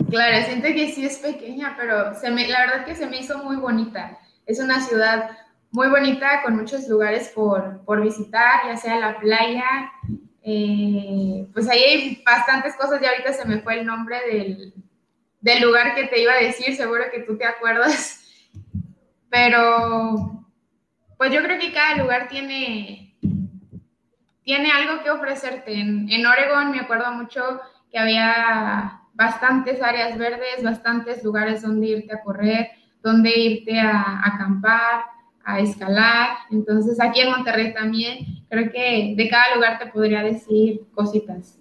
Claro, 0.09 0.45
siento 0.45 0.67
que 0.67 0.91
sí 0.91 1.05
es 1.05 1.17
pequeña, 1.17 1.75
pero 1.77 2.13
se 2.15 2.29
me, 2.31 2.47
la 2.47 2.65
verdad 2.65 2.85
que 2.85 2.95
se 2.95 3.07
me 3.07 3.19
hizo 3.19 3.43
muy 3.43 3.55
bonita. 3.55 4.17
Es 4.45 4.59
una 4.59 4.81
ciudad 4.81 5.31
muy 5.71 5.87
bonita 5.89 6.41
con 6.43 6.55
muchos 6.55 6.87
lugares 6.87 7.31
por, 7.33 7.83
por 7.85 8.01
visitar, 8.01 8.61
ya 8.65 8.77
sea 8.77 8.99
la 8.99 9.19
playa. 9.19 9.91
Eh, 10.43 11.47
pues 11.53 11.69
ahí 11.69 11.79
hay 11.79 12.23
bastantes 12.25 12.75
cosas, 12.75 13.01
ya 13.01 13.09
ahorita 13.09 13.33
se 13.33 13.45
me 13.45 13.59
fue 13.61 13.79
el 13.79 13.85
nombre 13.85 14.17
del, 14.29 14.73
del 15.43 15.61
lugar 15.61 15.93
que 15.93 16.05
te 16.07 16.21
iba 16.21 16.31
a 16.33 16.41
decir, 16.41 16.73
seguro 16.75 17.03
que 17.11 17.19
tú 17.19 17.37
te 17.37 17.45
acuerdas. 17.45 18.25
Pero, 19.29 20.47
pues 21.17 21.33
yo 21.33 21.43
creo 21.43 21.59
que 21.59 21.73
cada 21.73 21.97
lugar 21.97 22.29
tiene, 22.29 23.17
tiene 24.43 24.71
algo 24.71 25.03
que 25.03 25.11
ofrecerte. 25.11 25.73
En, 25.73 26.09
en 26.09 26.25
Oregon 26.25 26.71
me 26.71 26.79
acuerdo 26.79 27.11
mucho 27.11 27.59
que 27.91 27.99
había 27.99 29.01
bastantes 29.13 29.81
áreas 29.81 30.17
verdes, 30.17 30.63
bastantes 30.63 31.23
lugares 31.25 31.61
donde 31.61 31.87
irte 31.87 32.15
a 32.15 32.21
correr, 32.21 32.69
donde 33.01 33.37
irte 33.37 33.77
a, 33.77 34.25
acampar, 34.25 35.03
a 35.43 35.59
escalar. 35.59 36.37
Entonces 36.51 37.01
aquí 37.01 37.19
en 37.19 37.31
Monterrey 37.31 37.73
también 37.73 38.45
creo 38.49 38.71
que 38.71 39.13
de 39.17 39.29
cada 39.29 39.55
lugar 39.55 39.77
te 39.77 39.87
podría 39.87 40.23
decir 40.23 40.83
cositas. 40.93 41.59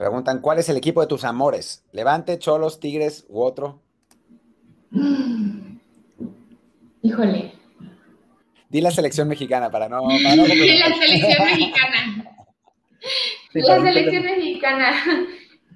Preguntan, 0.00 0.40
¿cuál 0.40 0.58
es 0.58 0.68
el 0.70 0.78
equipo 0.78 1.02
de 1.02 1.08
tus 1.08 1.24
amores? 1.24 1.84
¿Levante, 1.92 2.38
Cholos, 2.38 2.80
Tigres 2.80 3.26
u 3.28 3.42
otro? 3.42 3.82
Híjole. 7.02 7.52
Di 8.70 8.80
la 8.80 8.92
selección 8.92 9.28
mexicana 9.28 9.70
para 9.70 9.90
no... 9.90 10.00
Para 10.00 10.36
no 10.36 10.44
Di 10.46 10.78
la 10.78 10.94
selección 10.94 11.44
mexicana. 11.44 12.24
la 13.52 13.82
selección 13.82 14.24
mexicana. 14.24 14.96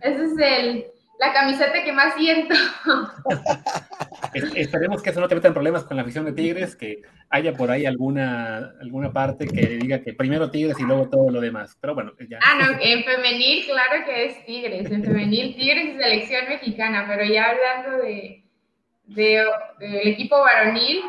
Esa 0.01 0.23
es 0.23 0.39
el, 0.39 0.87
la 1.21 1.35
camiseta 1.35 1.85
que 1.85 1.93
más 1.93 2.15
siento. 2.15 2.55
Esperemos 4.35 5.03
que 5.03 5.11
eso 5.11 5.21
no 5.21 5.29
te 5.29 5.35
meta 5.35 5.49
en 5.49 5.55
problemas 5.55 5.85
con 5.85 5.97
la 5.97 6.03
afición 6.03 6.25
de 6.25 6.33
Tigres, 6.33 6.77
que 6.77 7.03
haya 7.31 7.55
por 7.55 7.71
ahí 7.71 7.87
alguna, 7.87 8.75
alguna 8.81 9.13
parte 9.13 9.47
que 9.47 9.67
diga 9.67 10.01
que 10.01 10.13
primero 10.13 10.51
Tigres 10.51 10.79
y 10.79 10.83
luego 10.83 11.09
todo 11.09 11.31
lo 11.31 11.41
demás. 11.41 11.77
Pero 11.81 11.95
bueno, 11.95 12.13
ya. 12.29 12.39
Ah, 12.45 12.59
no, 12.59 12.79
en 12.81 13.05
femenil, 13.05 13.65
claro 13.67 14.05
que 14.05 14.27
es 14.27 14.47
Tigres. 14.47 14.91
En 14.91 15.05
femenil, 15.05 15.55
Tigres 15.55 15.95
y 15.95 15.99
selección 15.99 16.49
mexicana, 16.49 17.05
pero 17.09 17.25
ya 17.25 17.51
hablando 17.51 18.05
de, 18.05 18.43
del 19.07 20.09
equipo 20.09 20.41
varonil, 20.41 21.01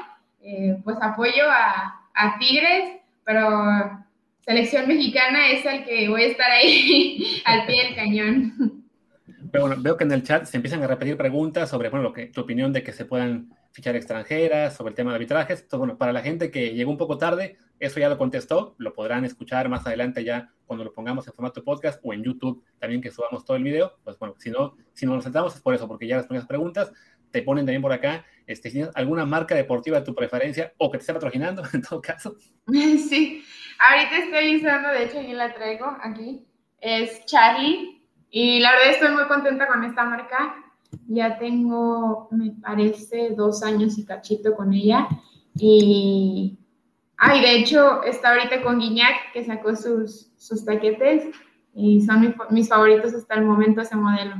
eh, 0.41 0.77
pues 0.83 0.97
apoyo 1.01 1.49
a, 1.49 2.09
a 2.13 2.39
Tigres, 2.39 2.99
pero 3.23 4.05
selección 4.41 4.87
mexicana 4.87 5.49
es 5.49 5.65
el 5.65 5.83
que 5.83 6.07
voy 6.07 6.23
a 6.23 6.27
estar 6.27 6.51
ahí 6.51 7.41
al 7.45 7.65
pie 7.65 7.83
del 7.83 7.95
cañón. 7.95 8.74
Pero 9.55 9.67
bueno, 9.67 9.81
veo 9.81 9.95
que 9.95 10.03
en 10.03 10.11
el 10.11 10.21
chat 10.21 10.43
se 10.43 10.57
empiezan 10.57 10.83
a 10.83 10.87
repetir 10.87 11.15
preguntas 11.15 11.69
sobre, 11.69 11.87
bueno, 11.87 12.03
lo 12.03 12.11
que, 12.11 12.25
tu 12.25 12.41
opinión 12.41 12.73
de 12.73 12.83
que 12.83 12.91
se 12.91 13.05
puedan 13.05 13.55
fichar 13.71 13.95
extranjeras, 13.95 14.75
sobre 14.75 14.89
el 14.89 14.95
tema 14.95 15.11
de 15.11 15.15
arbitrajes. 15.15 15.61
Entonces, 15.61 15.79
bueno, 15.79 15.97
para 15.97 16.11
la 16.11 16.21
gente 16.21 16.51
que 16.51 16.73
llegó 16.73 16.91
un 16.91 16.97
poco 16.97 17.17
tarde, 17.17 17.55
eso 17.79 17.97
ya 18.01 18.09
lo 18.09 18.17
contestó, 18.17 18.75
lo 18.79 18.93
podrán 18.93 19.23
escuchar 19.23 19.69
más 19.69 19.87
adelante 19.87 20.25
ya 20.25 20.49
cuando 20.65 20.83
lo 20.83 20.91
pongamos 20.91 21.25
en 21.27 21.33
formato 21.33 21.63
podcast 21.63 22.01
o 22.03 22.11
en 22.11 22.21
YouTube 22.21 22.65
también 22.79 22.99
que 23.01 23.11
subamos 23.11 23.45
todo 23.45 23.55
el 23.55 23.63
video. 23.63 23.97
Pues 24.03 24.19
bueno, 24.19 24.35
si 24.39 24.51
no, 24.51 24.75
si 24.91 25.05
no 25.05 25.15
nos 25.15 25.23
sentamos 25.23 25.55
es 25.55 25.61
por 25.61 25.73
eso, 25.73 25.87
porque 25.87 26.05
ya 26.05 26.17
las 26.17 26.25
primeras 26.25 26.49
preguntas 26.49 26.91
te 27.31 27.41
ponen 27.41 27.65
también 27.65 27.81
por 27.81 27.93
acá, 27.93 28.25
este, 28.47 28.67
si 28.67 28.73
tienes 28.73 28.93
alguna 28.93 29.25
marca 29.25 29.55
deportiva 29.55 30.01
de 30.01 30.05
tu 30.05 30.13
preferencia 30.13 30.73
o 30.79 30.91
que 30.91 30.97
te 30.97 31.03
esté 31.03 31.13
patrocinando, 31.13 31.63
en 31.73 31.81
todo 31.81 32.01
caso. 32.01 32.35
Sí, 32.67 33.41
ahorita 33.79 34.17
estoy 34.17 34.57
usando, 34.57 34.89
de 34.89 35.05
hecho, 35.05 35.21
yo 35.21 35.33
la 35.33 35.53
traigo 35.53 35.85
aquí, 36.01 36.45
es 36.81 37.25
Charlie, 37.25 37.94
y 38.37 38.59
la 38.59 38.71
verdad 38.71 38.89
estoy 38.89 39.13
muy 39.13 39.27
contenta 39.27 39.65
con 39.65 39.81
esta 39.85 40.03
marca. 40.03 40.55
Ya 41.07 41.39
tengo, 41.39 42.27
me 42.31 42.51
parece, 42.61 43.29
dos 43.29 43.63
años 43.63 43.97
y 43.97 44.03
cachito 44.03 44.57
con 44.57 44.73
ella. 44.73 45.07
Y, 45.57 46.59
ay, 47.15 47.39
de 47.39 47.55
hecho, 47.55 48.03
está 48.03 48.31
ahorita 48.33 48.61
con 48.61 48.79
Guiñac, 48.79 49.31
que 49.31 49.45
sacó 49.45 49.73
sus, 49.77 50.33
sus 50.35 50.63
paquetes. 50.63 51.33
Y 51.73 52.01
son 52.01 52.35
mis 52.49 52.67
favoritos 52.67 53.13
hasta 53.13 53.35
el 53.35 53.45
momento 53.45 53.79
ese 53.79 53.95
modelo. 53.95 54.35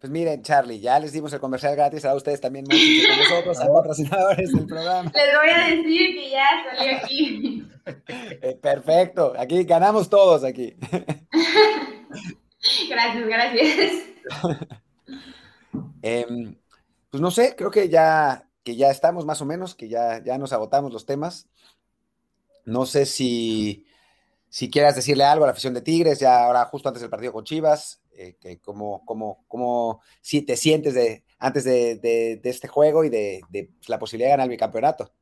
Pues 0.00 0.10
miren, 0.10 0.42
Charlie, 0.42 0.80
ya 0.80 0.98
les 0.98 1.12
dimos 1.12 1.32
el 1.32 1.38
comercial 1.38 1.76
gratis 1.76 2.04
a 2.04 2.16
ustedes 2.16 2.40
también 2.40 2.66
con 2.66 2.76
nosotros, 2.76 3.60
a 3.60 3.72
patrocinadores 3.72 4.50
del 4.50 4.66
programa. 4.66 5.12
Les 5.14 5.38
voy 5.38 5.48
a 5.48 5.76
decir 5.76 6.16
que 6.16 6.30
ya 6.30 6.46
salí 6.76 6.90
aquí. 6.90 7.68
Eh, 8.42 8.58
perfecto, 8.60 9.32
aquí 9.38 9.62
ganamos 9.62 10.10
todos 10.10 10.42
aquí. 10.42 10.74
Gracias, 12.88 13.26
gracias. 13.26 13.92
Em, 16.02 16.54
pues 17.10 17.20
no 17.20 17.30
sé, 17.30 17.54
creo 17.56 17.70
que 17.70 17.88
ya, 17.88 18.48
que 18.62 18.76
ya 18.76 18.90
estamos 18.90 19.24
más 19.24 19.40
o 19.40 19.46
menos, 19.46 19.74
que 19.74 19.88
ya, 19.88 20.22
ya 20.22 20.36
nos 20.36 20.52
agotamos 20.52 20.92
los 20.92 21.06
temas. 21.06 21.48
No 22.66 22.84
sé 22.84 23.06
si, 23.06 23.86
si 24.48 24.70
quieras 24.70 24.96
decirle 24.96 25.24
algo 25.24 25.44
a 25.44 25.48
la 25.48 25.52
afición 25.52 25.74
de 25.74 25.80
Tigres, 25.80 26.20
ya 26.20 26.44
ahora 26.44 26.64
justo 26.66 26.88
antes 26.88 27.00
del 27.00 27.10
partido 27.10 27.32
con 27.32 27.44
Chivas, 27.44 28.02
eh, 28.16 28.36
que 28.40 28.60
como, 28.60 29.04
como, 29.04 29.44
como 29.48 30.00
si 30.20 30.42
te 30.42 30.56
sientes 30.56 30.94
de, 30.94 31.24
antes 31.38 31.64
de, 31.64 32.40
este 32.44 32.68
juego 32.68 33.04
y 33.04 33.08
de, 33.08 33.40
pues, 33.50 33.88
la 33.88 33.98
posibilidad 33.98 34.28
de 34.28 34.32
ganar 34.32 34.44
el 34.44 34.50
bicampeonato. 34.50 35.12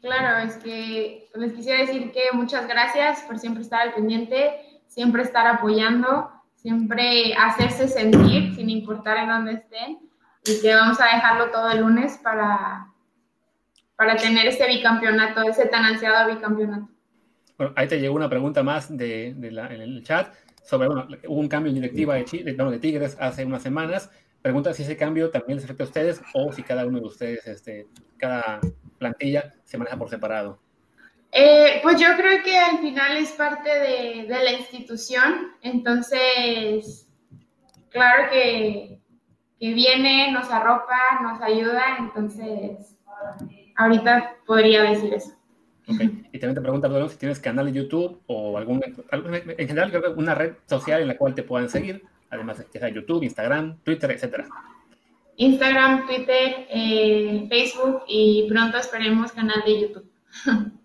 Claro, 0.00 0.48
es 0.48 0.56
que 0.56 1.28
les 1.34 1.52
quisiera 1.52 1.80
decir 1.80 2.12
que 2.12 2.24
muchas 2.32 2.68
gracias 2.68 3.22
por 3.22 3.38
siempre 3.38 3.62
estar 3.62 3.80
al 3.80 3.94
pendiente, 3.94 4.60
siempre 4.96 5.22
estar 5.22 5.46
apoyando, 5.46 6.30
siempre 6.54 7.34
hacerse 7.34 7.86
sentir 7.86 8.54
sin 8.54 8.70
importar 8.70 9.18
en 9.18 9.28
dónde 9.28 9.52
estén 9.52 9.98
y 10.42 10.60
que 10.62 10.74
vamos 10.74 10.98
a 11.02 11.14
dejarlo 11.14 11.50
todo 11.50 11.70
el 11.70 11.80
lunes 11.80 12.18
para, 12.24 12.88
para 13.94 14.16
tener 14.16 14.46
este 14.46 14.66
bicampeonato, 14.66 15.42
ese 15.42 15.66
tan 15.66 15.84
ansiado 15.84 16.34
bicampeonato. 16.34 16.88
Bueno, 17.58 17.74
ahí 17.76 17.86
te 17.86 18.00
llegó 18.00 18.14
una 18.14 18.30
pregunta 18.30 18.62
más 18.62 18.96
de, 18.96 19.28
en 19.28 19.44
el 19.44 20.02
chat 20.02 20.32
sobre, 20.64 20.88
un 21.28 21.46
cambio 21.46 21.68
en 21.68 21.74
directiva 21.74 22.14
de, 22.14 22.24
de, 22.24 22.78
Tigres 22.78 23.18
hace 23.20 23.44
unas 23.44 23.62
semanas. 23.62 24.10
Pregunta 24.40 24.72
si 24.72 24.82
ese 24.82 24.96
cambio 24.96 25.28
también 25.28 25.56
les 25.56 25.64
afecta 25.66 25.84
a 25.84 25.86
ustedes 25.86 26.22
o 26.32 26.52
si 26.52 26.62
cada 26.62 26.86
uno 26.86 27.00
de 27.00 27.06
ustedes, 27.06 27.46
este, 27.46 27.86
cada 28.16 28.60
plantilla 28.98 29.52
se 29.62 29.76
maneja 29.76 29.98
por 29.98 30.08
separado. 30.08 30.58
Eh, 31.32 31.80
pues 31.82 32.00
yo 32.00 32.08
creo 32.16 32.42
que 32.42 32.56
al 32.56 32.78
final 32.78 33.16
es 33.16 33.32
parte 33.32 33.68
de, 33.68 34.26
de 34.26 34.44
la 34.44 34.52
institución, 34.52 35.52
entonces, 35.60 37.08
claro 37.90 38.30
que, 38.30 39.00
que, 39.60 39.74
viene, 39.74 40.32
nos 40.32 40.50
arropa, 40.50 41.20
nos 41.22 41.42
ayuda, 41.42 41.96
entonces, 41.98 42.96
ahorita 43.76 44.36
podría 44.46 44.82
decir 44.84 45.12
eso. 45.14 45.36
Y 45.88 46.38
también 46.38 46.54
te 46.54 46.60
pregunto, 46.60 47.08
si 47.08 47.16
tienes 47.16 47.38
canal 47.38 47.66
de 47.66 47.72
YouTube 47.72 48.20
o 48.26 48.58
algún, 48.58 48.82
en 48.82 49.68
general, 49.68 49.90
creo 49.90 50.02
que 50.02 50.20
una 50.20 50.34
red 50.34 50.54
social 50.66 51.00
en 51.00 51.08
la 51.08 51.16
cual 51.16 51.34
te 51.34 51.44
puedan 51.44 51.68
seguir, 51.68 52.02
además 52.30 52.58
de 52.58 52.78
sea 52.78 52.88
YouTube, 52.88 53.22
Instagram, 53.22 53.78
Twitter, 53.84 54.10
etcétera. 54.10 54.48
Instagram, 55.36 56.06
Twitter, 56.06 56.66
eh, 56.70 57.46
Facebook 57.48 58.02
y 58.08 58.46
pronto 58.48 58.78
esperemos 58.78 59.32
canal 59.32 59.62
de 59.64 59.80
YouTube. 59.82 60.10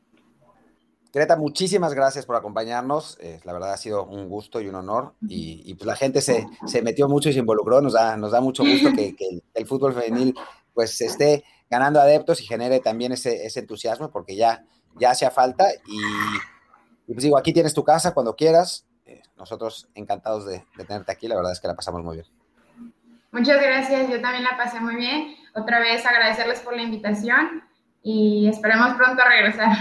Greta, 1.13 1.35
muchísimas 1.35 1.93
gracias 1.93 2.25
por 2.25 2.35
acompañarnos. 2.35 3.17
Eh, 3.19 3.39
la 3.43 3.53
verdad 3.53 3.73
ha 3.73 3.77
sido 3.77 4.05
un 4.05 4.29
gusto 4.29 4.61
y 4.61 4.67
un 4.67 4.75
honor. 4.75 5.13
Y, 5.27 5.73
pues 5.75 5.85
la 5.85 5.95
gente 5.95 6.21
se, 6.21 6.47
se, 6.65 6.81
metió 6.81 7.09
mucho 7.09 7.29
y 7.29 7.33
se 7.33 7.39
involucró. 7.39 7.81
Nos 7.81 7.93
da, 7.93 8.15
nos 8.15 8.31
da 8.31 8.39
mucho 8.39 8.63
gusto 8.63 8.89
que, 8.95 9.15
el, 9.53 9.67
fútbol 9.67 9.93
femenil 9.93 10.33
pues 10.73 11.01
esté 11.01 11.43
ganando 11.69 11.99
adeptos 11.99 12.39
y 12.41 12.45
genere 12.45 12.79
también 12.79 13.11
ese, 13.11 13.45
ese 13.45 13.59
entusiasmo, 13.59 14.09
porque 14.09 14.35
ya 14.37 14.63
ya 14.99 15.11
hacía 15.11 15.31
falta 15.31 15.65
y, 15.87 17.13
pues 17.13 17.23
digo, 17.23 17.37
aquí 17.37 17.53
tienes 17.53 17.73
tu 17.73 17.83
casa 17.83 18.13
cuando 18.13 18.35
quieras. 18.35 18.85
Eh, 19.05 19.21
nosotros 19.37 19.89
encantados 19.95 20.45
de, 20.45 20.63
tenerte 20.87 21.11
aquí, 21.11 21.27
la 21.27 21.35
verdad 21.35 21.51
es 21.51 21.59
que 21.59 21.67
la 21.67 21.75
pasamos 21.75 22.03
muy 22.03 22.17
bien. 22.17 22.27
Muchas 23.31 23.61
gracias, 23.61 24.09
yo 24.09 24.21
también 24.21 24.43
la 24.43 24.57
pasé 24.57 24.79
muy 24.79 24.95
bien. 24.95 25.35
Otra 25.55 25.79
vez 25.79 26.05
agradecerles 26.05 26.59
por 26.59 26.75
la 26.75 26.81
invitación 26.81 27.63
y 28.03 28.47
esperemos 28.47 28.95
pronto 28.95 29.23
regresar. 29.23 29.71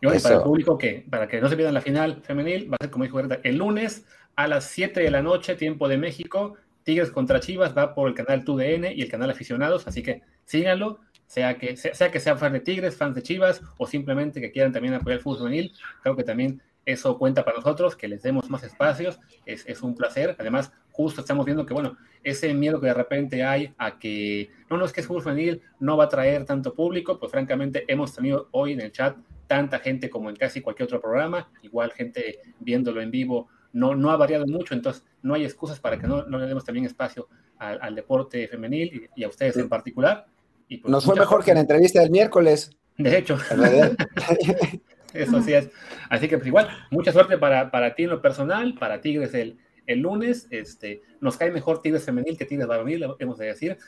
Y 0.00 0.18
para 0.20 0.36
el 0.36 0.42
público 0.42 0.78
que, 0.78 1.04
para 1.08 1.28
que 1.28 1.40
no 1.40 1.48
se 1.48 1.56
pierdan 1.56 1.74
la 1.74 1.80
final 1.80 2.22
femenil, 2.22 2.72
va 2.72 2.76
a 2.80 2.84
ser 2.84 2.90
como 2.90 3.04
dijo 3.04 3.18
Greta, 3.18 3.38
el 3.42 3.56
lunes 3.56 4.06
a 4.36 4.46
las 4.48 4.64
7 4.64 5.00
de 5.00 5.10
la 5.10 5.22
noche, 5.22 5.54
tiempo 5.54 5.88
de 5.88 5.98
México, 5.98 6.56
Tigres 6.82 7.10
contra 7.10 7.40
Chivas, 7.40 7.76
va 7.76 7.94
por 7.94 8.08
el 8.08 8.14
canal 8.14 8.44
TUDN 8.44 8.86
y 8.94 9.02
el 9.02 9.08
canal 9.10 9.30
Aficionados, 9.30 9.86
así 9.86 10.02
que 10.02 10.22
síganlo 10.44 11.00
sea 11.30 11.58
que 11.58 11.76
sea, 11.76 12.10
que 12.10 12.18
sean 12.18 12.40
fans 12.40 12.54
de 12.54 12.60
Tigres, 12.60 12.96
fans 12.96 13.14
de 13.14 13.22
Chivas 13.22 13.62
o 13.78 13.86
simplemente 13.86 14.40
que 14.40 14.50
quieran 14.50 14.72
también 14.72 14.94
apoyar 14.94 15.18
el 15.18 15.22
fútbol 15.22 15.38
juvenil, 15.38 15.72
creo 16.02 16.16
que 16.16 16.24
también 16.24 16.60
eso 16.84 17.18
cuenta 17.18 17.44
para 17.44 17.58
nosotros, 17.58 17.94
que 17.94 18.08
les 18.08 18.22
demos 18.22 18.50
más 18.50 18.64
espacios, 18.64 19.20
es, 19.46 19.64
es, 19.64 19.80
un 19.82 19.94
placer. 19.94 20.34
Además, 20.40 20.72
justo 20.90 21.20
estamos 21.20 21.44
viendo 21.46 21.64
que, 21.66 21.72
bueno, 21.72 21.96
ese 22.24 22.52
miedo 22.52 22.80
que 22.80 22.88
de 22.88 22.94
repente 22.94 23.44
hay 23.44 23.72
a 23.78 23.98
que, 23.98 24.50
no, 24.68 24.76
no 24.76 24.84
es 24.84 24.92
que 24.92 25.02
es 25.02 25.06
fútbol 25.06 25.22
juvenil, 25.22 25.62
no 25.78 25.96
va 25.96 26.04
a 26.04 26.08
traer 26.08 26.44
tanto 26.46 26.74
público, 26.74 27.20
pues 27.20 27.30
francamente 27.30 27.84
hemos 27.86 28.12
tenido 28.12 28.48
hoy 28.50 28.72
en 28.72 28.80
el 28.80 28.90
chat 28.90 29.16
tanta 29.50 29.80
gente 29.80 30.08
como 30.08 30.30
en 30.30 30.36
casi 30.36 30.60
cualquier 30.60 30.84
otro 30.84 31.00
programa, 31.00 31.50
igual 31.62 31.90
gente 31.90 32.38
viéndolo 32.60 33.02
en 33.02 33.10
vivo, 33.10 33.48
no, 33.72 33.96
no 33.96 34.12
ha 34.12 34.16
variado 34.16 34.46
mucho, 34.46 34.74
entonces 34.74 35.04
no 35.22 35.34
hay 35.34 35.42
excusas 35.42 35.80
para 35.80 35.98
que 35.98 36.06
no, 36.06 36.24
no 36.24 36.38
le 36.38 36.46
demos 36.46 36.64
también 36.64 36.86
espacio 36.86 37.26
al, 37.58 37.80
al 37.82 37.96
deporte 37.96 38.46
femenil 38.46 39.08
y, 39.16 39.20
y, 39.20 39.24
a 39.24 39.28
ustedes 39.28 39.56
en 39.56 39.68
particular. 39.68 40.24
Y 40.68 40.76
pues, 40.76 40.88
Nos 40.88 41.04
fue 41.04 41.16
mejor 41.16 41.42
que 41.42 41.50
en 41.50 41.56
la 41.56 41.62
entrevista 41.62 42.00
del 42.00 42.12
miércoles. 42.12 42.70
De 42.96 43.18
hecho. 43.18 43.38
Eso 45.14 45.42
sí 45.42 45.52
es. 45.52 45.68
Así 46.08 46.28
que 46.28 46.36
pues 46.36 46.46
igual, 46.46 46.68
mucha 46.92 47.10
suerte 47.10 47.36
para, 47.36 47.72
para 47.72 47.96
ti 47.96 48.04
en 48.04 48.10
lo 48.10 48.22
personal, 48.22 48.74
para 48.74 49.00
Tigres 49.00 49.34
el, 49.34 49.58
el 49.88 49.98
lunes. 49.98 50.46
Este, 50.50 51.02
nos 51.20 51.36
cae 51.36 51.50
mejor 51.50 51.82
Tigres 51.82 52.04
femenil 52.04 52.38
que 52.38 52.44
Tigres 52.44 52.68
varonil, 52.68 53.04
hemos 53.18 53.38
de 53.38 53.46
decir. 53.46 53.78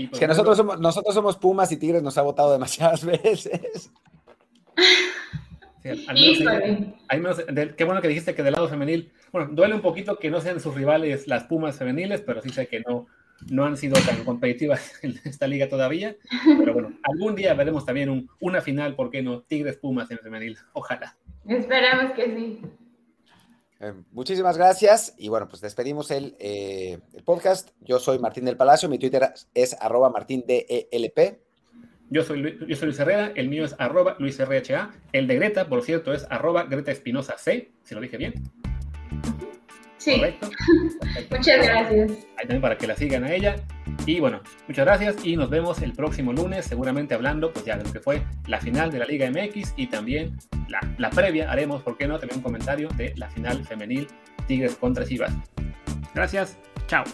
y, 0.03 0.11
es 0.13 0.19
que 0.19 0.27
nosotros 0.27 0.57
somos, 0.57 0.81
nosotros 0.81 1.15
somos 1.15 1.37
Pumas 1.37 1.71
y 1.73 1.77
Tigres 1.77 2.03
nos 2.03 2.17
ha 2.19 2.23
votado 2.23 2.53
demasiadas 2.53 3.05
veces. 3.23 3.91
Sí, 5.83 5.89
al 5.89 6.15
menos, 6.15 6.95
hay 7.09 7.21
menos 7.21 7.47
de, 7.47 7.75
qué 7.75 7.85
bueno 7.85 8.03
que 8.03 8.09
dijiste 8.09 8.35
que 8.35 8.43
del 8.43 8.53
lado 8.53 8.69
femenil, 8.69 9.13
bueno, 9.33 9.49
duele 9.53 9.75
un 9.75 9.81
poquito 9.81 10.19
que 10.19 10.31
no 10.31 10.41
sean 10.41 10.61
sus 10.61 10.75
rivales 10.75 11.27
las 11.27 11.45
Pumas 11.45 11.79
femeniles, 11.79 12.21
pero 12.21 12.43
sí 12.43 12.51
sé 12.51 12.67
que 12.67 12.81
no, 12.81 13.07
no 13.49 13.65
han 13.65 13.77
sido 13.77 13.97
tan 14.01 14.25
competitivas 14.25 14.93
en 15.03 15.19
esta 15.25 15.47
liga 15.47 15.69
todavía. 15.69 16.17
Pero 16.59 16.75
bueno, 16.75 16.93
algún 17.03 17.35
día 17.35 17.55
veremos 17.55 17.87
también 17.87 18.11
un, 18.11 18.29
una 18.41 18.61
final, 18.61 18.95
¿por 18.95 19.11
qué 19.11 19.23
no? 19.23 19.43
Tigres 19.43 19.77
Pumas 19.77 20.11
en 20.11 20.19
femenil, 20.19 20.59
ojalá. 20.73 21.17
Esperemos 21.47 22.13
que 22.13 22.25
sí. 22.27 22.61
Eh, 23.81 23.95
muchísimas 24.13 24.59
gracias 24.59 25.15
y 25.17 25.31
bueno, 25.31 25.49
pues 25.49 25.63
despedimos 25.63 26.11
el, 26.11 26.37
eh, 26.39 26.99
el, 27.15 27.23
podcast. 27.25 27.71
Yo 27.81 27.99
soy 27.99 28.19
Martín 28.19 28.45
del 28.45 28.59
Palacio, 28.59 28.91
mi 28.91 28.99
Twitter 28.99 29.33
es 29.55 29.75
arroba 29.81 30.11
martindelp. 30.11 30.69
Yo 32.11 32.23
soy, 32.23 32.41
Luis, 32.41 32.55
yo 32.67 32.77
soy 32.77 32.87
Luis 32.89 32.99
Herrera, 32.99 33.33
el 33.37 33.49
mío 33.49 33.65
es 33.65 33.75
arroba 33.79 34.17
luisrha, 34.19 34.91
el 35.13 35.27
de 35.27 35.35
Greta, 35.37 35.69
por 35.69 35.83
cierto, 35.83 36.13
es 36.13 36.27
arroba 36.29 36.65
Greta 36.65 36.91
Espinosa 36.91 37.39
C, 37.39 37.71
si 37.85 37.95
lo 37.95 38.01
dije 38.01 38.17
bien. 38.17 38.35
Sí. 40.01 40.17
Correcto. 40.17 40.51
Muchas 41.31 41.67
gracias. 41.67 42.11
Ahí 42.11 42.47
también 42.47 42.63
para 42.63 42.77
que 42.77 42.87
la 42.87 42.97
sigan 42.97 43.25
a 43.25 43.33
ella. 43.33 43.57
Y 44.07 44.19
bueno, 44.19 44.41
muchas 44.67 44.87
gracias 44.87 45.17
y 45.25 45.37
nos 45.37 45.51
vemos 45.51 45.83
el 45.83 45.93
próximo 45.93 46.33
lunes, 46.33 46.65
seguramente 46.65 47.15
hablando 47.15 47.53
pues 47.53 47.67
ya 47.67 47.77
de 47.77 47.85
lo 47.85 47.93
que 47.93 48.01
fue 48.01 48.23
la 48.47 48.59
final 48.59 48.91
de 48.91 48.99
la 48.99 49.05
Liga 49.05 49.31
MX 49.31 49.75
y 49.77 49.89
también 49.89 50.39
la, 50.69 50.81
la 50.97 51.11
previa, 51.11 51.51
haremos, 51.51 51.83
¿por 51.83 51.99
qué 51.99 52.09
no? 52.09 52.19
También 52.19 52.39
un 52.39 52.43
comentario 52.43 52.89
de 52.97 53.13
la 53.17 53.29
final 53.29 53.63
femenil 53.67 54.09
Tigres 54.47 54.77
contra 54.77 55.05
Chivas. 55.05 55.33
Gracias, 56.15 56.59
chao. 56.87 57.05